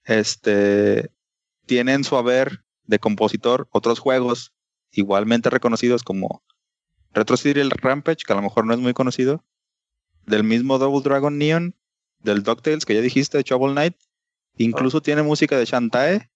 [0.06, 1.11] este,
[1.65, 4.53] tiene en su haber de compositor otros juegos
[4.91, 6.44] igualmente reconocidos como
[7.14, 9.44] Retro Serial Rampage, que a lo mejor no es muy conocido,
[10.26, 11.76] del mismo Double Dragon Neon,
[12.19, 13.95] del DuckTales que ya dijiste, de Shovel Knight,
[14.57, 16.30] incluso tiene música de Shantae,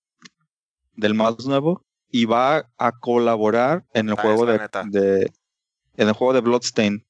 [0.96, 5.32] del más nuevo, y va a colaborar en el Ah, juego de,
[5.98, 7.06] en el juego de Bloodstain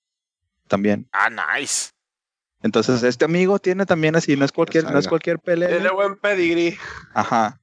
[0.67, 1.07] también.
[1.11, 1.91] Ah, nice.
[2.63, 5.69] Entonces, este amigo tiene también así, no es cualquier, no es cualquier pelea.
[5.69, 6.77] Tiene buen pedigree.
[7.13, 7.59] Ajá.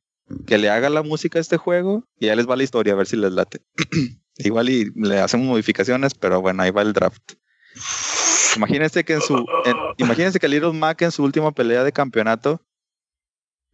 [0.47, 2.97] Que le haga la música a este juego y ya les va la historia, a
[2.97, 3.61] ver si les late.
[4.39, 7.33] Igual y le hacemos modificaciones, pero bueno, ahí va el draft.
[8.57, 9.37] Imagínense que en su.
[9.65, 12.61] en- imagínense que Little Mac en su última pelea de campeonato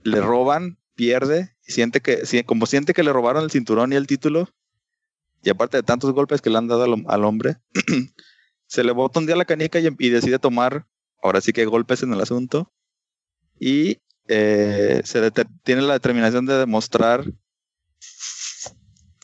[0.02, 4.06] le roban, pierde, y siente que, como siente que le robaron el cinturón y el
[4.06, 4.48] título,
[5.42, 7.56] y aparte de tantos golpes que le han dado al, hom- al hombre,
[8.66, 10.86] se le bota un día la canica y, y decide tomar,
[11.22, 12.72] ahora sí que golpes en el asunto,
[13.58, 13.98] y
[14.28, 15.30] eh, se
[15.62, 17.24] tiene la determinación de demostrar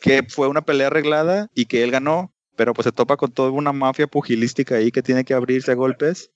[0.01, 3.51] que fue una pelea arreglada y que él ganó, pero pues se topa con toda
[3.51, 6.31] una mafia pugilística ahí que tiene que abrirse a golpes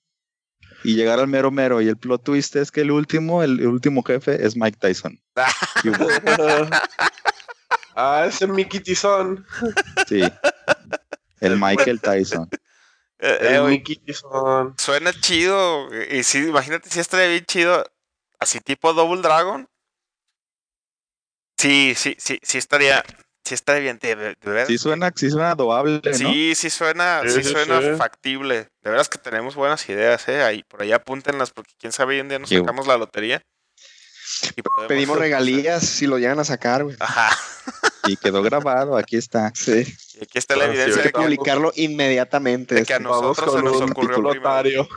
[0.85, 1.81] y llegar al mero mero.
[1.81, 5.19] Y el plot twist es que el último, el, el último jefe es Mike Tyson.
[7.97, 9.45] Ah, ese Mickey Tizón.
[10.05, 10.21] sí.
[11.39, 12.49] El Michael Tyson.
[13.19, 14.75] Eh, eh, El güey, Mickey Tizón.
[14.77, 15.87] suena chido.
[16.11, 17.85] Y sí, imagínate si estaría bien chido.
[18.37, 19.69] Así tipo Double Dragon.
[21.57, 23.01] Sí, sí, sí, sí estaría.
[23.45, 23.99] Sí estaría bien.
[24.01, 26.13] De, de Sí suena, sí suena adobable, ¿no?
[26.13, 27.87] Sí, sí suena, Sí, sí, sí, suena sí.
[27.97, 28.69] factible.
[28.81, 30.41] De veras que tenemos buenas ideas, eh.
[30.41, 32.57] Ahí, por ahí apúntenlas, porque quién sabe hoy en día nos Sí.
[32.57, 33.41] sacamos la lotería.
[34.57, 36.95] Y podemos- pedimos regalías si lo llegan a sacar, güey.
[36.99, 37.37] Ajá.
[38.07, 39.51] Y quedó grabado, aquí está.
[39.55, 39.85] Sí.
[40.19, 42.75] Y aquí está la Ah, evidencia de ahorita que, Publicarlo inmediatamente.
[42.75, 44.87] de que a nosotros se nos ocurrió notario.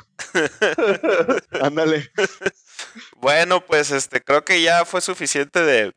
[1.60, 2.10] Ándale.
[3.16, 5.92] Bueno, pues este, creo que ya fue suficiente de,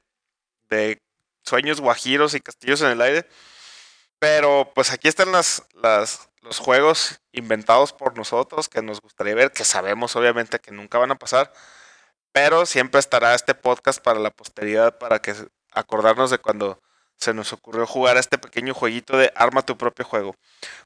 [0.69, 0.97] de
[1.43, 3.27] sueños guajiros y castillos en el aire.
[4.19, 5.63] Pero pues aquí están las,
[6.41, 11.11] los juegos inventados por nosotros que nos gustaría ver, que sabemos obviamente que nunca van
[11.11, 11.51] a pasar.
[12.31, 15.33] Pero siempre estará este podcast para la posteridad, para que
[15.71, 16.81] acordarnos de cuando
[17.17, 20.35] se nos ocurrió jugar a este pequeño jueguito de arma tu propio juego.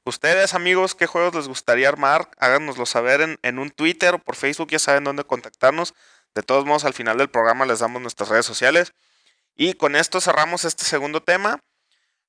[0.04, 2.30] Ustedes, amigos, ¿qué juegos les gustaría armar?
[2.38, 5.94] Háganoslo saber en, en un Twitter o por Facebook, ya saben dónde contactarnos.
[6.34, 8.92] De todos modos, al final del programa les damos nuestras redes sociales.
[9.58, 11.60] Y con esto cerramos este segundo tema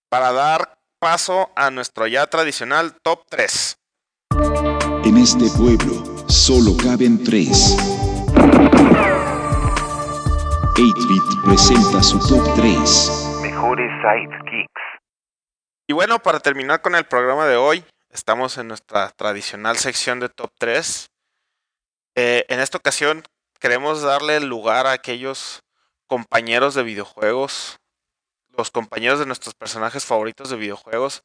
[0.10, 3.78] para dar paso a nuestro ya tradicional top 3.
[5.04, 7.76] En este pueblo solo caben tres.
[10.78, 13.40] 8-Bit presenta su top 3.
[13.42, 14.82] Mejores sidekicks.
[15.86, 20.30] Y bueno, para terminar con el programa de hoy, estamos en nuestra tradicional sección de
[20.30, 21.10] top 3.
[22.16, 23.24] Eh, en esta ocasión
[23.60, 25.67] queremos darle lugar a aquellos
[26.08, 27.80] compañeros de videojuegos,
[28.58, 31.24] los compañeros de nuestros personajes favoritos de videojuegos,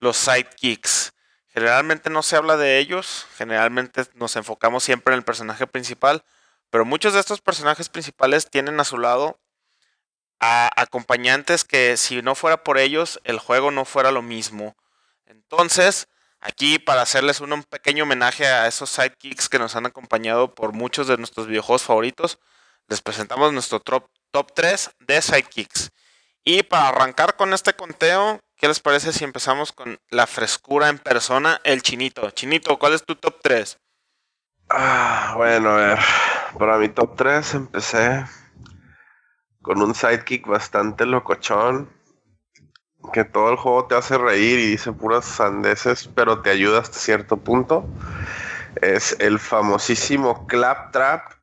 [0.00, 1.12] los sidekicks.
[1.48, 6.22] Generalmente no se habla de ellos, generalmente nos enfocamos siempre en el personaje principal,
[6.70, 9.40] pero muchos de estos personajes principales tienen a su lado
[10.40, 14.76] a acompañantes que si no fuera por ellos, el juego no fuera lo mismo.
[15.26, 16.08] Entonces,
[16.40, 21.06] aquí para hacerles un, pequeño homenaje a esos sidekicks que nos han acompañado por muchos
[21.08, 22.38] de nuestros videojuegos favoritos,
[22.88, 25.90] les presentamos nuestro top, top 3 de sidekicks.
[26.42, 30.98] Y para arrancar con este conteo, ¿qué les parece si empezamos con la frescura en
[30.98, 32.30] persona, el chinito?
[32.30, 33.78] Chinito, ¿cuál es tu top 3?
[34.70, 35.98] Ah, bueno, a ver.
[36.58, 38.24] Para mi top 3 empecé
[39.60, 41.92] con un sidekick bastante locochón.
[43.12, 46.98] Que todo el juego te hace reír y dice puras sandeces, pero te ayuda hasta
[46.98, 47.86] cierto punto.
[48.80, 51.37] Es el famosísimo Claptrap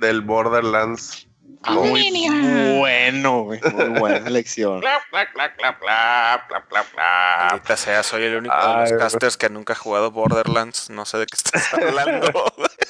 [0.00, 1.24] del Borderlands.
[1.70, 3.60] Muy bueno, güey.
[3.74, 4.80] Muy buena elección.
[4.80, 7.50] Clap, clap, clap, clap, clap, clap, clap, clap.
[7.50, 10.88] Maldita sea, soy el único de los casters que nunca ha jugado Borderlands.
[10.90, 12.30] No sé de qué estás hablando.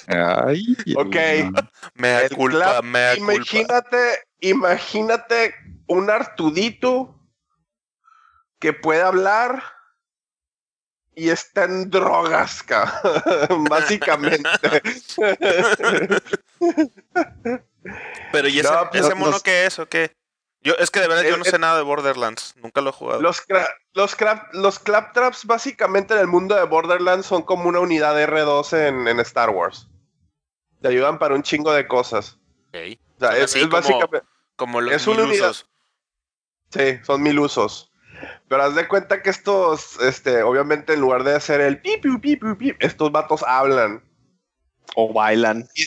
[0.06, 1.16] Ay, Ok.
[1.94, 3.32] mea culpa, mea culpa.
[3.35, 5.55] Imagínate, imagínate
[5.86, 7.18] un Artudito
[8.59, 9.62] que puede hablar
[11.19, 13.01] y está en drogas, ca-
[13.69, 14.49] básicamente.
[18.32, 20.16] Pero ¿y ese, No, ese mono los- qué es o qué?
[20.61, 22.55] Yo, es que de verdad yo no sé nada de Borderlands.
[22.57, 23.20] Nunca lo he jugado.
[23.23, 23.43] Los,
[23.95, 24.16] los,
[24.53, 29.20] los claptraps básicamente en el mundo de Borderlands son como una unidad R2 en, en
[29.20, 29.89] Star Wars.
[30.82, 32.39] Te ayudan para un chingo de cosas.
[32.69, 32.99] Ok.
[33.16, 34.23] O sea, Son es, es como- básicamente...
[34.57, 35.51] Como los es una mil unidad.
[35.51, 35.69] usos.
[36.70, 37.88] Sí, son mil usos.
[38.49, 42.16] Pero haz de cuenta que estos, este, obviamente en lugar de hacer el pi, pi,
[42.19, 44.03] pi, pi, pi, estos vatos hablan.
[44.97, 45.69] O bailan.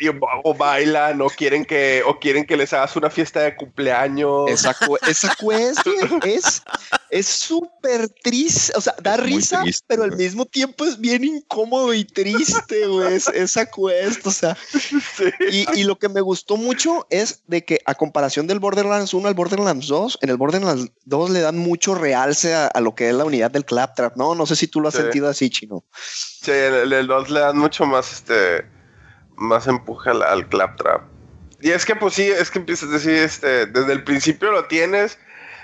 [0.00, 4.50] Y, o bailan, o quieren que, o quieren que les hagas una fiesta de cumpleaños.
[4.50, 6.62] Esa, cu- esa quest, güey, es
[7.10, 8.72] es súper triste.
[8.76, 12.86] O sea, da muy risa, triste, pero al mismo tiempo es bien incómodo y triste,
[12.86, 13.14] güey.
[13.14, 14.56] es- Esa quest, o sea.
[14.70, 15.24] Sí.
[15.50, 19.28] Y, y lo que me gustó mucho es de que a comparación del Borderlands 1
[19.28, 23.08] al Borderlands 2, en el Borderlands 2 le dan mucho realce a, a lo que
[23.08, 24.34] es la unidad del Claptrap, ¿no?
[24.34, 25.02] No sé si tú lo has Sí.
[25.02, 25.84] sentido así, chino.
[26.46, 28.64] Sí, el, el 2 le dan mucho más, este,
[29.34, 31.02] más empuje al, al claptrap.
[31.60, 34.66] Y es que, pues sí, es que empiezas a decir, este, desde el principio lo
[34.66, 35.18] tienes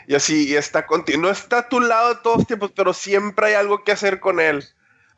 [0.09, 1.21] y así, y está contigo.
[1.21, 4.41] No está a tu lado todos los tiempos, pero siempre hay algo que hacer con
[4.41, 4.65] él.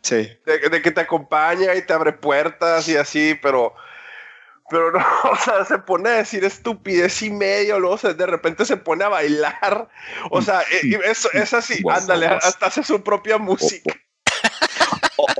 [0.02, 0.28] Sí.
[0.44, 3.74] de, de que te acompaña y te abre puertas y así, pero
[4.68, 4.98] pero no,
[5.30, 9.04] o sea, se pone a decir estupidez y medio, luego se- de repente se pone
[9.04, 9.88] a bailar,
[10.30, 13.94] o sea, eh, y eso es así, ándale, hasta hace su propia música.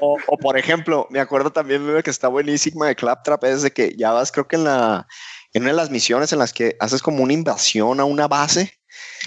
[0.01, 4.12] O, por ejemplo, me acuerdo también que está buenísima de Claptrap, es de que ya
[4.12, 5.07] vas, creo que en la
[5.53, 8.73] en una de las misiones en las que haces como una invasión a una base,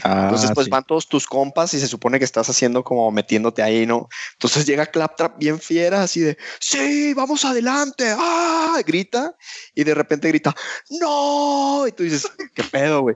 [0.04, 0.72] Ah, entonces pues sí.
[0.72, 4.08] van todos tus compas y se supone que estás haciendo como metiéndote ahí, ¿no?
[4.34, 9.36] Entonces llega Claptrap bien fiera, así de, sí, vamos adelante, ah, grita
[9.74, 10.56] y de repente grita,
[11.02, 13.16] no, y tú dices, ¿qué pedo, güey?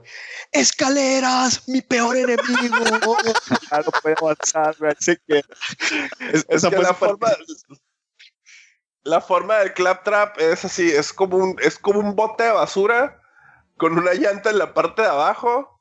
[0.50, 3.16] Escaleras, mi peor enemigo.
[3.70, 5.44] ya no puedo avanzar, güey, así que es-
[6.32, 7.28] Es esa fue la forma,
[9.04, 13.20] la forma del claptrap es así, es como un, es como un bote de basura
[13.76, 15.71] con una llanta en la parte de abajo.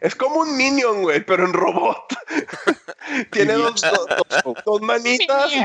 [0.00, 2.14] Es como un minion, güey, pero en robot.
[3.32, 4.06] Tiene dos, dos-
[4.44, 5.58] dos- dos manitas y,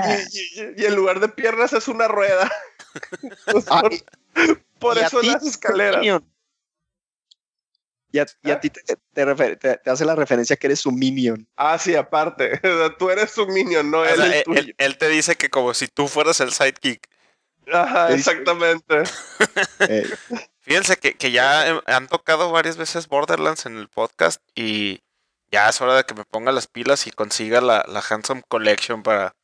[0.60, 2.52] y- y en lugar de piernas es una rueda.
[3.70, 4.03] Ah, por y-
[4.80, 5.98] por y a eso las escaleras.
[5.99, 6.26] Minion.
[8.12, 8.60] Y a, y a ¿Eh?
[8.62, 8.82] ti te,
[9.14, 11.45] te refer- te- te hace la referencia que eres su minion.
[11.57, 12.53] Ah, sí, aparte.
[12.64, 14.60] O sea, Tú eres un minion, no O él sea, el él, tuyo.
[14.62, 17.10] él- él te dice que como si tú fueras el sidekick.
[17.74, 19.03] Ajá, exactamente.
[19.80, 20.10] Eh,
[20.66, 25.02] Fíjense que, que ya eh, han tocado varias veces Borderlands en el podcast y
[25.52, 29.04] ya es hora de que me ponga las pilas y consiga la, la Handsome Collection
[29.04, 29.36] para,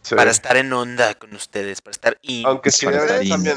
[0.00, 0.14] Sí.
[0.14, 2.46] para estar en onda con ustedes, para estar in.
[2.46, 3.56] Aunque sí también.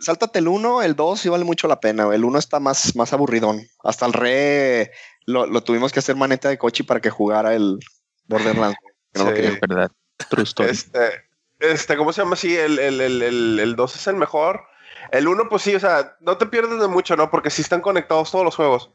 [0.00, 2.12] sáltate el 1, el 2 sí vale mucho la pena.
[2.12, 3.68] El 1 está más, más aburridón.
[3.84, 4.90] Hasta el re
[5.26, 7.78] lo, lo tuvimos que hacer maneta de coche para que jugara el
[8.26, 8.76] Borderlands.
[9.12, 9.58] no lo quería.
[9.60, 9.90] Verdad.
[10.30, 10.70] True story.
[10.70, 11.24] Este,
[11.60, 12.34] este, ¿cómo se llama?
[12.36, 14.66] Sí, el, el, el, el, el 2 es el mejor.
[15.12, 17.30] El 1, pues sí, o sea, no te pierdes de mucho, ¿no?
[17.30, 18.90] Porque sí están conectados todos los juegos.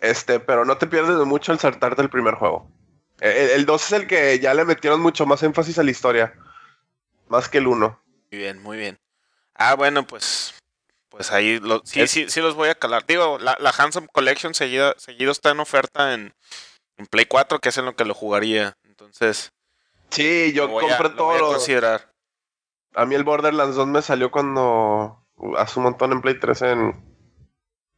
[0.00, 2.70] Este, pero no te pierdes de mucho al saltarte el primer juego.
[3.20, 6.34] El, el 2 es el que ya le metieron mucho más énfasis a la historia.
[7.28, 8.00] Más que el 1.
[8.30, 8.98] Muy bien, muy bien.
[9.54, 10.54] Ah, bueno, pues.
[11.08, 13.06] Pues ahí lo, sí, Es- sí, sí los voy a calar.
[13.06, 16.34] Digo, la, la Handsome Collection seguido, seguido está en oferta en,
[16.96, 18.76] en Play 4, que es en lo que lo jugaría.
[18.84, 19.52] Entonces,
[20.10, 21.26] Sí, yo a, compré lo todo.
[21.28, 22.10] voy a lo- considerar.
[22.94, 25.24] A mí el Borderlands 2 me salió cuando
[25.58, 27.04] hace un montón en Play 3 en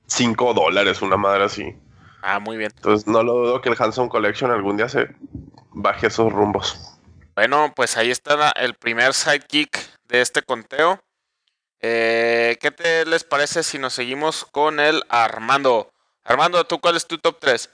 [0.06, 1.76] 5 dólares, una madre así.
[2.22, 2.72] Ah, muy bien.
[2.74, 5.08] Entonces no lo dudo que el Handsome Collection algún día se
[5.70, 6.98] baje esos rumbos.
[7.34, 9.78] Bueno, pues ahí está el primer sidekick
[10.08, 11.00] de este conteo.
[11.80, 15.92] Eh, ¿Qué te les parece si nos seguimos con el Armando?
[16.24, 17.70] Armando, ¿tú cuál es tu top 3?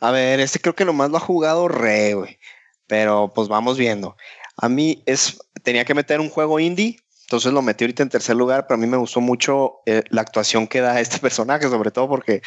[0.00, 2.38] A ver, este creo que nomás lo ha jugado Re, güey.
[2.86, 4.16] Pero pues vamos viendo.
[4.56, 8.36] A mí es, tenía que meter un juego indie, entonces lo metí ahorita en tercer
[8.36, 11.90] lugar, pero a mí me gustó mucho eh, la actuación que da este personaje, sobre
[11.90, 12.42] todo porque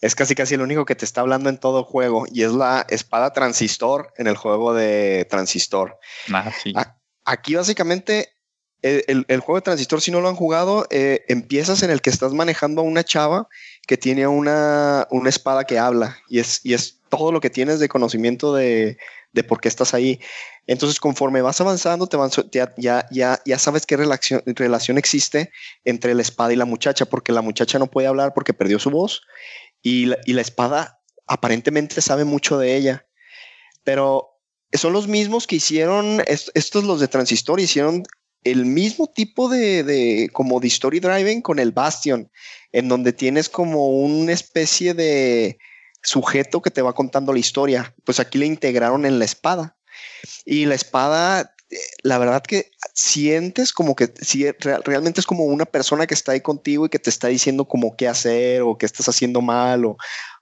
[0.00, 2.86] es casi casi el único que te está hablando en todo juego y es la
[2.88, 5.98] espada transistor en el juego de transistor.
[6.28, 6.72] Nah, sí.
[6.74, 6.96] Ah,
[7.26, 8.30] Aquí básicamente
[8.82, 12.00] el, el- el juego de transistor, si no lo han jugado, eh, empiezas en el
[12.00, 13.46] que estás manejando a una chava
[13.86, 17.78] que tiene una, una espada que habla y es, y es todo lo que tienes
[17.78, 18.96] de conocimiento de,
[19.32, 20.20] de por qué estás ahí.
[20.66, 25.50] Entonces, conforme vas avanzando, te van, ya, ya, ya, ya sabes qué relación, relación existe
[25.84, 28.90] entre la espada y la muchacha, porque la muchacha no puede hablar porque perdió su
[28.90, 29.22] voz
[29.82, 33.06] y la, y la espada aparentemente sabe mucho de ella.
[33.84, 34.28] Pero
[34.72, 38.02] son los mismos que hicieron, est- estos los de Transistor, hicieron
[38.42, 42.30] el mismo tipo de, de como de story driving con el Bastion,
[42.72, 45.58] en donde tienes como una especie de
[46.02, 47.94] sujeto que te va contando la historia.
[48.04, 49.76] Pues aquí le integraron en la espada.
[50.44, 55.44] Y la espada, eh, la verdad que sientes como que si real- realmente es como
[55.44, 58.76] una persona que está ahí contigo y que te está diciendo como qué hacer o
[58.78, 59.96] qué estás haciendo mal o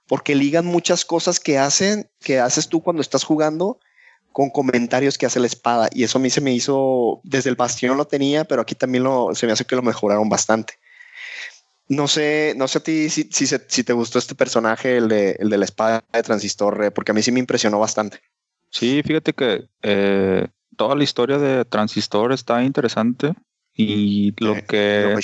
[0.07, 3.79] porque ligan muchas cosas que hacen, que haces tú cuando estás jugando
[4.31, 5.87] con comentarios que hace la espada.
[5.91, 9.03] Y eso a mí se me hizo, desde el bastión lo tenía, pero aquí también
[9.03, 10.79] lo, se me hace que lo mejoraron bastante.
[11.89, 15.49] No sé, no sé a ti si, si, te gustó este personaje, el de, el
[15.49, 18.21] de la espada de transistor, eh, porque a mí sí me impresionó bastante.
[18.69, 20.47] Sí, fíjate que eh,
[20.77, 23.33] toda la historia de Transistor está interesante
[23.73, 25.15] y lo Eh, que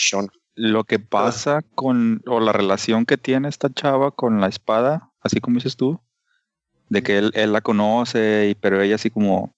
[0.56, 5.40] Lo que pasa con o la relación que tiene esta chava con la espada, así
[5.40, 6.02] como dices tú,
[6.90, 9.54] de que él, él la conoce y pero ella así como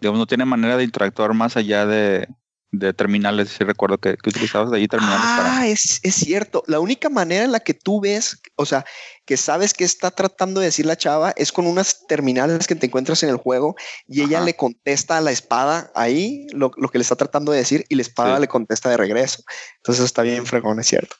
[0.00, 2.28] digamos no tiene manera de interactuar más allá de,
[2.72, 6.62] de terminales, si recuerdo que, que utilizabas ahí terminales para Ah, es, es cierto.
[6.66, 8.84] La única manera en la que tú ves, o sea,
[9.24, 12.86] que sabes que está tratando de decir la chava es con unas terminales que te
[12.86, 13.76] encuentras en el juego
[14.06, 17.58] y ella le contesta a la espada ahí lo, lo que le está tratando de
[17.58, 18.40] decir y la espada Sí.
[18.42, 19.42] le contesta de regreso.
[19.78, 21.16] Entonces está bien fregón, es cierto.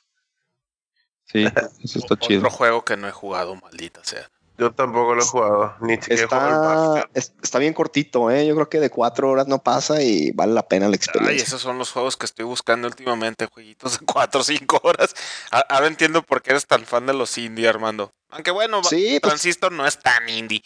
[1.25, 1.45] Sí,
[1.85, 2.41] eso está chido.
[2.41, 4.31] Otro juego que no he jugado, maldita sea.
[4.59, 8.47] Yo tampoco lo he jugado, ni siquiera he jugado el Está, está bien cortito, ¿eh?
[8.47, 11.45] Yo creo que de cuatro horas no pasa y vale la pena la Ay, experiencia.
[11.45, 15.15] esos son los juegos que estoy buscando últimamente, jueguitos de 4 o 5 horas.
[15.51, 18.13] A- Ahora entiendo por qué eres tan fan de los indie, Armando.
[18.31, 20.63] Aunque bueno, Sí, pues- Transistor no es tan indie.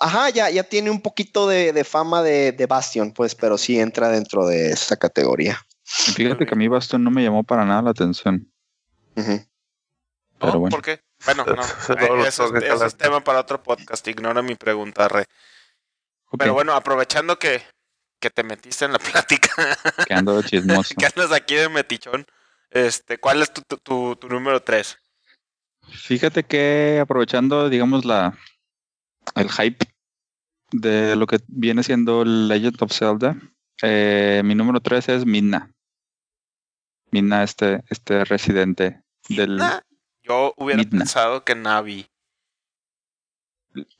[0.00, 3.78] Ajá, ya, ya tiene un poquito de, de fama de, de Bastion, pues, pero sí
[3.80, 5.60] entra dentro de esa categoría.
[5.84, 8.50] Fíjate que a mí Bastion no me llamó para nada la atención.
[9.14, 10.74] Pero bueno.
[10.74, 11.00] ¿Por qué?
[11.24, 11.54] Bueno, no.
[12.16, 14.06] Lo Eh, eso, es, eso tema para otro podcast.
[14.08, 15.24] Ignora mi pregunta, Re.
[16.38, 17.62] Pero bueno, aprovechando que,
[18.20, 19.50] que te metiste en la plática,
[20.06, 20.94] que ando de chismoso.
[20.98, 22.26] que andas aquí de metichón,
[22.70, 24.98] este, ¿cuál es tu, tu, tu- tu número 3?
[25.88, 28.38] Fíjate que aprovechando, digamos, la
[29.34, 29.86] el hype
[30.70, 33.36] de lo que viene siendo Legend of Zelda,
[33.82, 35.70] eh, mi número 3 es Midna.
[37.10, 39.60] Midna, este, este residente del...
[40.22, 40.98] Yo hubiera Midna.
[41.00, 42.06] pensado que Navi.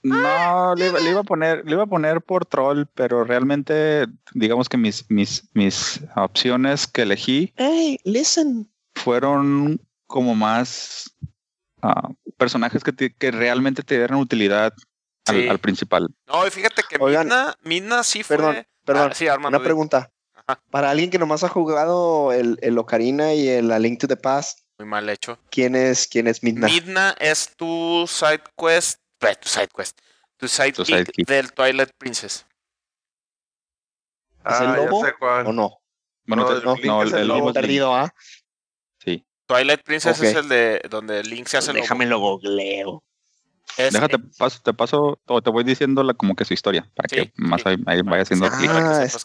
[0.02, 4.06] No, le, iba- le iba a poner, le iba a poner por troll, pero realmente,
[4.34, 8.70] digamos que mis, mis, mis opciones que elegí Hey, listen.
[8.94, 11.16] fueron como más
[11.80, 14.74] ah, personajes que, te- que realmente te dieran utilidad
[15.26, 15.48] al, Sí.
[15.48, 16.08] al principal.
[16.26, 17.28] No, y fíjate que Oigan.
[17.28, 18.36] Midna, Midna sí fue.
[18.36, 19.08] Perdón, perdón.
[19.12, 19.56] Ah, sí, Armando.
[19.56, 20.12] Una pregunta.
[20.34, 20.60] Ajá.
[20.70, 24.16] Para alguien que nomás ha jugado el, el Ocarina y el A Link to the
[24.16, 25.38] Past, Muy mal hecho.
[25.50, 26.66] ¿quién es, quién es Midna?
[26.66, 29.00] Midna es tu side quest.
[29.20, 29.98] eh, Tu side quest.
[30.36, 31.28] Tu sidekick sidekick.
[31.28, 32.46] del Twilight Princess.
[34.44, 35.46] ¿Es el Ah, ya lobo sé cuál.
[35.46, 35.78] ¿O no?
[36.26, 38.12] Bueno, No, te- el no, el, el el lobo lobo es perdido, ¿ah?
[38.98, 39.24] Sí.
[39.46, 41.82] Twilight Princess es el de donde Link se hace lobo.
[41.82, 43.04] Déjame lo googleo.
[43.76, 47.08] Es- Déjate, paso, te paso, o te voy diciendo la, como que su historia, para
[47.08, 47.68] Sí, que más sí.
[47.68, 48.70] ahí, ahí vaya haciendo clic.
[48.72, 49.24] Ah, sepas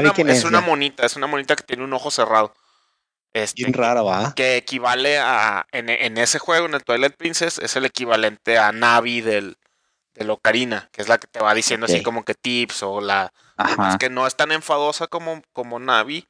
[0.00, 0.66] una, quién es es, una ya.
[0.66, 2.54] monita, es una monita que tiene un ojo cerrado.
[3.34, 4.32] Este, Bien rara, va.
[4.34, 8.72] que equivale a, en, en ese juego, en el Twilight Princess, es el equivalente a
[8.72, 9.58] Navi del,
[10.14, 13.32] del Ocarina, que es la que te va diciendo así como que tips o la...
[13.58, 13.98] Es Ajá.
[13.98, 16.26] que no es tan enfadosa como, como Navi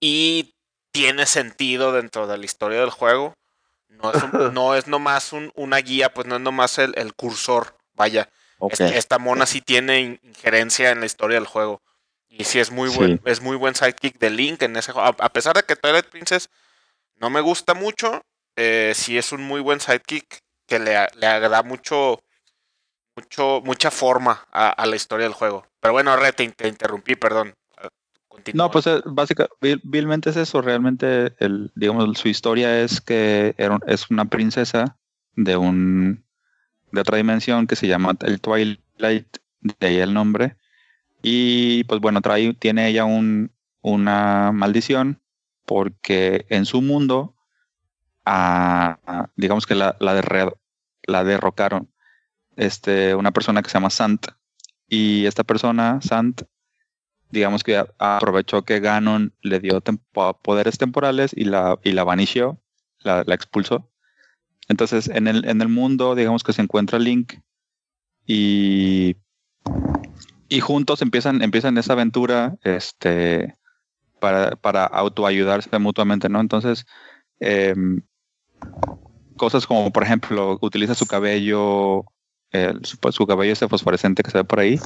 [0.00, 0.54] y
[0.92, 3.34] tiene sentido dentro de la historia del juego.
[3.88, 7.14] No es, un- no es nomás un- una guía, pues no es nomás el, el
[7.14, 8.30] cursor, vaya.
[8.96, 11.82] Esta mona sí tiene in- injerencia en la historia del juego.
[12.36, 12.96] Y sí es muy Sí.
[12.96, 15.14] buen, es muy buen sidekick de Link en ese juego.
[15.18, 16.50] A, pesar de que Twilight Princess
[17.16, 18.22] no me gusta mucho,
[18.56, 22.20] eh, sí es un muy buen sidekick que le, le da mucho,
[23.16, 25.66] mucho, mucha forma a, a la historia del juego.
[25.80, 27.54] Pero bueno, Re, te, te interrumpí, perdón.
[28.28, 28.66] Continúa.
[28.66, 30.60] No, pues básicamente, vilmente es eso.
[30.60, 34.96] Realmente, el, digamos, su historia es que era es una princesa
[35.36, 36.24] de un
[36.90, 40.56] de otra dimensión que se llama el Twilight, de ahí el nombre.
[41.26, 45.22] Y pues bueno, trae, tiene ella un, una maldición
[45.64, 47.34] porque en su mundo,
[48.26, 49.96] ah, ah, digamos que la,
[51.24, 51.90] derrocaron
[52.56, 54.26] este, una persona que se llama Sant.
[54.86, 56.42] Y esta persona, Sant,
[57.30, 59.80] digamos que aprovechó que Ganon le dio
[60.42, 62.60] poderes temporales y la, y la vanishió,
[62.98, 63.90] la, la expulsó.
[64.68, 67.32] Entonces, en el, en el mundo, digamos que se encuentra Link
[68.26, 69.16] y,
[70.48, 73.56] y juntos empiezan, empiezan esa aventura este,
[74.20, 76.40] para, para autoayudarse mutuamente, ¿no?
[76.40, 76.86] Entonces,
[77.40, 78.02] em,
[79.36, 82.04] cosas como, por ejemplo, utiliza su cabello,
[82.50, 84.78] el- su, cabello ese fosforescente que se ve por ahí,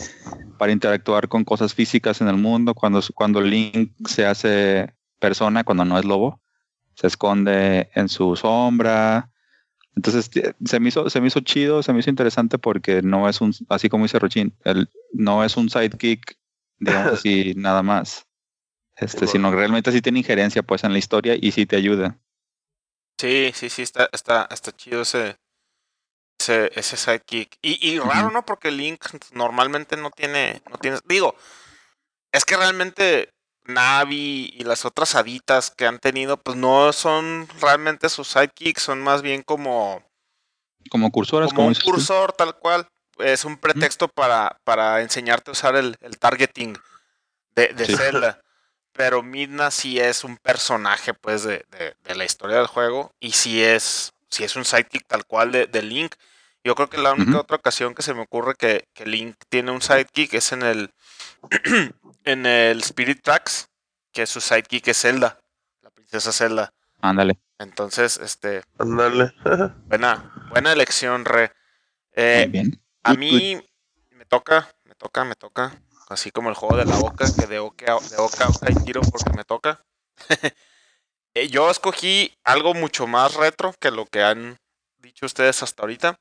[0.59, 2.75] para interactuar con cosas físicas en el mundo.
[2.75, 6.41] Cuando, cuando Link se hace persona, cuando no es lobo,
[6.95, 9.31] se esconde en su sombra.
[9.95, 10.31] Entonces
[10.65, 13.53] se me hizo, se me hizo chido, se me hizo interesante porque no es un,
[13.69, 16.37] así como dice Rochin, el, no es un sidekick,
[16.79, 18.27] digamos así, nada más.
[18.97, 21.77] Este, Sí, sino que realmente sí tiene injerencia pues en la historia y sí te
[21.77, 22.19] ayuda.
[23.21, 25.37] Sí, sí, sí, está, está, está chido ese,
[26.41, 27.59] ese, ese sidekick.
[27.63, 28.31] Y, y raro.
[28.31, 28.45] ¿no?
[28.45, 30.99] Porque Link normalmente no tiene, no tiene.
[31.07, 31.37] Digo,
[32.33, 33.33] es que realmente
[33.69, 39.01] Navi y las otras haditas que han tenido, pues no son realmente sus sidekicks, son
[39.03, 40.03] más bien como,
[40.91, 42.89] Como cursoras, como como un cursor tal cual.
[43.19, 46.77] Es un pretexto para, para enseñarte a usar el, el targeting
[47.55, 47.97] de, de Sí.
[47.97, 48.41] Zelda.
[48.93, 53.13] Pero Midna sí es un personaje, pues, de, de- de la historia del juego.
[53.21, 56.15] Y sí es, sí es un sidekick tal cual de, de Link.
[56.65, 59.71] Yo creo que la única otra ocasión que se me ocurre que, que Link tiene
[59.71, 60.93] un sidekick es en el
[62.25, 63.69] en el Spirit Tracks,
[64.13, 65.39] que su sidekick es Zelda,
[65.83, 66.73] la princesa Zelda.
[67.01, 67.39] Ándale.
[67.59, 69.33] Entonces, este, Ándale.
[69.87, 71.53] buena, buena elección, Re.
[72.17, 72.83] Muy Eh, bien.
[73.09, 73.61] A mí
[74.11, 75.81] me toca, me toca, me toca.
[76.09, 78.85] Así como el juego de la boca, que de oca, de oca, a oca y
[78.85, 79.85] tiro porque me toca.
[81.35, 84.59] Eh, Yo escogí algo mucho más retro que lo que han
[84.97, 86.19] dicho ustedes hasta ahorita.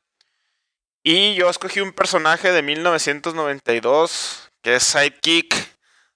[1.01, 5.55] Y yo escogí un personaje de 1992 que es sidekick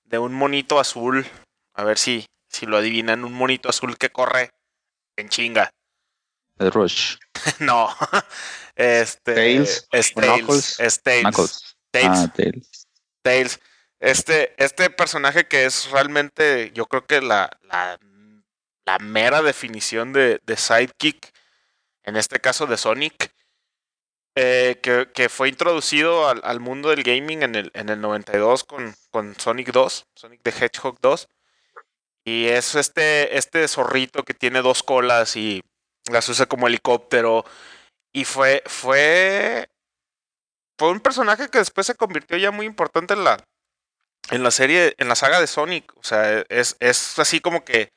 [0.04, 1.26] de un monito azul.
[1.74, 4.52] A ver si, si lo adivinan, un monito azul que corre
[5.16, 5.72] en chinga.
[6.58, 7.18] El Rush.
[7.60, 7.90] no.
[8.74, 10.80] Este, Tails, es Tails.
[10.80, 11.76] Es Tails.
[11.94, 12.88] Ah, Tails.
[13.22, 13.60] Tails.
[14.00, 18.00] Este, este personaje que es realmente, yo creo que la, la,
[18.86, 21.32] la mera definición de, de sidekick,
[22.04, 23.32] en este caso de Sonic,
[24.36, 28.64] eh, que, que fue introducido al, al mundo del gaming en el, en el 92
[28.64, 31.28] con, con Sonic 2, Sonic the Hedgehog 2.
[32.24, 35.64] Y es este, este zorrito que tiene dos colas y
[36.10, 37.46] las usa como helicóptero.
[38.14, 39.70] Y fue, fue,
[40.78, 43.38] fue un personaje que después se convirtió ya muy importante en la,
[44.32, 45.96] en la serie, en la saga de Sonic.
[45.98, 47.92] O sea, es, es así como que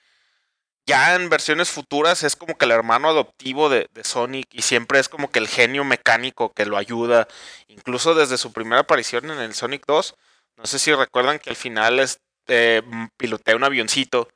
[0.87, 4.99] ya en versiones futuras es como que el hermano adoptivo de, de Sonic y siempre
[4.99, 7.27] es como que el genio mecánico que lo ayuda.
[7.69, 10.15] Incluso desde su primera aparición en el Sonic 2,
[10.57, 14.29] no sé si recuerdan que al final este, mm, pilotea un avioncito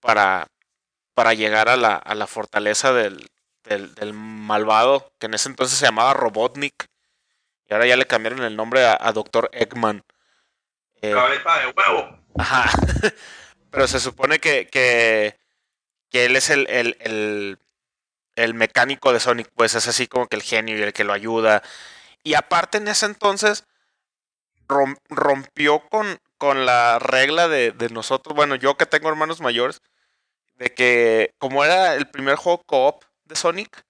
[0.00, 0.48] para,
[1.14, 3.28] para llegar a la, a la fortaleza del,
[3.64, 6.86] del, del malvado, que en ese entonces se llamaba Robotnik.
[7.66, 9.48] Y ahora ya le cambiaron el nombre a, a Dr.
[9.52, 10.04] Eggman.
[11.00, 12.18] Eh, Cabeza de huevo.
[12.38, 12.70] Ajá.
[13.70, 15.38] Pero se supone que, que,
[16.10, 17.58] que él es el, el, el,
[18.36, 21.12] el mecánico de Sonic, pues es así como que el genio y el que lo
[21.12, 21.62] ayuda.
[22.22, 23.64] Y aparte en ese entonces
[24.68, 29.80] rom- rompió con, con la regla de, de nosotros, bueno, yo que tengo hermanos mayores,
[30.56, 33.84] de que como era el primer juego co-op de Sonic,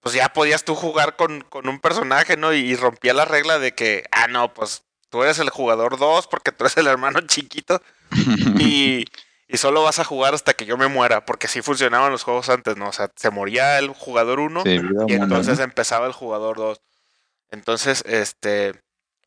[0.00, 2.52] pues ya podías tú jugar con, con un personaje, ¿no?
[2.52, 6.26] Y, y rompía la regla de que, ah, no, pues tú eres el jugador 2
[6.26, 7.80] porque tú eres el hermano chiquito
[8.58, 9.04] y,
[9.46, 12.48] y solo vas a jugar hasta que yo me muera, porque así funcionaban los juegos
[12.48, 12.88] antes, ¿no?
[12.88, 16.80] O sea, se moría el jugador 1 Sí, vida y entonces empezaba el jugador 2.
[17.50, 18.72] Entonces, este,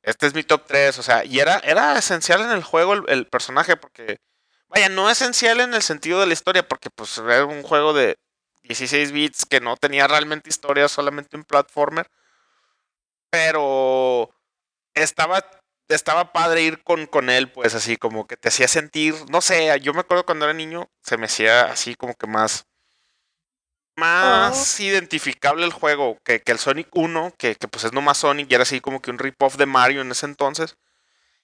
[0.02, 3.04] este es mi top 3, o sea, y era, era esencial en el juego el,
[3.08, 4.18] el personaje, porque,
[4.76, 8.18] vaya, no esencial en el sentido de la historia, porque pues era un juego de
[8.64, 12.10] 16 bits que no tenía realmente historia, solamente un platformer,
[13.30, 14.30] pero
[14.94, 15.46] estaba,
[15.88, 19.80] estaba padre ir con, con él, pues así, como que te hacía sentir, no sé,
[19.82, 22.68] yo me acuerdo cuando era niño, se me hacía así como que más
[23.98, 28.52] más identificable el juego que, que el Sonic 1, que, que, pues es nomás Sonic
[28.52, 30.78] y era así como que un rip-off de Mario en ese entonces.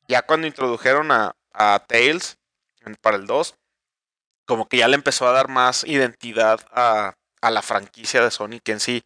[0.09, 2.40] Ya cuando introdujeron a, a Tails
[3.01, 3.55] para el 2,
[4.45, 8.67] como que ya le empezó a dar más identidad a, a la franquicia de Sonic
[8.69, 9.03] en sí.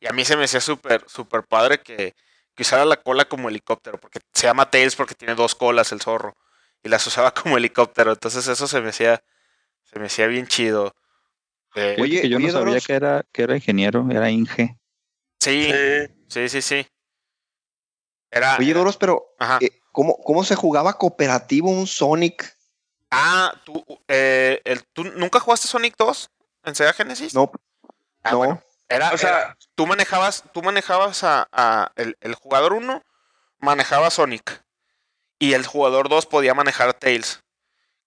[0.00, 2.14] Y a mí se me hacía súper, súper padre que,
[2.54, 6.00] que usara la cola como helicóptero, porque se llama Tails porque tiene dos colas el
[6.00, 6.36] zorro.
[6.82, 8.12] Y las usaba como helicóptero.
[8.12, 9.22] Entonces eso se me hacía,
[9.84, 10.94] se me hacía bien chido.
[11.74, 14.76] Eh, Oye, que yo no sabía que era, que era ingeniero, era Inge.
[15.38, 16.14] sí, Sí.
[16.28, 16.86] sí, sí, sí.
[18.30, 19.58] Era, Oye, Doros, pero ajá.
[19.60, 22.57] eh, ¿cómo, ¿cómo se jugaba cooperativo un Sonic?
[23.10, 26.30] Ah, ¿tú, eh, el, ¿tú nunca jugaste Sonic 2
[26.64, 27.34] en Sega Genesis?
[27.34, 27.50] No,
[28.22, 28.38] Ah, no.
[28.38, 33.02] bueno, era, O sea, era- tú manejabas, tú manejabas a, a- el, el jugador 1
[33.58, 34.62] manejaba Sonic
[35.38, 37.42] y el jugador 2 podía manejar Tails.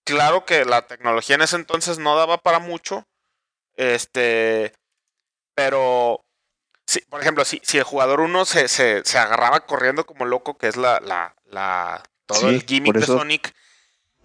[0.04, 3.08] Claro que la tecnología en ese entonces no daba para mucho,
[3.76, 4.74] este,
[5.56, 6.24] pero,
[6.86, 10.58] si, por ejemplo, si, si el jugador 1 se, se, se agarraba corriendo como loco,
[10.58, 13.54] que es la, la, la todo Sí, el gimmick de eso- Sonic,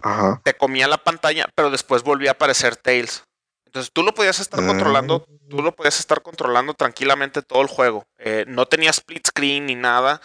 [0.01, 0.41] Ajá.
[0.43, 3.23] te comía la pantalla, pero después volvía a aparecer Tails.
[3.65, 4.67] Entonces tú lo podías estar Ah.
[4.67, 8.05] controlando, tú lo podías estar controlando tranquilamente todo el juego.
[8.17, 10.21] Eh, no tenía split screen ni nada.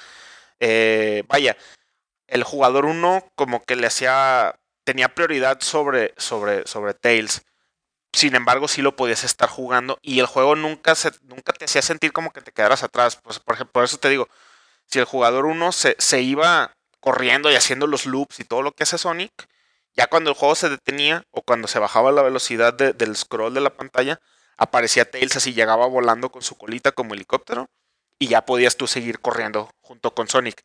[0.61, 1.57] Eh, vaya,
[2.29, 4.55] el jugador 1 como que le hacía,
[4.85, 7.43] tenía prioridad sobre, sobre, sobre Tails.
[8.15, 11.83] Sin embargo, sí lo podías estar jugando y el juego nunca, se, nunca te hacía
[11.83, 13.17] sentir como que te quedaras atrás.
[13.23, 14.29] Pues, por ejemplo, por eso te digo,
[14.87, 18.73] si el jugador 1 se, se iba corriendo y haciendo los loops y todo lo
[18.73, 19.33] que hace Sonic,
[19.97, 23.55] ya cuando el juego se detenía o cuando se bajaba la velocidad de- del scroll
[23.55, 24.21] de la pantalla,
[24.57, 27.69] aparecía Tails así, llegaba volando con su colita como helicóptero
[28.19, 30.65] y ya podías tú seguir corriendo junto con Sonic.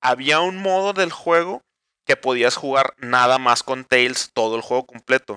[0.00, 1.62] Había un modo del juego
[2.06, 5.36] que podías jugar nada más con Tails todo el juego completo.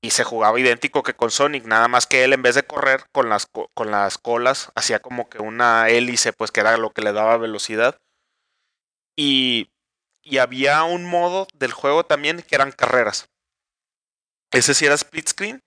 [0.00, 3.06] Y se jugaba idéntico que con Sonic, nada más que él en vez de correr
[3.10, 6.90] con las, co- con las colas, hacía como que una hélice, pues que era lo
[6.90, 7.98] que le daba velocidad.
[9.16, 9.70] Y,
[10.24, 13.28] y había un modo del juego también que eran carreras.
[14.50, 15.62] Ese sí era split screen.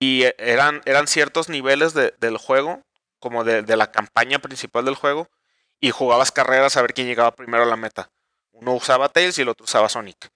[0.00, 2.82] Y eh, eran, eran ciertos niveles de- del juego,
[3.18, 5.28] como de, de la campaña principal del juego.
[5.80, 8.10] Y jugabas carreras a ver quién llegaba primero a la meta.
[8.52, 10.30] Uno usaba Tails y el otro usaba Sonic.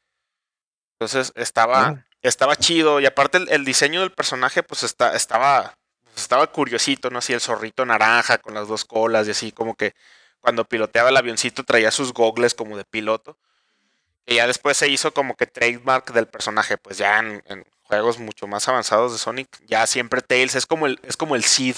[0.99, 3.01] Entonces estaba, estaba chido.
[3.01, 7.19] Y aparte el, el diseño del personaje, pues está, estaba, pues, estaba curiosito, ¿no?
[7.19, 9.95] Así el zorrito naranja con las dos colas y así como que
[10.45, 13.39] cuando piloteaba el avioncito traía sus gogles como de piloto.
[14.27, 18.19] Y ya después se hizo como que trademark del personaje, pues ya en, en juegos
[18.19, 21.77] mucho más avanzados de Sonic, ya siempre Tails es como el, es como el Sid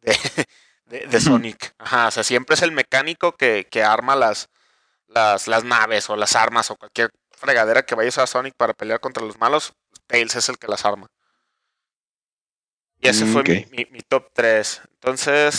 [0.00, 0.16] de,
[0.86, 1.74] de- de Sonic.
[1.78, 4.48] Ajá, o sea, siempre es el mecánico que, que arma las,
[5.08, 8.72] las, las naves o las armas o cualquier fregadera que vaya a usar Sonic para
[8.72, 9.74] pelear contra los malos,
[10.06, 11.08] Tails es el que las arma.
[12.98, 14.80] Y ese Mm, fue mi- mi top 3.
[14.94, 15.54] Entonces,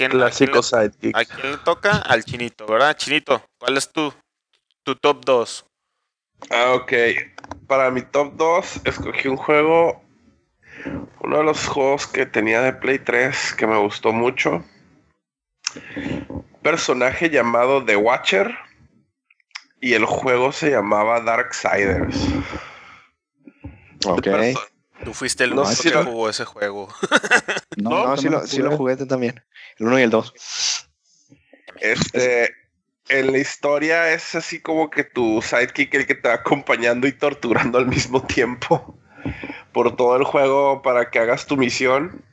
[0.00, 1.16] ¿quién, a, quién Clásico le, sidekick.
[1.16, 1.98] a quién le toca?
[1.98, 2.96] Al Chinito, ¿verdad?
[2.96, 4.12] Chinito, ¿cuál es tu,
[4.82, 5.66] tu top 2?
[6.50, 6.92] Ah, ok.
[7.66, 10.02] Para mi top 2, escogí un juego.
[11.20, 14.64] Uno de los juegos que tenía de Play 3 que me gustó mucho.
[16.62, 18.56] Personaje llamado The Watcher.
[19.82, 22.16] Y el juego se llamaba Darksiders.
[24.06, 24.28] Ok.
[25.04, 26.88] Tú fuiste el No único si que lo- jugó ese juego.
[27.76, 29.42] No, No, sí lo, sí lo jugué también.
[29.78, 30.34] El 1 y el 2.
[31.80, 32.54] Este,
[33.08, 37.12] en la historia es así como que tu sidekick el que te va acompañando y
[37.12, 38.98] torturando al mismo tiempo
[39.72, 42.24] por todo el juego para que hagas tu misión.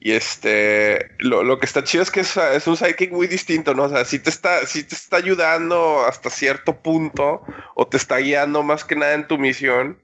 [0.00, 3.74] Y este, lo, lo que está chido es que es, es un sidekick muy distinto,
[3.74, 3.84] ¿no?
[3.84, 7.42] O sea, sí te, está, sí te está ayudando hasta cierto punto
[7.74, 10.00] o te está guiando más que nada en tu misión.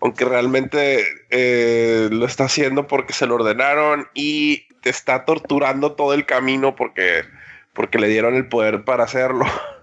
[0.00, 6.14] Aunque realmente eh, lo está haciendo porque se lo ordenaron y te está torturando todo
[6.14, 7.24] el camino porque,
[7.72, 9.44] porque le dieron el poder para hacerlo.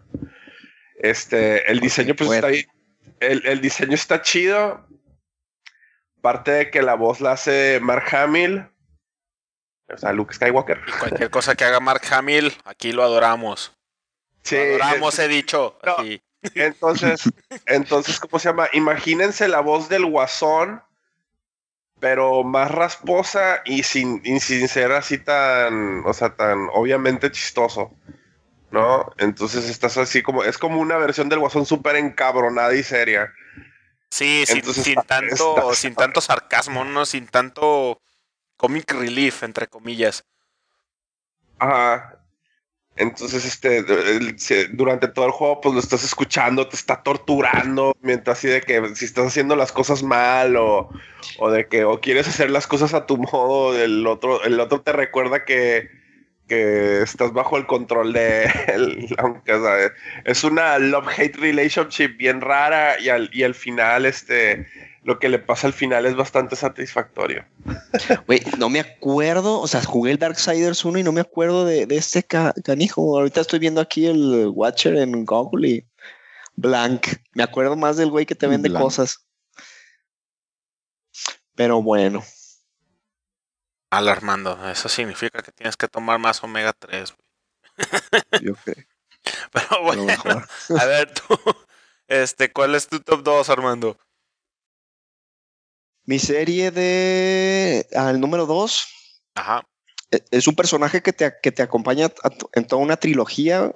[0.98, 2.66] Este, el diseño pues está ahí.
[3.20, 4.88] El, el diseño está chido.
[6.22, 8.66] Parte de que la voz la hace Mark Hamill.
[9.94, 10.82] O sea, Luke Skywalker.
[10.88, 13.76] Y cualquier cosa que haga Mark Hamill, aquí lo adoramos.
[14.42, 15.78] Sí, lo adoramos, es- he dicho.
[15.86, 15.96] No.
[16.54, 17.24] Entonces,
[17.66, 18.68] entonces, ¿cómo se llama?
[18.74, 20.82] Imagínense la voz del guasón,
[22.00, 27.94] pero más rasposa y sin, y sin ser así tan, o sea, tan obviamente chistoso.
[28.72, 29.10] ¿No?
[29.20, 33.32] Entonces estás así como, es como una versión del guasón súper encabronada y seria.
[34.10, 37.06] Sí, sin, Entonces sin está- tanto, está- sin tanto sarcasmo, ¿no?
[37.06, 38.02] Sin tanto
[38.58, 40.26] comic relief, entre comillas.
[41.60, 42.20] Ajá.
[42.98, 43.84] Entonces, este,
[44.72, 48.96] durante todo el juego, pues lo estás escuchando, te está torturando, mientras así de que
[48.96, 50.90] si estás haciendo las cosas mal o,
[51.40, 54.80] o de que o quieres hacer las cosas a tu modo, el otro, el otro
[54.80, 55.90] te recuerda que,
[56.48, 59.68] que estás bajo el control de él, aunque o
[60.24, 64.68] es una love-hate relationship bien rara y al, y al final, este,
[65.06, 67.46] lo que le pasa al final es bastante satisfactorio.
[68.26, 71.86] Güey, no me acuerdo, o sea, jugué el Darksiders 1 y no me acuerdo de,
[71.86, 73.18] de este ca- canijo.
[73.18, 75.86] Ahorita estoy viendo aquí el Watcher en Google y
[76.56, 77.08] Blank.
[77.34, 78.84] Me acuerdo más del güey que te vende Blank.
[78.84, 79.26] cosas.
[81.56, 82.24] Pero bueno,
[83.92, 84.58] Alarmando.
[84.70, 87.14] Eso significa que tienes que tomar más omega 3.
[87.14, 87.26] güey.
[88.44, 88.84] yo creo.
[89.52, 90.08] Pero bueno,
[90.80, 91.38] a ver tú,
[92.08, 93.98] este, ¿cuál es tu top 2, Armando?
[96.06, 97.88] Mi serie de.
[97.96, 98.88] Al número 2
[99.36, 99.66] Ajá.
[100.32, 103.72] es un personaje que te, que te acompaña a en toda una trilogía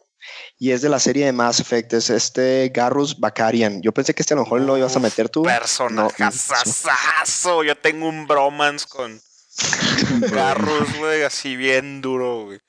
[0.57, 1.93] y es de la serie de Mass Effect.
[1.93, 3.81] Es este Garrus Bakarian.
[3.81, 5.43] Yo pensé que este a lo mejor lo ibas a meter tú.
[5.43, 7.64] Personajazazazo.
[7.64, 9.22] Yo tengo un bromance con
[10.31, 12.60] Garrus, güey, así bien duro, güey.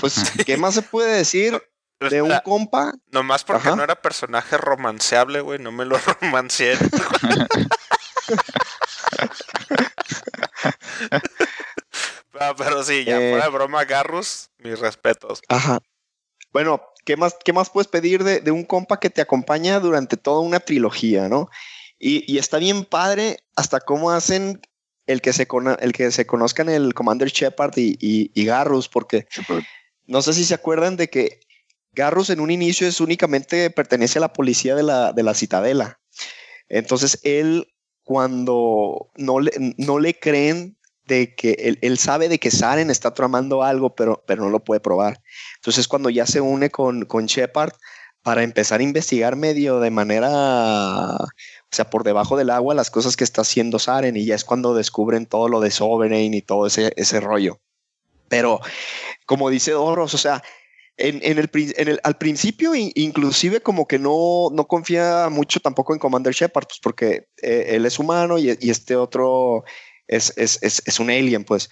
[0.00, 0.14] Pues,
[0.46, 1.60] ¿qué más se puede decir
[2.00, 2.92] de un compa?
[3.10, 3.76] Nomás porque Ajá.
[3.76, 6.76] no era personaje romanceable, güey, no me lo romanceé.
[12.38, 13.30] Ah, pero sí, ya Eh.
[13.30, 15.40] fuera de broma, Garrus, mis respetos.
[15.48, 15.78] Ajá.
[16.52, 20.16] Bueno, ¿qué más, qué más puedes pedir de, de un compa que te acompaña durante
[20.16, 21.48] toda una trilogía, no?
[21.98, 24.60] Y, y está bien padre hasta cómo hacen
[25.06, 28.88] el que se, cono- el que se conozcan el Commander Shepard y, y, y Garrus,
[28.88, 29.26] porque
[30.04, 31.40] no sé si se acuerdan de que
[31.92, 36.00] Garrus en un inicio es únicamente pertenece a la policía de la, de la citadela.
[36.68, 40.75] Entonces él, cuando no le, no le creen
[41.06, 44.64] de que él, él sabe de que Saren está tramando algo, pero, pero no lo
[44.64, 45.20] puede probar.
[45.56, 47.72] Entonces cuando ya se une con, con Shepard
[48.22, 50.28] para empezar a investigar medio de manera,
[51.16, 51.28] o
[51.70, 54.74] sea, por debajo del agua las cosas que está haciendo Saren y ya es cuando
[54.74, 57.60] descubren todo lo de Sovereign y todo ese, ese rollo.
[58.28, 58.60] Pero
[59.26, 60.42] como dice Doros, o sea,
[60.96, 65.60] en, en el, en el- al principio in- inclusive como que no, no confía mucho
[65.60, 69.64] tampoco en Commander Shepard, pues porque eh, él es humano y, y este otro
[70.08, 71.68] es, es, es, es un alien, pues.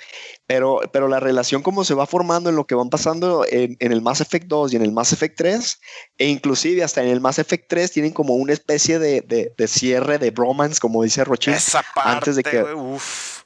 [0.47, 3.93] Pero, pero la relación como se va formando en lo que van pasando en, en
[3.93, 5.81] el Mass Effect 2 y en el Mass Effect 3,
[6.19, 9.69] e inclusive hasta en el Mass Effect 3 tienen como una especie de, de, de
[9.69, 11.55] cierre de bromance, como dice Rochin.
[11.55, 13.43] Esa parte, antes de que- uf.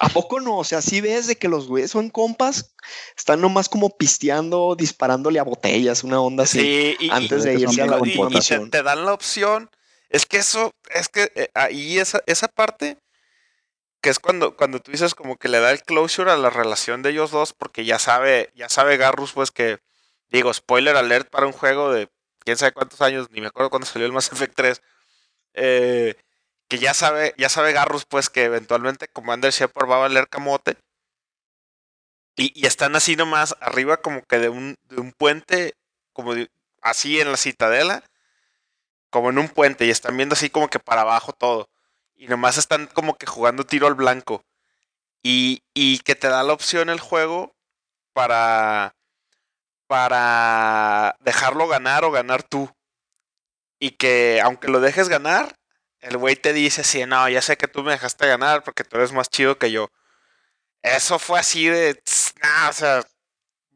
[0.00, 0.58] ¿A poco no?
[0.58, 2.74] O sea, sí ves de que los güeyes son compas,
[3.16, 6.60] están nomás como pisteando, disparándole a botellas, una onda así.
[6.60, 9.70] Sí, y, antes de y- irse a la y- y- te, dan la opción.
[10.10, 12.98] Es que eso, es que eh, ahí esa, esa parte,
[14.00, 17.02] que es cuando, cuando tú dices como que le da el closure a la relación
[17.02, 19.78] de ellos dos, porque ya sabe, ya sabe Garrus, pues que,
[20.30, 22.08] digo, spoiler alert para un juego de
[22.40, 24.82] quién sabe cuántos años, ni me acuerdo cuándo salió el Mass Effect 3,
[25.54, 26.14] eh,
[26.68, 30.76] que ya sabe, ya sabe Garrus, pues que eventualmente Commander Shepard va a valer camote.
[32.36, 35.74] Y, están así nomás arriba como que de un, de un puente,
[36.12, 36.34] como
[36.82, 38.04] así en la citadela,
[39.10, 41.68] como en un puente, y están viendo así como que para abajo todo.
[42.18, 44.44] Y nomás están como que jugando tiro al blanco.
[45.22, 47.54] Y, y que te da la opción el juego
[48.12, 48.96] para,
[49.86, 52.70] para dejarlo ganar o ganar tú.
[53.80, 55.54] Y que aunque lo dejes ganar,
[56.00, 58.96] el güey te dice así, no, ya sé que tú me dejaste ganar porque tú
[58.96, 59.88] eres más chido que yo.
[60.82, 63.04] Eso fue así de, tss, nah, o sea,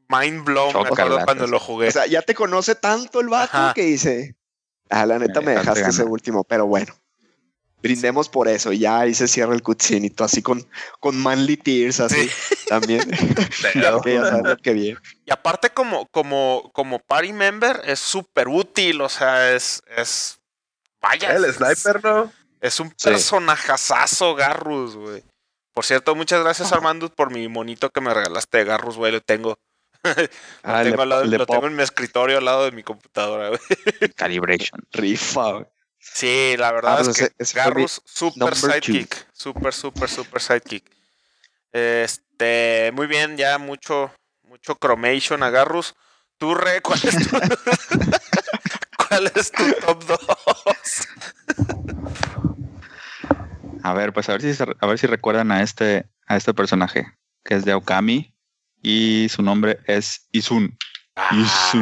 [0.09, 1.89] mind blown, me acuerdo cuando lo jugué.
[1.89, 3.75] O sea, ya te conoce tanto el vato Ajá.
[3.75, 4.35] que dice,
[4.91, 6.09] ah, la neta Me me dejaste ese ganar".
[6.09, 6.93] último, pero bueno.
[7.83, 10.65] Brindemos por eso, y ya ahí se cierra el cutscene y tú así con,
[11.01, 12.31] con manly tears así
[12.69, 13.01] también.
[13.73, 13.81] que
[14.15, 14.99] ya sabes que viene.
[15.27, 20.39] Y aparte como, como, como party member es súper útil, o sea, es, es,
[21.01, 21.35] vaya.
[21.35, 22.33] El es- sniper, ¿no?
[22.61, 23.09] Es un Sí.
[23.09, 25.25] personajazazo Garrus, güey.
[25.75, 29.21] Por cierto, muchas gracias Armando por mi monito que me regalaste de Garrus, güey, lo
[29.21, 29.59] tengo.
[30.63, 33.49] Ah, lo tengo, al lado- lo tengo en mi escritorio al lado de mi computadora,
[33.49, 33.61] güey.
[34.17, 34.81] Calibration.
[34.93, 35.65] Rifa, güey.
[36.13, 38.69] Sí, la verdad Ah, es pues que ese- Garrus, super two.
[38.69, 39.27] sidekick.
[39.33, 40.85] Super, super, super sidekick.
[41.73, 44.13] Este, muy bien, ya mucho,
[44.43, 45.95] mucho cromation a Garrus.
[46.39, 47.39] Tú, Re, ¿cuál es tu,
[49.09, 50.19] ¿Cuál es tu top 2?
[53.83, 56.55] A ver, pues a ver si se- a ver si recuerdan a este a este
[56.55, 57.07] personaje
[57.45, 58.33] que es de Okami
[58.83, 60.77] y su nombre es Izun.
[61.15, 61.31] Ah,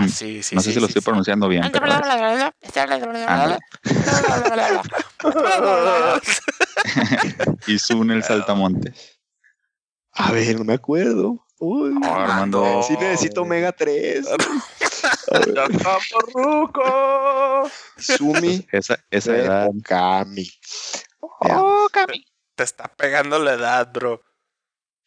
[0.08, 1.04] sí, sí, no sé sí, si lo sí, estoy sí.
[1.04, 1.62] pronunciando bien.
[1.70, 1.86] pero.
[7.66, 9.20] Izun el saltamontes.
[10.12, 11.46] A ver, no me acuerdo.
[11.58, 12.82] Uy, Oh, Armando.
[12.82, 14.26] sí necesito Omega 3.
[15.54, 16.02] ¡Ya estamos!
[17.98, 19.68] Sumi Esa, esa edad.
[19.68, 20.48] Okami.
[22.54, 24.22] Te está pegando la edad, bro.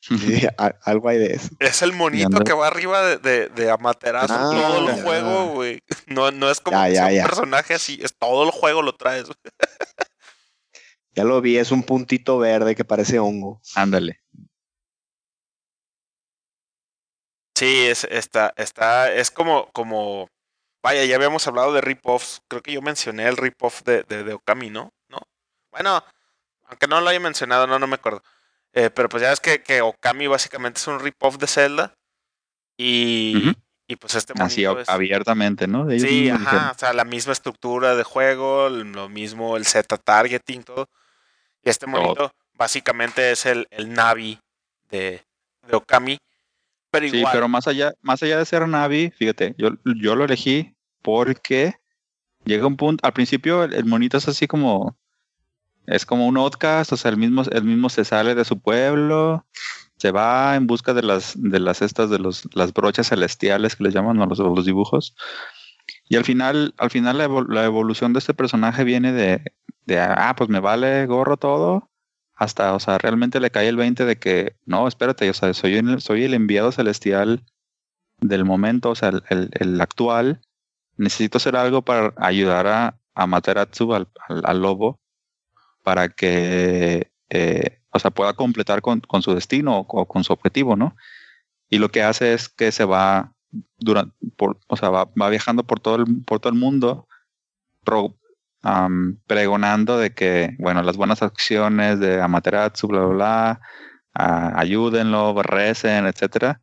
[0.04, 0.42] Sí,
[0.84, 1.50] algo hay de eso.
[1.60, 5.04] Es el monito que va arriba de, de, de Amaterasu Ah, todo el ya.
[5.04, 5.82] juego, güey.
[6.08, 7.24] No, no es como Ya, que ya, sea un ya.
[7.24, 9.28] personaje así, es todo el juego lo traes.
[11.16, 13.62] Ya lo vi, es un puntito verde que parece hongo.
[13.76, 14.20] Ándale.
[17.56, 20.28] Sí, es, está, está, es como, como,
[20.82, 22.42] vaya, ya habíamos hablado de rip-offs.
[22.48, 24.92] Creo que yo mencioné el rip-off de, de, de Okami, ¿no?
[25.08, 25.20] ¿No?
[25.72, 26.04] Bueno,
[26.66, 28.24] aunque no lo haya mencionado, no, no me acuerdo.
[28.74, 31.94] Eh, pero pues ya ves que, que Okami básicamente es un rip-off de Zelda.
[32.78, 33.54] Y,
[33.88, 35.90] y pues este Así es- abiertamente, ¿no?
[35.90, 36.42] Ellos Sí, dijeron.
[36.42, 40.90] ajá, o sea, la misma estructura de juego, lo mismo el Z targeting, todo.
[41.64, 44.40] Y este monito básicamente es el, el Navi
[44.90, 45.22] de,
[45.68, 46.18] de Okami.
[46.92, 47.34] Pero Sí, igual.
[47.34, 49.70] pero más allá, más allá de ser Navi, fíjate, yo,
[50.02, 51.76] yo lo elegí porque
[52.46, 54.98] llega un punto, al principio el, el monito es así como,
[55.88, 59.46] es como un outcast, o sea, el mismo, el mismo se sale de su pueblo,
[59.98, 63.84] se va en busca de las, de las estas, de los, las brochas celestiales que
[63.86, 65.16] les llaman a los, a los dibujos.
[66.10, 69.54] Y al final, al final la, evol- la evolución de este personaje viene de,
[69.86, 71.90] de, ah, pues me vale gorro todo,
[72.36, 75.76] hasta, o sea, realmente le cae el 20 de que, no, espérate, o sea, soy
[75.76, 77.44] el, soy el enviado celestial
[78.22, 80.42] del momento, o sea, el, el- actual.
[80.98, 85.02] Necesito hacer algo para ayudar a, a Materatsu, al, al, al lobo,
[85.84, 90.76] para que, eh, o sea, pueda completar con, con su destino o, con su objetivo,
[90.76, 90.96] ¿no?
[91.70, 93.34] Y lo que hace es que se va
[93.78, 94.16] durante,
[94.68, 97.08] o sea, va, va viajando por todo el, por todo el mundo,
[97.84, 98.16] pro-
[99.28, 103.62] pregonando de que, bueno, las buenas acciones de Amaterasu, bla, bla, bla,
[104.14, 106.62] ah, ayúdenlo, recen, etcétera.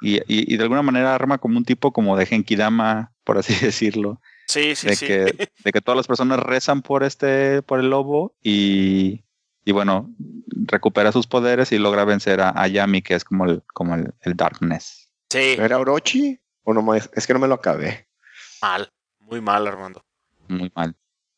[0.00, 3.54] Y, y, y de alguna manera arma como un tipo como de Genkidama, por así
[3.64, 5.06] decirlo, sí, sí, de, sí.
[5.06, 9.24] que, de que todas las personas rezan por este, por el lobo y,
[9.64, 10.12] y bueno,
[10.66, 14.12] recupera sus poderes y logra vencer a, a Yami, que es como el, como el,
[14.22, 15.10] el Darkness.
[15.30, 16.40] Sí, ¿Era Orochi?
[16.64, 18.08] ¿O no es que no me lo acabé.
[18.60, 18.90] mal.
[19.20, 20.02] Muy mal, Armando.
[20.48, 20.94] Muy mal.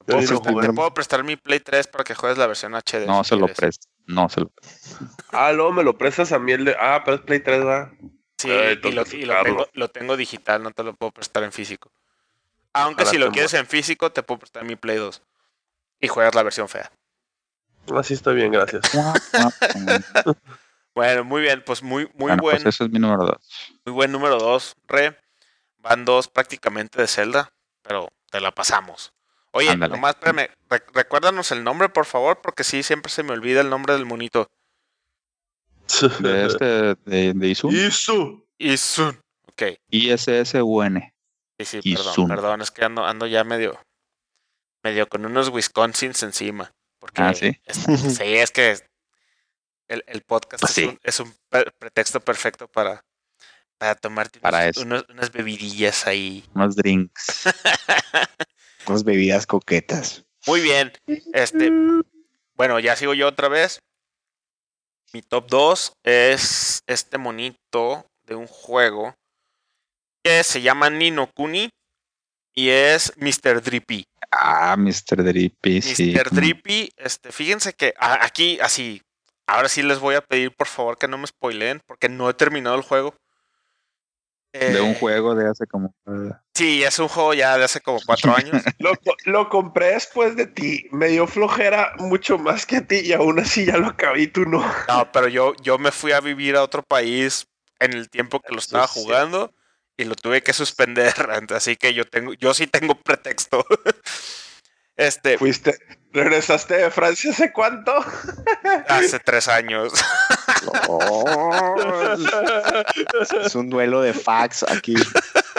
[0.07, 3.07] Te puedo prestar mi Play 3 para que juegues la versión HD.
[3.07, 3.87] No si se lo presto.
[4.07, 4.53] No se lo
[5.31, 6.77] Ah, luego me lo prestas a mí el de.
[6.79, 7.93] Ah, pero es Play 3, ¿verdad?
[8.39, 11.43] Sí, Ay, y, lo, y lo tengo, lo tengo digital, no te lo puedo prestar
[11.45, 11.93] en físico.
[12.73, 15.23] Aunque si lo quieres en físico, te puedo prestar mi Play 2.
[16.01, 16.91] Y juegas la versión fea.
[17.97, 18.83] Así está bien, gracias.
[20.93, 23.37] Bueno, muy bien, pues muy, muy bueno, buen, pues ese es mi número dos.
[23.87, 25.17] muy buen número 2, Re.
[25.79, 27.53] Van dos prácticamente de Zelda,
[27.83, 29.13] pero te la pasamos.
[29.53, 29.95] Oye, Ándale.
[29.95, 33.71] nomás espérame, re- recuérdanos el nombre, por favor, porque sí, siempre se me olvida el
[33.71, 34.51] nombre del monito.
[36.19, 37.75] De este, de, de Izun.
[37.75, 38.47] Isu.
[38.59, 39.21] Isun.
[39.49, 41.03] Ok, ISSUN.
[41.65, 43.81] Sí, sí, perdón, perdón, es que ando, ando ya medio,
[44.83, 46.73] medio con unos Wisconsins encima.
[46.99, 47.59] Porque Ah, ¿sí?
[47.65, 47.77] es-
[48.17, 48.77] sí, es que
[49.89, 50.85] el, el podcast Pues es, sí.
[50.87, 53.05] un, es un pre- pretexto perfecto para,
[53.79, 56.45] para tomarte Para unos- unos- unas bebidillas ahí.
[56.55, 57.45] Unos drinks.
[58.87, 60.25] Unas bebidas coquetas.
[60.47, 60.91] Muy bien.
[61.35, 61.71] Este,
[62.55, 63.81] bueno, ya sigo yo otra vez.
[65.13, 69.15] Mi top 2 es este monito de un juego
[70.23, 71.71] que se llama Nino Kuni
[72.55, 73.63] y es Mr.
[73.63, 74.05] Drippy.
[74.31, 75.23] Ah, Mr.
[75.25, 76.13] Drippy, sí.
[76.15, 76.31] Mr.
[76.31, 79.03] Drippy, este, fíjense que a- aquí, así,
[79.47, 82.35] ahora sí les voy a pedir por favor que no me spoileen porque no he
[82.35, 83.15] terminado el juego.
[84.53, 85.95] De un Eh, juego de hace como.
[86.07, 88.51] eh, Sí, es un juego ya de hace como cuatro años.
[88.81, 88.93] Lo,
[89.25, 90.87] lo compré después de ti.
[90.91, 94.27] Me dio flojera mucho más que a ti y aún así ya lo acabé y
[94.27, 94.61] tú no.
[94.89, 97.47] No, pero yo, yo me fui a vivir a otro país
[97.79, 99.01] en el tiempo que lo estaba sí.
[99.01, 99.55] jugando
[100.01, 101.15] y lo tuve que suspender.
[101.55, 103.65] Así que yo tengo, yo sí tengo pretexto.
[104.97, 105.79] Este, Fuiste,
[106.13, 108.05] regresaste de Francia hace cuánto?
[108.89, 109.95] hace tres años.
[110.89, 111.25] Oh,
[113.43, 114.95] es un duelo de fax aquí.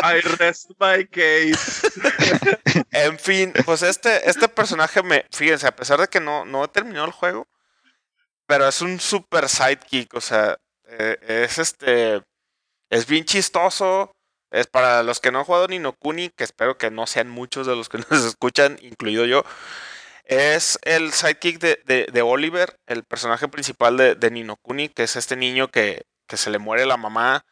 [0.04, 1.88] I rest my case.
[2.92, 6.68] En fin, pues este, este personaje me, fíjense, a pesar de que no, no he
[6.68, 7.48] terminado el juego,
[8.46, 10.56] pero es un super sidekick, o sea,
[10.86, 12.22] eh, es este,
[12.92, 14.14] es bien chistoso,
[14.52, 17.68] Es para los que no han jugado Nino Kuni, que espero que no sean muchos
[17.68, 19.44] de los que nos escuchan, incluido yo.
[20.26, 25.16] Es el sidekick de, de- Oliver, el personaje principal de, de Nino Kuni, que es
[25.16, 27.46] este niño que, que se le muere la mamá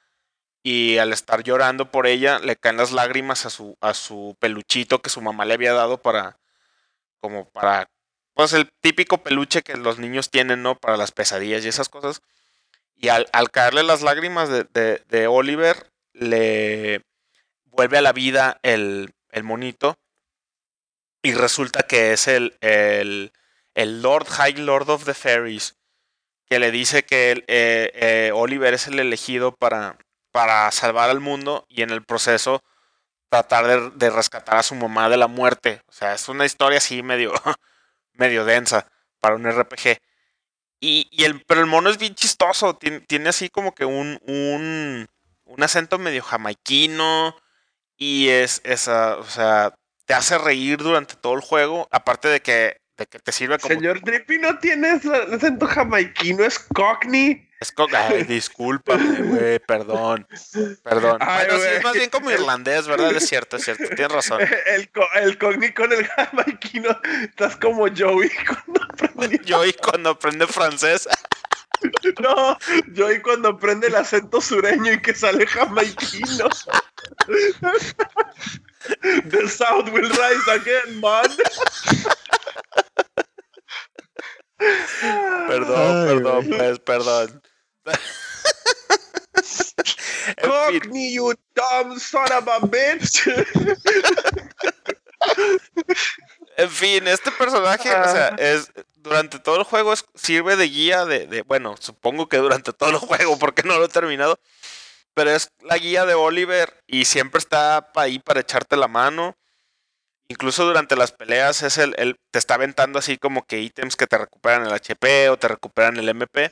[0.64, 5.02] y al estar llorando por ella le caen las lágrimas a su, a su peluchito
[5.02, 6.38] que su mamá le había dado para,
[7.20, 7.90] como para,
[8.34, 10.76] pues el típico peluche que los niños tienen, ¿no?
[10.80, 12.22] Para las pesadillas y esas cosas.
[12.96, 17.02] Y al, al caerle las lágrimas de- de Oliver, le
[17.66, 19.98] vuelve a la vida el, el monito.
[21.22, 23.34] Y resulta que es el, el,
[23.74, 25.78] el Lord High Lord of the Fairies.
[26.46, 29.98] Que le dice que eh, eh, Oliver es el elegido para,
[30.32, 31.66] para salvar al mundo.
[31.70, 32.64] Y en el proceso
[33.30, 35.82] tratar de, de rescatar a su mamá de la muerte.
[35.88, 37.34] O sea, es una historia así medio,
[38.14, 38.88] medio densa
[39.20, 40.00] para un RPG.
[40.80, 42.76] Y, y el, pero el mono es bien chistoso.
[42.76, 45.08] Tiene, tiene así como que un, un,
[45.50, 47.36] un acento medio jamaiquino.
[47.98, 49.74] Y es, es ah, o sea,
[50.06, 51.88] te hace reír durante todo el juego.
[51.92, 53.74] Aparte de que, de que te sirve como.
[53.74, 57.46] Señor Drippy no tienes el acento jamaiquino, es cockney.
[57.60, 60.26] Es co- Ay, discúlpame, güey, perdón.
[60.82, 61.18] Perdón.
[61.20, 63.12] Ay, bueno, sí, es más bien como irlandés, ¿verdad?
[63.14, 63.84] Es cierto, es cierto.
[63.98, 64.40] Tienes razón.
[64.68, 66.98] El, co- el cockney con el jamaiquino.
[67.24, 69.42] Estás como Joey cuando aprendió.
[69.44, 71.10] Yo y cuando aprende francés.
[72.20, 72.58] No,
[72.96, 76.50] Joey cuando aprende el acento sureño y que sale jamaiquino.
[79.30, 81.26] The South will rise again, man.
[85.48, 87.42] Perdón, Ay, perdón, pues, perdón.
[87.86, 87.94] en
[90.36, 93.26] fin, Cockney, you dumb son of a bitch.
[96.64, 101.06] En fin, este personaje, o sea, es durante todo el juego es- sirve de guía
[101.06, 104.40] de, de- bueno, supongo que durante todo el juego, porque no lo he terminado,
[105.14, 109.36] pero es la guía de Oliver y siempre está ahí para echarte la mano.
[110.30, 114.07] Incluso durante las peleas es el, el- te está aventando así como que ítems que
[114.07, 116.52] te recuperan el HP o te recuperan el MP.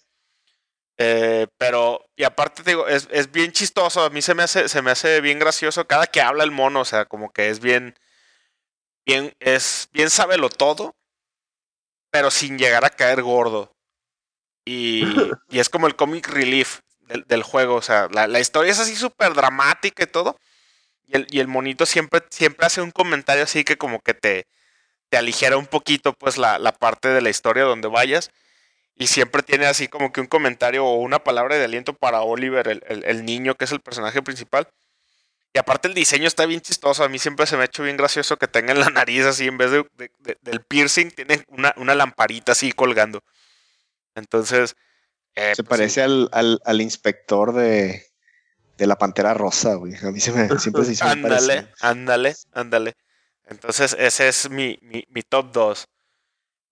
[0.99, 4.03] Eh, pero, y aparte te digo, es, es bien chistoso.
[4.03, 6.81] A mí se me hace, se me hace bien gracioso cada que habla el mono.
[6.81, 7.95] O sea, como que es bien,
[9.07, 10.95] bien, es bien sábelo todo,
[12.11, 13.71] pero sin llegar a caer gordo.
[14.65, 17.75] Y, y es como el comic relief del, del juego.
[17.75, 20.38] O sea, la, la historia es así súper dramática y todo.
[21.07, 24.47] Y el, y el monito siempre, siempre hace un comentario así que como que te,
[25.09, 28.31] te aligera un poquito pues la, la parte de la historia donde vayas.
[28.95, 32.67] Y siempre tiene así como que un comentario o una palabra de aliento para Oliver,
[32.69, 34.69] el, el- el niño que es el personaje principal.
[35.57, 37.03] Y aparte el diseño está bien chistoso.
[37.03, 39.57] A mí siempre se me ha hecho bien gracioso que tengan la nariz así, en
[39.57, 39.84] vez de,
[40.43, 43.23] del piercing, tienen una, una, lamparita así colgando.
[44.13, 44.75] Entonces...
[45.34, 48.05] Eh, se pues parece al, al, inspector de,
[48.77, 49.95] la Pantera Rosa, güey.
[49.95, 52.93] A mí se me, siempre se hizo Ándale, ándale, ándale.
[53.45, 55.88] Entonces ese es mi, mi, mi top 2.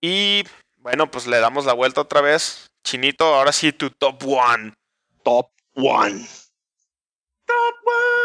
[0.01, 0.43] Y
[0.77, 2.69] bueno, pues le damos la vuelta otra vez.
[2.83, 4.75] Chinito, ahora sí tu top 1.
[5.23, 6.27] Top 1.
[7.47, 8.24] Top 1.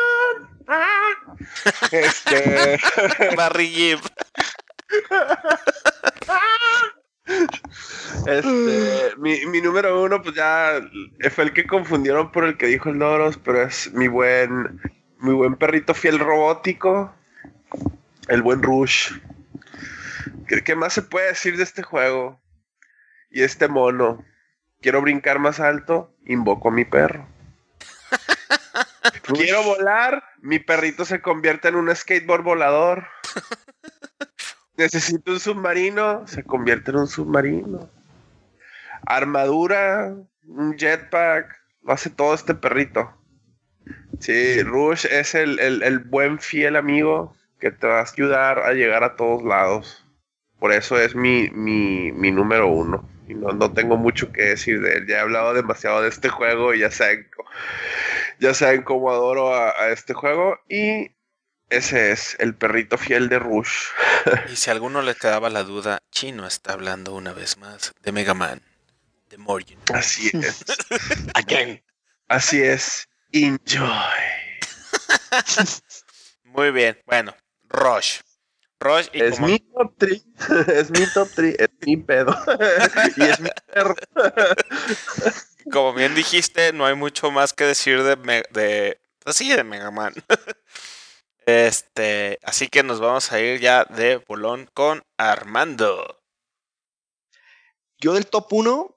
[1.90, 2.78] Este.
[3.36, 4.00] Barry Gibb.
[8.26, 10.80] Este, mi, mi número uno, pues ya
[11.30, 14.80] fue el que confundieron por el que dijo el Doros, pero es mi buen,
[15.20, 17.14] mi buen perrito fiel robótico,
[18.28, 19.12] el buen Rush.
[20.48, 22.40] ¿Qué, qué más se puede decir de este juego?
[23.30, 24.24] Y este mono.
[24.80, 27.28] Quiero brincar más alto, invoco a mi perro.
[29.34, 33.06] Quiero volar, mi perrito se convierte en un skateboard volador.
[34.76, 37.90] Necesito un submarino, se convierte en un submarino.
[39.06, 40.14] Armadura,
[40.46, 43.14] un jetpack, lo hace todo este perrito.
[44.20, 48.72] Sí, Rush es el, el- el buen fiel amigo que te va a ayudar a
[48.72, 50.04] llegar a todos lados.
[50.58, 53.08] Por eso es mi, mi, mi número uno.
[53.28, 55.06] Y no, no tengo mucho que decir de él.
[55.06, 57.44] Ya he hablado demasiado de este juego y ya saben, co-
[58.40, 60.58] ya saben cómo adoro a, a este juego.
[60.68, 61.12] Y
[61.68, 63.70] ese es el perrito fiel de Rush.
[64.52, 68.12] Y si a alguno le quedaba la duda, Chino está hablando una vez más de
[68.12, 68.60] Mega Man.
[69.28, 69.78] De Morgan.
[69.94, 70.64] Así es.
[71.34, 71.82] Again.
[72.28, 73.08] Así es.
[73.32, 73.88] Enjoy.
[76.44, 77.34] Muy bien, bueno,
[77.68, 78.20] Rush.
[78.80, 80.24] Rush y Es como- mi top 3.
[80.74, 81.54] es mi top 3.
[81.58, 82.36] Es mi pedo.
[83.16, 83.94] y es mi perro.
[85.72, 89.90] Como bien dijiste, no hay mucho más que decir de, Me- de pues de Mega
[89.90, 90.14] Man.
[91.46, 96.20] Este, así que nos vamos a ir ya de bolón con Armando.
[97.98, 98.96] Yo del top 1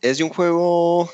[0.00, 1.10] es de un juego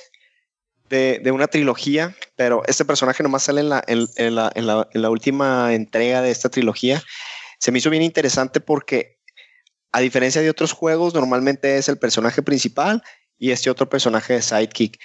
[0.89, 4.89] de, de una trilogía pero este personaje nomás sale en la, en la, en la,
[4.93, 7.03] en la última entrega de esta trilogía.
[7.59, 9.19] Se me hizo bien interesante porque,
[9.93, 13.03] a diferencia de otros juegos, normalmente es el personaje principal
[13.41, 15.01] y este otro personaje de sidekick.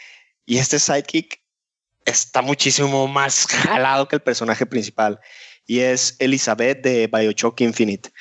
[0.46, 1.42] Y este sidekick
[2.06, 5.20] está muchísimo más jalado que el personaje principal
[5.66, 8.12] y es Elizabeth de Bioshock Infinite.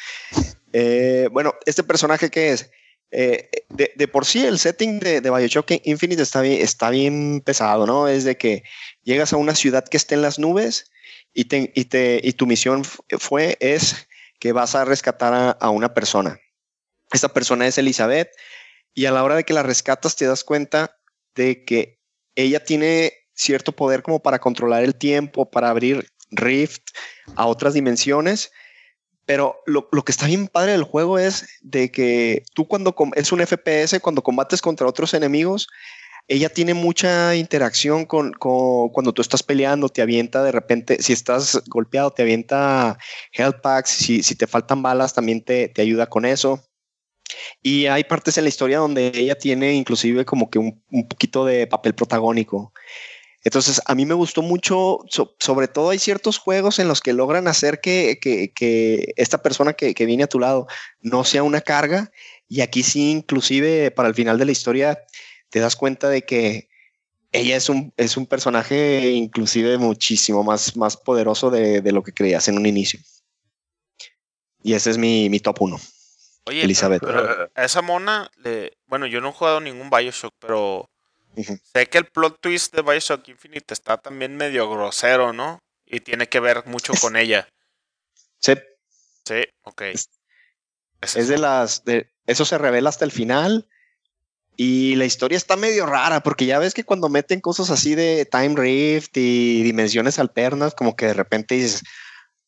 [0.73, 2.71] Eh, bueno, este personaje que es
[3.11, 7.87] eh, de, por sí el setting de, de, Bioshock Infinite está bien, está bien pesado,
[7.87, 8.09] ¿no?
[8.09, 8.63] Es de que
[9.03, 10.91] llegas a una ciudad que está en las nubes
[11.35, 14.09] y, te, y, te, y tu misión fue, es
[14.39, 16.41] que vas a rescatar a, a una persona.
[17.13, 18.31] Esta persona es Elizabeth
[18.95, 20.97] y a la hora de que la rescatas te das cuenta
[21.35, 22.01] de que
[22.37, 26.91] ella tiene cierto poder como para controlar el tiempo, para abrir Rift
[27.37, 28.53] a otras dimensiones.
[29.27, 33.33] Pero lo, lo, que está bien padre del juego es de que tú cuando es
[33.33, 35.67] un FPS, cuando combates contra otros enemigos,
[36.29, 41.13] ella tiene mucha interacción con, con, cuando tú estás peleando, te avienta de repente, si
[41.13, 42.99] estás golpeado, te avienta
[43.33, 46.63] health packs, si, si te faltan balas, también te, te ayuda con eso.
[47.63, 51.45] Y hay partes en la historia donde ella tiene inclusive como que un, un poquito
[51.45, 52.73] de papel protagónico.
[53.45, 57.13] Entonces, a mí me gustó mucho, so, sobre todo hay ciertos juegos en los que
[57.13, 60.67] logran hacer que, que, que esta persona que, que, viene a tu lado
[61.03, 62.11] no sea una carga.
[62.49, 64.99] Y aquí sí, inclusive para el final de la historia,
[65.51, 66.69] te das cuenta de que
[67.33, 72.15] ella es un, es un personaje inclusive muchísimo más, más poderoso de, de lo que
[72.15, 73.01] creías en un inicio.
[74.63, 75.79] Y ese es mi, mi top uno.
[76.45, 77.03] Oye, Elizabeth.
[77.05, 80.89] Pero a esa mona, le, bueno, yo no he jugado ningún Bioshock, pero
[81.37, 81.61] Uh -huh.
[81.73, 85.59] Sé que el plot twist de Bioshock Infinite está también medio grosero, ¿no?
[85.87, 87.49] Y tiene que ver mucho con ella.
[88.39, 88.55] Sí.
[89.25, 89.83] Sí, ok.
[89.83, 90.11] Es,
[91.01, 91.85] es, es de las.
[91.85, 93.69] De, eso se revela hasta el final.
[94.57, 98.25] Y la historia está medio rara, porque ya ves que cuando meten cosas así de
[98.25, 101.83] Time Rift y dimensiones alternas, como que de repente dices,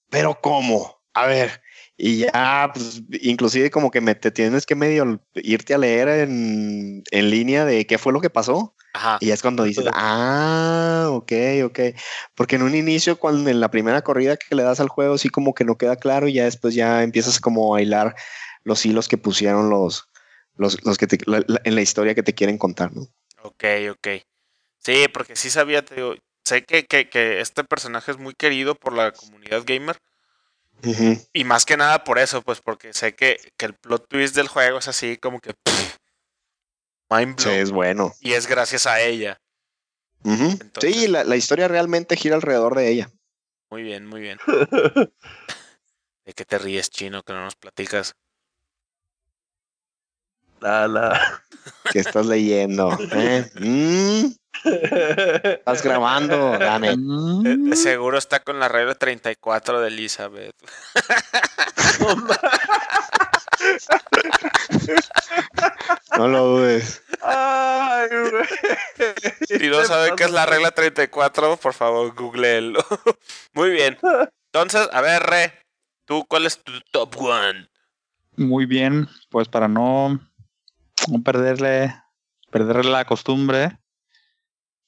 [0.09, 1.03] pero ¿cómo?
[1.15, 1.61] A ver,
[1.99, 7.03] y ya, pues, inclusive como que me, te tienes que medio irte a leer en,
[7.11, 8.75] en línea de qué fue lo que pasó.
[8.93, 9.19] Ajá.
[9.21, 11.33] Y es cuando dices, ah, ok,
[11.65, 11.81] ok.
[12.35, 15.31] Porque en un inicio, cuando en la primera corrida que le das al juego, sí
[15.31, 18.15] como que no queda claro y ya después ya empiezas como a hilar
[18.65, 20.09] los hilos que pusieron los,
[20.57, 23.03] los, los que te, la, la, en la historia que te quieren contar, ¿no?
[23.43, 24.09] Ok, ok.
[24.81, 26.15] Sí, porque sí sabía, te digo,
[26.45, 29.97] sé que, que, que este personaje es muy querido por la comunidad gamer.
[30.85, 31.29] Uh -huh.
[31.33, 34.49] Y más que nada por eso, pues porque sé que, que el plot twist del
[34.49, 35.55] juego es así como que...
[35.55, 35.97] Pff,
[37.11, 38.13] mind sí, es bueno.
[38.21, 39.41] Y es gracias a ella.
[40.25, 40.61] Uh -huh.
[40.61, 43.11] Entonces, sí, la, la, historia realmente gira alrededor de ella.
[43.71, 44.39] Muy bien, muy bien.
[46.25, 48.17] ¿De qué te ríes, chino, que no nos platicas?
[50.61, 51.43] La, la.
[51.93, 52.91] ¿Qué estás leyendo?
[53.13, 53.51] ¿Eh?
[53.55, 54.27] ¿Mm?
[54.65, 56.97] Estás grabando, dame.
[56.97, 60.55] De, seguro está con la regla 34 de Elizabeth.
[66.19, 67.03] no lo dudes.
[67.23, 68.09] Ay,
[69.47, 72.85] si no sabe qué es la regla 34, por favor, googleenlo.
[73.55, 73.99] Muy bien.
[74.53, 75.53] Entonces, a ver, Re,
[76.05, 77.69] ¿tú cuál es tu top one?
[78.37, 80.21] Muy bien, pues para no,
[81.09, 81.95] no perderle,
[82.51, 83.79] perderle la costumbre,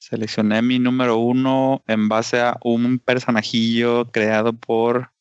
[0.09, 5.13] Seleccioné mi número uno en base a un personajillo creado por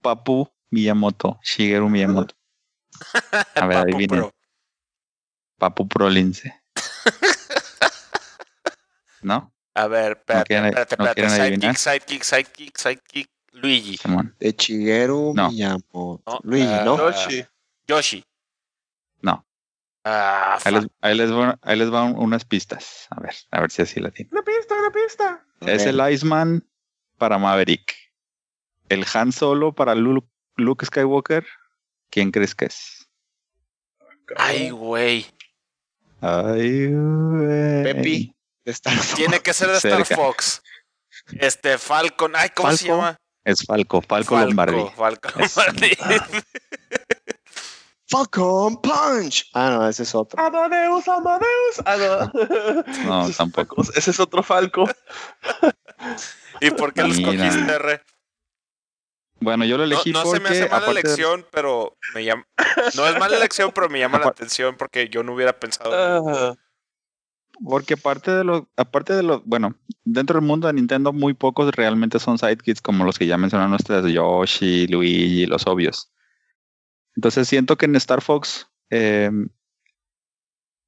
[0.00, 2.36] Papu Miyamoto, Shigeru Miyamoto.
[3.56, 4.20] A ver, Papu adivinen.
[4.20, 4.32] Pro.
[5.58, 6.54] Papu Pro Lince.
[9.22, 9.52] ¿No?
[9.74, 11.14] A ver, espérate, espérate, no espérate.
[11.14, 11.76] quieren adivinar?
[11.76, 12.24] sidekick, sidekick,
[12.76, 13.98] sidekick, sidekick, Luigi.
[14.38, 15.50] De Shigeru No.
[15.50, 16.22] Miyamoto.
[16.24, 16.96] No, Luigi, ah, ¿no?
[16.96, 17.44] Yoshi.
[17.88, 18.24] Yoshi.
[19.20, 19.44] No.
[20.04, 23.06] Ah, Ahí les, ahí les van, ahí les van unas pistas.
[23.10, 24.32] A ver, a ver si así la tienen.
[24.32, 25.44] Una pista, una pista.
[25.60, 26.66] Es el Iceman
[27.18, 27.94] para Maverick.
[28.88, 30.26] El Han Solo para Lu-
[30.56, 31.46] Luke Skywalker.
[32.10, 33.08] ¿Quién crees que es?
[34.36, 35.26] Ay, güey.
[36.20, 37.82] Ay, güey.
[37.82, 38.34] Pepi.
[38.64, 39.14] De Star Fox.
[39.14, 40.16] Tiene que ser de Star Cerca.
[40.22, 40.62] Fox.
[41.38, 42.32] Este, Falcon.
[42.34, 42.96] Ay, ¿cómo se Falco.
[43.02, 43.16] llama?
[43.44, 44.84] Es Falco, Falco, Lombardi.
[44.96, 45.60] Falco Eso.
[48.10, 48.30] Lombardi.
[48.30, 49.50] Falcon Punch.
[49.54, 50.40] Ah, no, ese es otro.
[50.42, 51.82] Amadeus, Amadeus.
[51.84, 52.30] Ah,
[53.06, 53.24] no.
[53.26, 53.82] No, tampoco.
[53.94, 54.88] Ese es otro Falco.
[56.60, 58.02] ¿Y por qué los cogiste, Re?
[59.40, 62.24] Bueno, yo lo No, elegí no se porque me hace mala de- elección, pero me
[62.24, 62.44] llama.
[62.96, 65.92] No es mala elección, pero me llama la atención porque yo no hubiera pensado.
[65.94, 66.54] Ah,
[67.64, 69.74] porque aparte de los, aparte de los, bueno,
[70.04, 73.74] dentro del mundo de Nintendo muy pocos realmente son sidekicks como los que ya mencionaron
[73.74, 76.10] ustedes, Yoshi, Luigi, los obvios.
[77.18, 79.28] Entonces siento que en Star Fox eh,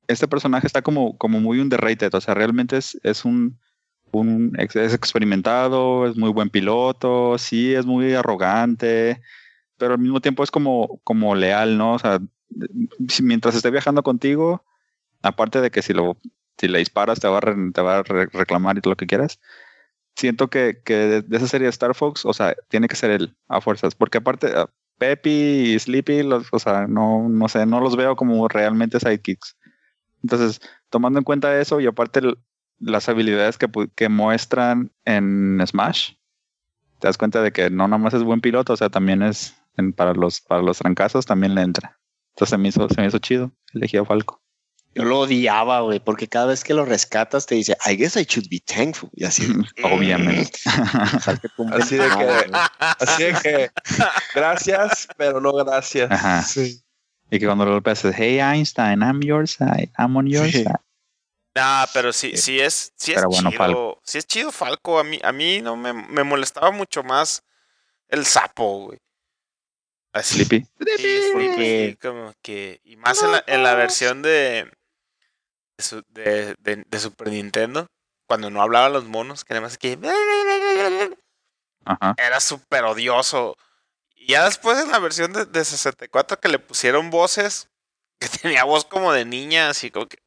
[0.07, 3.59] este personaje está como, como muy underrated, o sea, realmente es, es un,
[4.57, 9.21] es experimentado, es muy buen piloto, sí, es muy arrogante,
[9.77, 11.95] pero al mismo tiempo es como, como leal, ¿no?
[11.95, 12.21] O sea,
[13.21, 14.65] mientras esté viajando contigo,
[15.23, 16.17] aparte de que si lo
[16.59, 19.09] si le disparas te va a, te va a re- reclamar y todo lo que
[19.09, 19.41] quieras,
[20.15, 23.11] siento que, que de, de esa serie de Star Fox, o sea, tiene que ser
[23.11, 24.71] él a fuerzas, porque aparte ah,
[25.01, 26.21] Peppy y Sleepy,
[26.53, 29.57] o sea, no, no sé, no los veo como realmente sidekicks.
[30.23, 30.61] Entonces,
[30.91, 32.21] tomando en cuenta eso y aparte
[32.79, 36.13] las habilidades que, muestran en Smash,
[36.99, 39.57] te das cuenta de que no nomás es buen piloto, o sea, también es
[39.97, 41.99] para los para los trancazos también le entra.
[42.35, 44.43] Entonces se me hizo, se me hizo chido, elegí a Falco.
[44.95, 48.25] Yo lo odiaba, güey, porque cada vez que lo rescatas te dice, I guess I
[48.25, 49.09] should be thankful.
[49.15, 49.47] Y así.
[49.85, 50.59] Obviamente.
[51.73, 52.51] Así de que-.
[52.99, 53.71] Así de que,
[54.35, 56.11] gracias, pero no gracias.
[56.11, 56.45] Ajá.
[57.31, 60.65] Y que cuando lo golpeas es, hey Einstein, I'm your side, I'm on your Sí.
[60.65, 60.75] side.
[61.55, 63.59] Nah, pero sí, sí es, sí es bueno, chido.
[63.59, 64.01] Falco.
[64.05, 64.99] Sí es chido Falco.
[64.99, 67.43] A mí, a mí no me, me molestaba mucho más
[68.09, 68.99] el sapo, güey.
[70.13, 70.45] Así.
[70.45, 70.67] Sleepy.
[70.97, 72.81] Sí, Sleepy, como que.
[72.85, 74.69] Y más en la, en la versión de.
[75.81, 77.87] De, su- de, de- de Super Nintendo.
[78.29, 79.99] Cuando no hablaban los monos, que nada más que.
[81.85, 82.15] Ajá.
[82.19, 83.57] Era súper odioso.
[84.15, 87.69] Y ya después en la versión de, de 64 que le pusieron voces.
[88.21, 90.19] Que tenía voz como de niña, así como que.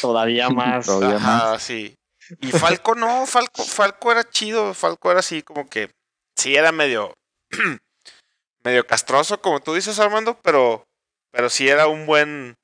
[0.00, 0.86] Todavía más.
[0.86, 1.62] Todavía más.
[1.62, 1.94] Sí.
[2.40, 5.90] Y Falco no, Falco, Falco era chido, Falco era así como que
[6.36, 7.12] sí era medio
[8.64, 10.84] medio castroso, como tú dices, Armando, pero
[11.30, 12.56] pero sí era un buen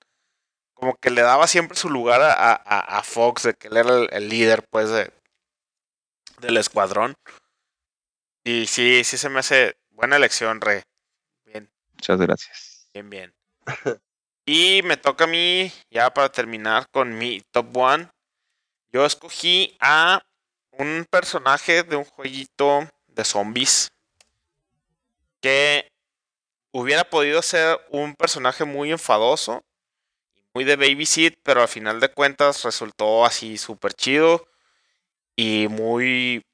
[0.81, 3.91] como que le daba siempre su lugar a, a- a Fox, de que él era
[3.91, 5.13] el, el líder, pues, de,
[6.41, 7.15] del escuadrón.
[8.45, 10.83] Y sí, sí se me hace buena elección, Re.
[11.45, 12.89] Bien, Muchas gracias.
[12.95, 13.35] bien, bien.
[14.47, 18.09] Y me toca a mí, ya para terminar con mi top one.
[18.91, 20.23] Yo escogí a
[20.73, 23.93] un personaje de un jueguito de zombies
[25.41, 25.87] que
[26.73, 29.63] hubiera podido ser un personaje muy enfadoso,
[30.55, 34.47] muy de babysit, pero al final de cuentas resultó así súper chido
[35.37, 36.45] y muy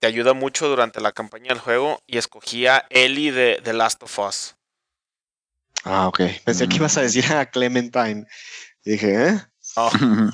[0.00, 4.02] te ayuda mucho durante la campaña del juego y escogí a Ellie de The Last
[4.02, 4.56] of Us.
[5.84, 6.20] Ah, ok.
[6.44, 8.26] Pensé que ibas a decir a Clementine.
[8.84, 9.40] Y dije, ¿eh?
[9.76, 9.90] No,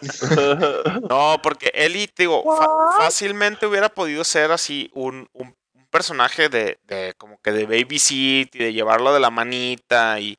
[1.08, 2.68] no, porque Ellie, te digo, fa-
[3.04, 8.54] fácilmente hubiera podido ser así un, un- un personaje de, de como que de babysit
[8.54, 10.38] y de llevarlo de la manita y,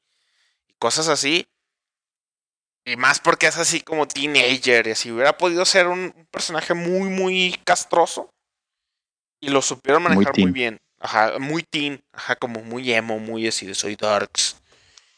[0.67, 1.47] y cosas así.
[2.85, 5.11] Y más porque es así como teenager y así.
[5.11, 8.29] Hubiera podido ser un, un personaje muy, muy castroso.
[9.39, 10.79] Y lo supieron manejar muy, bien.
[10.99, 12.03] Ajá, muy teen.
[12.11, 14.57] Ajá, como muy emo, muy así de soy darks.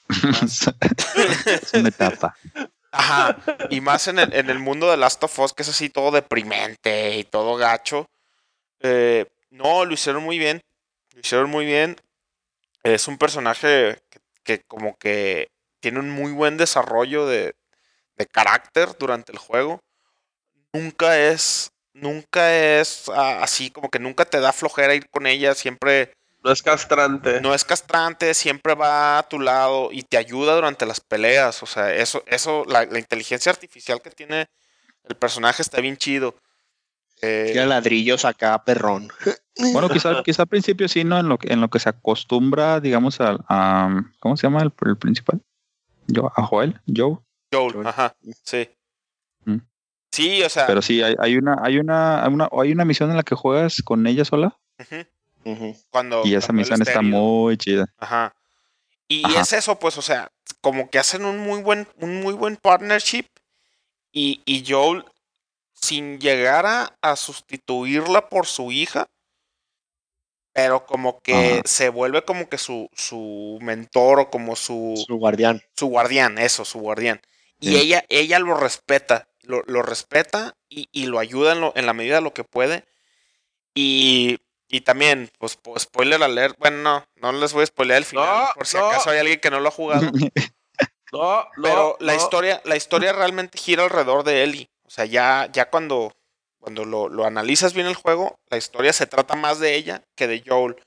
[1.45, 2.35] es una etapa.
[2.91, 3.37] Ajá.
[3.69, 6.11] Y más en el, en el mundo de Last of Us, que es así todo
[6.11, 8.09] deprimente y todo gacho.
[8.81, 10.61] Eh, no, lo hicieron muy bien.
[11.13, 11.95] Lo hicieron muy bien.
[12.83, 15.52] Es un personaje que, que como que
[15.83, 17.55] tiene un muy buen desarrollo de,
[18.15, 19.81] de carácter durante el juego.
[20.71, 21.71] Nunca es.
[21.93, 25.53] Nunca es ah, así, como que nunca te da flojera ir con ella.
[25.55, 27.41] Siempre No es castrante.
[27.41, 31.61] no es castrante, siempre va a tu lado y te ayuda durante las peleas.
[31.61, 34.47] O sea, eso, eso, la, la inteligencia artificial que tiene
[35.03, 36.35] el personaje está bien chido.
[37.21, 39.11] Eh, Tira ladrillos acá, perrón.
[39.71, 41.19] Bueno, quizá, quizá al principio sí, ¿no?
[41.19, 44.73] En lo, que- en lo que se acostumbra, digamos, a, a- ¿cómo se llama el,
[44.87, 45.41] el principal?
[46.07, 47.17] Yo, a Joel, Joe.
[47.51, 47.87] Joel, Joel.
[47.87, 48.69] ajá, sí.
[49.45, 49.57] Mm.
[50.11, 53.09] Sí, o sea, Pero sí, hay, hay una, hay una, hay una, hay una misión
[53.09, 54.57] en la que juegas con ella sola
[55.89, 56.21] cuando.
[56.25, 57.85] y esa misión está muy chida.
[57.97, 58.35] Ajá.
[59.07, 59.41] Y Ajá.
[59.41, 60.31] es eso, pues, o sea,
[60.61, 63.25] como que hacen un muy buen, un muy buen partnership.
[64.11, 65.03] Y, y Joel,
[65.73, 69.07] sin llegar a, a sustituirla por su hija,
[70.53, 71.61] pero como que Ajá.
[71.65, 75.61] se vuelve como que su, su mentor o como su, Su guardián.
[75.75, 77.21] su guardián, eso, su guardián.
[77.59, 77.75] Y Sí.
[77.77, 81.93] ella, ella lo respeta, lo, lo respeta y, y lo ayuda en, lo- en la
[81.93, 82.85] medida de lo que puede.
[83.73, 88.05] Y, y también, pues, po- spoiler alert, bueno, no, no les voy a spoilear el
[88.05, 88.87] final, No, por si no.
[88.89, 90.09] acaso hay alguien que no lo ha jugado.
[91.11, 91.61] No, no.
[91.61, 92.17] Pero la no.
[92.19, 94.71] historia, la historia realmente gira alrededor de Ellie.
[94.83, 96.15] O sea, ya, ya cuando,
[96.63, 100.27] cuando lo, lo analizas bien el juego, la historia se trata más de ella que
[100.27, 100.77] de Joel.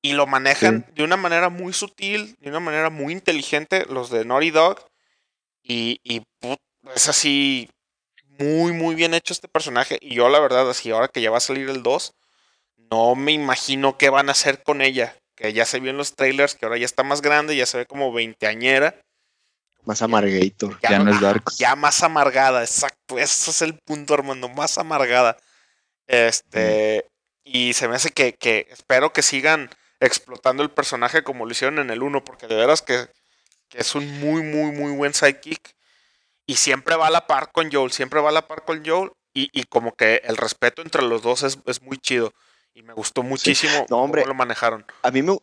[0.00, 4.24] Y lo manejan de una manera muy sutil, de una manera muy inteligente, los de
[4.24, 4.86] Naughty Dog.
[5.60, 6.22] Y, y
[6.94, 7.68] es así,
[8.38, 9.98] muy, muy bien hecho este personaje.
[10.00, 12.14] Y yo, la verdad, así, ahora que ya va a salir el 2,
[12.76, 15.16] no me imagino qué van a hacer con ella.
[15.34, 17.78] Que ya se vio en los trailers, que ahora ya está más grande, ya se
[17.78, 19.02] ve como veinteañera
[19.84, 20.78] Más amargator.
[20.80, 21.58] Ya no es ajá, Darks.
[21.58, 23.18] Ya más amargada, exacto.
[23.18, 24.48] Ese es el punto, Armando.
[24.48, 25.36] Más amargada.
[26.06, 27.06] Este.
[27.44, 31.78] Y se me hace que, que espero que sigan explotando el personaje como lo hicieron
[31.78, 33.08] en el 1, porque de veras que,
[33.68, 35.74] que es un muy, muy, muy buen sidekick.
[36.46, 39.10] Y siempre va a la par con Joel, siempre va a la par con Joel.
[39.34, 42.32] Y, y como que el respeto entre los dos es, es muy chido.
[42.74, 44.22] Y me gustó muchísimo No, hombre.
[44.22, 44.84] cómo lo manejaron.
[45.02, 45.38] A mí me,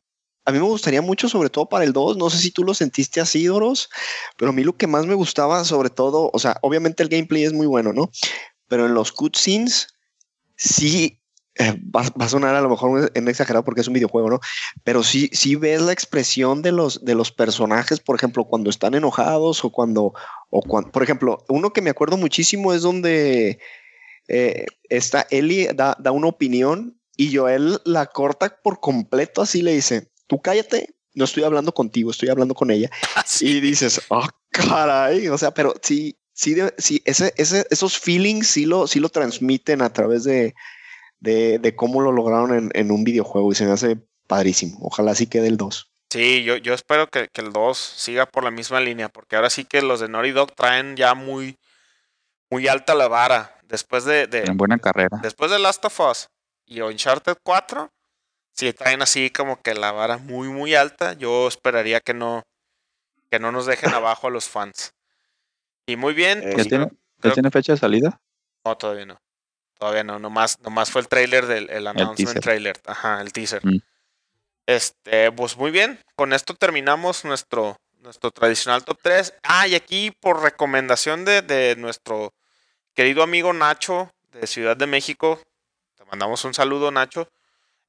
[0.49, 2.17] a mí me gustaría mucho, sobre todo para el 2.
[2.17, 3.89] No sé si tú lo sentiste así, Doros,
[4.35, 7.43] pero a mí lo que más me gustaba, sobre todo, o sea, obviamente el gameplay
[7.43, 8.09] es muy bueno, ¿no?
[8.67, 9.89] Pero en los cutscenes,
[10.55, 11.21] sí,
[11.59, 14.39] eh, va, a sonar a lo mejor en exagerado porque es un videojuego, ¿no?
[14.83, 18.95] Pero sí, sí ves la expresión de los, de los personajes, por ejemplo, cuando están
[18.95, 20.13] enojados o cuando,
[20.49, 23.59] o cuando, por ejemplo, uno que me acuerdo muchísimo es donde
[24.27, 29.73] eh, esta Ellie da, da una opinión y Joel la corta por completo, así le
[29.73, 32.89] dice, tú cállate, no estoy hablando contigo, estoy hablando con ella.
[33.41, 38.65] Y dices, ah, caray, o sea, pero sí, sí, sí ese, ese, esos feelings sí
[38.65, 40.53] lo, sí lo transmiten a través de,
[41.19, 43.97] de, de cómo lo lograron en, en un videojuego y se me hace
[44.27, 44.77] padrísimo.
[44.81, 45.91] Ojalá sí quede el 2.
[46.11, 49.49] Sí, yo, yo espero que, que el 2 siga por la misma línea, porque ahora
[49.49, 51.57] sí que los de Naughty Dog traen ya muy,
[52.49, 53.55] muy alta la vara.
[53.67, 55.19] Después de, de- En buena carrera.
[55.21, 56.29] después de Last of Us
[56.65, 57.91] y Uncharted 4,
[58.53, 61.13] sí traen así como que la vara muy, muy alta.
[61.13, 62.43] Yo esperaría que no,
[63.31, 64.93] que no nos dejen abajo a los fans.
[65.85, 68.21] Y muy bien, Eh, pues, ¿Ya tiene, creo- ¿Ya creo- tiene fecha de salida?
[68.65, 69.19] no, todavía no.
[69.79, 72.41] Todavía no, nomás, nomás fue el trailer del el announcement teaser.
[72.41, 72.81] trailer.
[72.85, 73.65] Ajá, el teaser.
[73.65, 73.79] Mm.
[74.67, 75.99] Este, pues muy bien.
[76.15, 79.33] Con esto terminamos nuestro, nuestro tradicional top 3.
[79.43, 82.33] Ah, y aquí por recomendación de, de nuestro
[82.93, 85.41] querido amigo Nacho de Ciudad de México.
[85.95, 87.29] Te mandamos un saludo, Nacho.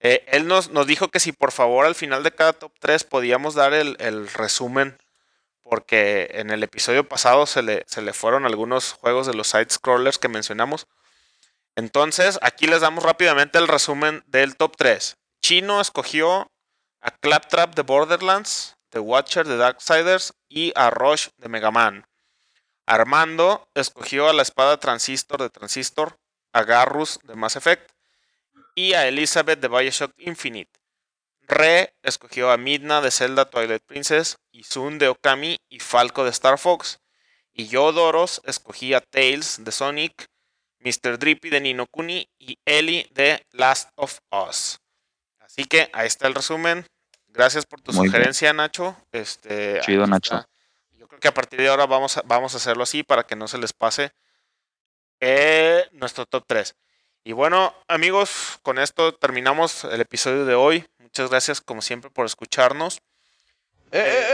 [0.01, 3.05] Eh, él nos, nos dijo que si por favor al final de cada top 3
[3.05, 4.99] podíamos dar el, el resumen.
[5.63, 9.69] Porque en el episodio pasado se le, se le fueron algunos juegos de los side
[9.71, 10.89] scrollers que mencionamos.
[11.77, 15.17] Entonces, aquí les damos rápidamente el resumen del top 3.
[15.41, 16.51] Chino escogió
[17.01, 22.07] a Claptrap de Borderlands, The Watcher de Darksiders y a Rush de Mega Man.
[22.87, 26.19] Armando escogió a la espada Transistor de Transistor,
[26.53, 27.91] a Garrus de Mass Effect
[28.81, 30.71] y a Elizabeth de Bioshock Infinite.
[31.43, 36.31] Re escogió a Midna de Zelda Twilight Princess, y Sun de Okami y Falco de
[36.31, 36.99] Star Fox.
[37.53, 40.29] Y yo, Doros, escogí a Tails de Sonic,
[40.79, 41.19] Mr.
[41.19, 44.81] Drippy de Nino Kuni y Ellie de Last of Us.
[45.41, 46.87] Así que ahí está el resumen.
[47.29, 48.13] Gracias por tu Muy bien.
[48.13, 48.97] sugerencia, Nacho.
[49.13, 50.37] Este, Chido, Nacho.
[50.37, 50.49] está.
[50.93, 53.37] Yo creo que a partir de ahora vamos a, vamos a hacerlo así para que
[53.37, 54.13] no se les pase
[55.21, 56.75] eh, nuestro top 3.
[57.25, 60.87] Y bueno, amigos, con esto terminamos el episodio de hoy.
[60.99, 63.03] Muchas gracias, como siempre, por escucharnos.
[63.93, 64.27] Eh,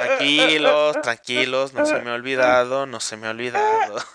[0.00, 3.96] Tranquilos, tranquilos, no se me ha olvidado, no se me ha olvidado.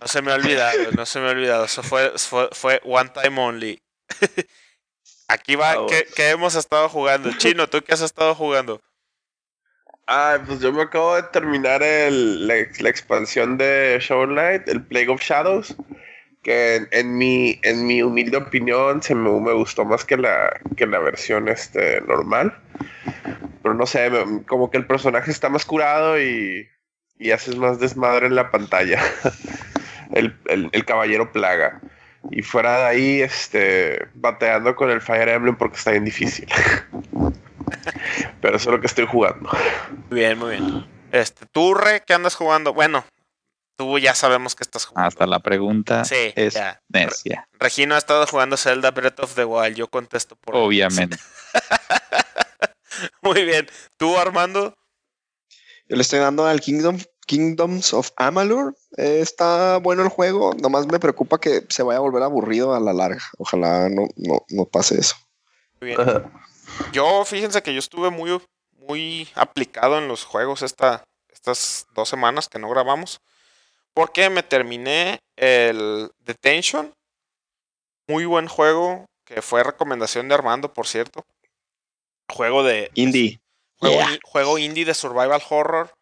[0.00, 1.64] No se me ha olvidado, no se me ha olvidado.
[1.64, 3.82] Eso fue, fue, fue one time only.
[5.28, 7.30] Aquí va, Ah, ¿qué, qué hemos estado jugando?
[7.36, 8.80] Chino, ¿tú qué has estado jugando?
[10.06, 15.08] Ah, pues yo me acabo de terminar el, la, expansión de Shovel Knight, el Plague
[15.08, 15.76] of Shadows,
[16.42, 20.86] que en, mi, en mi humilde opinión se me, me gustó más que la, que
[20.86, 22.58] la versión este, normal.
[23.62, 24.10] Pero no sé,
[24.46, 26.68] como que el personaje está más curado y,
[27.18, 29.00] y haces más desmadre en la pantalla.
[30.12, 31.80] el, el, el caballero plaga.
[32.30, 36.48] Y fuera de ahí, este, bateando con el Fire Emblem porque está bien difícil.
[38.40, 39.50] Pero eso es lo que estoy jugando.
[40.10, 40.86] Muy bien, muy bien.
[41.12, 42.72] Este, ¿tú, Re, qué andas jugando?
[42.72, 43.04] Bueno,
[43.76, 45.08] tú ya sabemos que estás jugando.
[45.08, 46.80] Hasta la pregunta Sí, es ya.
[46.88, 47.48] necia.
[47.58, 49.76] Regino ha estado jugando Zelda Breath of the Wild.
[49.76, 50.56] Yo contesto por.
[50.56, 51.16] Obviamente.
[53.22, 53.66] Muy bien.
[53.96, 54.74] ¿Tú, Armando?
[55.88, 58.76] Yo le estoy dando al Kingdom, Kingdoms of Amalur.
[58.96, 60.54] Eh, está bueno el juego.
[60.54, 63.22] Nomás me preocupa que se vaya a volver aburrido a la larga.
[63.38, 65.16] Ojalá no, no, no pase eso.
[65.80, 65.98] Muy bien.
[66.92, 68.40] Yo, fíjense que yo estuve muy,
[68.72, 73.20] muy aplicado en los juegos esta, estas dos semanas que no grabamos.
[73.94, 76.92] Porque me terminé el Detention.
[78.08, 79.06] Muy buen juego.
[79.24, 81.24] Que fue recomendación de Armando, por cierto.
[82.28, 82.90] Juego de.
[82.94, 83.40] Indie.
[83.78, 84.18] Juego, Yeah.
[84.24, 85.92] juego indie de survival horror.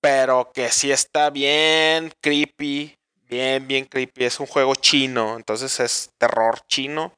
[0.00, 2.96] Pero que sí está bien creepy.
[3.22, 4.24] Bien, bien creepy.
[4.24, 5.36] Es un juego chino.
[5.36, 7.14] Entonces es terror chino.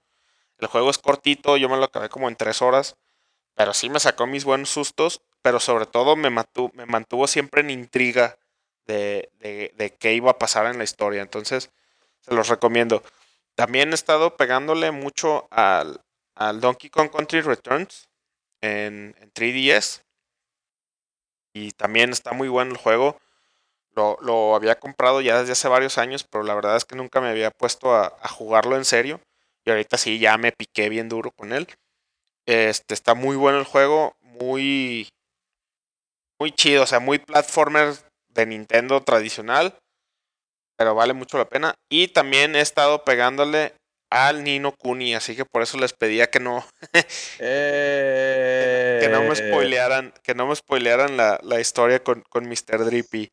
[0.59, 1.57] El juego es cortito.
[1.57, 2.97] Yo me lo acabé como en tres horas.
[3.55, 5.23] Pero sí me sacó mis buenos sustos.
[5.43, 8.39] Pero sobre todo me mantuvo, me mantuvo siempre en intriga
[8.87, 11.23] de, de, qué iba a pasar en la historia.
[11.23, 11.71] Entonces
[12.21, 13.03] se los recomiendo.
[13.55, 16.01] También he estado pegándole mucho al,
[16.61, 18.09] Donkey Kong Country Returns.
[18.61, 20.03] en, en 3DS.
[21.53, 23.19] Y también está muy bueno el juego.
[23.95, 27.31] Lo, había comprado ya desde hace varios años, pero la verdad es que nunca me
[27.31, 29.21] había puesto a jugarlo en serio.
[29.67, 31.67] Y ahorita sí, ya me piqué bien duro con él.
[32.47, 35.09] Este está muy bueno el juego, muy
[36.39, 37.95] muy chido, o sea, muy platformer
[38.29, 39.77] de Nintendo tradicional,
[40.77, 41.75] pero vale mucho la pena.
[41.91, 43.75] Y también he estado pegándole
[44.11, 46.65] al Nino Kuni, así que por eso les pedía que no
[47.39, 52.85] que no me Eh, spoilearan, que no me spoilearan la, la historia con, con Mr.
[52.85, 53.33] Drippy.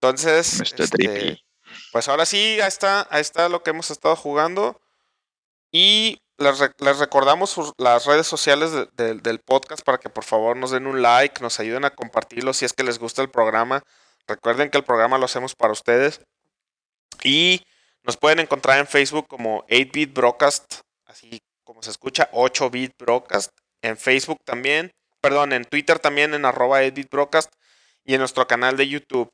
[0.00, 0.82] Entonces, Mr.
[0.82, 1.44] este, Drippy.
[1.92, 4.80] pues ahora sí, ahí está, ahí está lo que hemos estado jugando.
[5.70, 10.24] Y les, re- les recordamos las redes sociales de- de- del podcast para que por
[10.24, 13.30] favor nos den un like, nos ayuden a compartirlo si es que les gusta el
[13.30, 13.82] programa.
[14.26, 16.20] Recuerden que el programa lo hacemos para ustedes.
[17.22, 17.62] Y
[18.02, 23.50] nos pueden encontrar en Facebook como 8-Bit Broadcast, así como se escucha, 8-Bit Broadcast.
[23.82, 27.52] En Facebook también, perdón, en Twitter también en arroba 8-Bit Broadcast
[28.04, 29.30] y en nuestro canal de YouTube.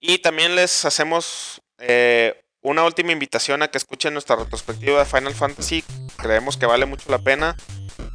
[0.00, 5.34] Y también les hacemos eh, una última invitación a que escuchen nuestra retrospectiva de Final
[5.34, 5.82] Fantasy.
[6.16, 7.56] Creemos que vale mucho la pena.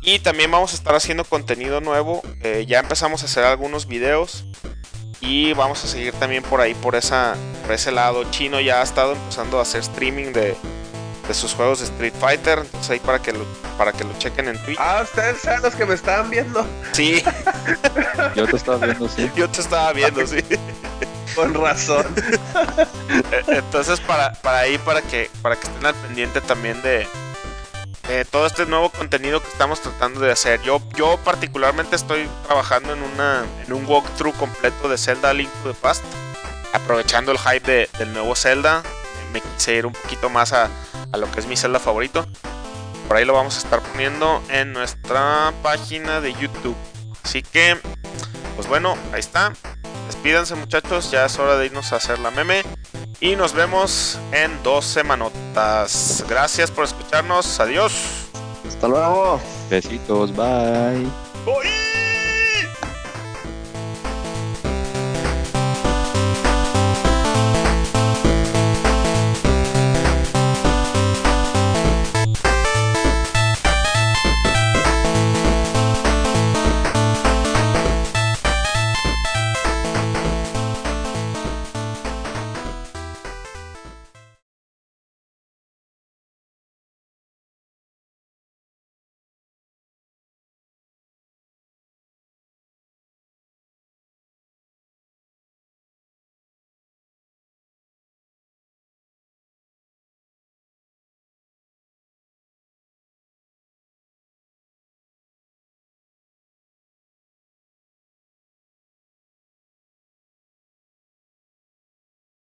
[0.03, 2.21] Y también vamos a estar haciendo contenido nuevo.
[2.43, 4.45] Eh, ya empezamos a hacer algunos videos.
[5.21, 8.29] Y vamos a seguir también por ahí, por, esa, por ese lado.
[8.29, 10.55] Chino ya ha estado empezando a hacer streaming de,
[11.27, 12.59] de sus juegos de Street Fighter.
[12.59, 13.45] Entonces ahí para que lo,
[13.77, 14.77] para que lo chequen en Twitch.
[14.79, 16.63] Ah, ustedes son los que me estaban viendo.
[16.91, 17.23] Sí,
[18.35, 19.31] Yo te estaba viendo, sí.
[19.35, 20.43] yo te estaba viendo, sí.
[21.35, 22.05] Con razón.
[23.31, 27.07] Eh, Entonces para, para ahí, para que, para que estén al pendiente también de,
[28.07, 30.61] de todo este nuevo contenido que estamos tratando de hacer.
[30.63, 35.73] Yo, yo particularmente estoy trabajando en, una, en un walkthrough completo de Zelda Link to
[35.73, 36.03] the Past.
[36.73, 38.81] Aprovechando el hype de- del nuevo Zelda.
[39.31, 40.69] Me quise ir un poquito más a,
[41.11, 42.25] a lo que es mi Zelda favorito.
[43.07, 46.75] Por ahí lo vamos a estar poniendo en nuestra página de YouTube.
[47.23, 47.77] Así que,
[48.55, 49.53] pues bueno, ahí está.
[50.07, 52.63] Despídanse muchachos, ya es hora de irnos a hacer la meme.
[53.19, 56.25] Y nos vemos en dos semanotas.
[56.27, 57.59] Gracias por escucharnos.
[57.59, 57.93] Adiós.
[58.67, 59.39] Hasta luego.
[59.69, 61.07] Besitos, bye.
[61.45, 61.92] Bye.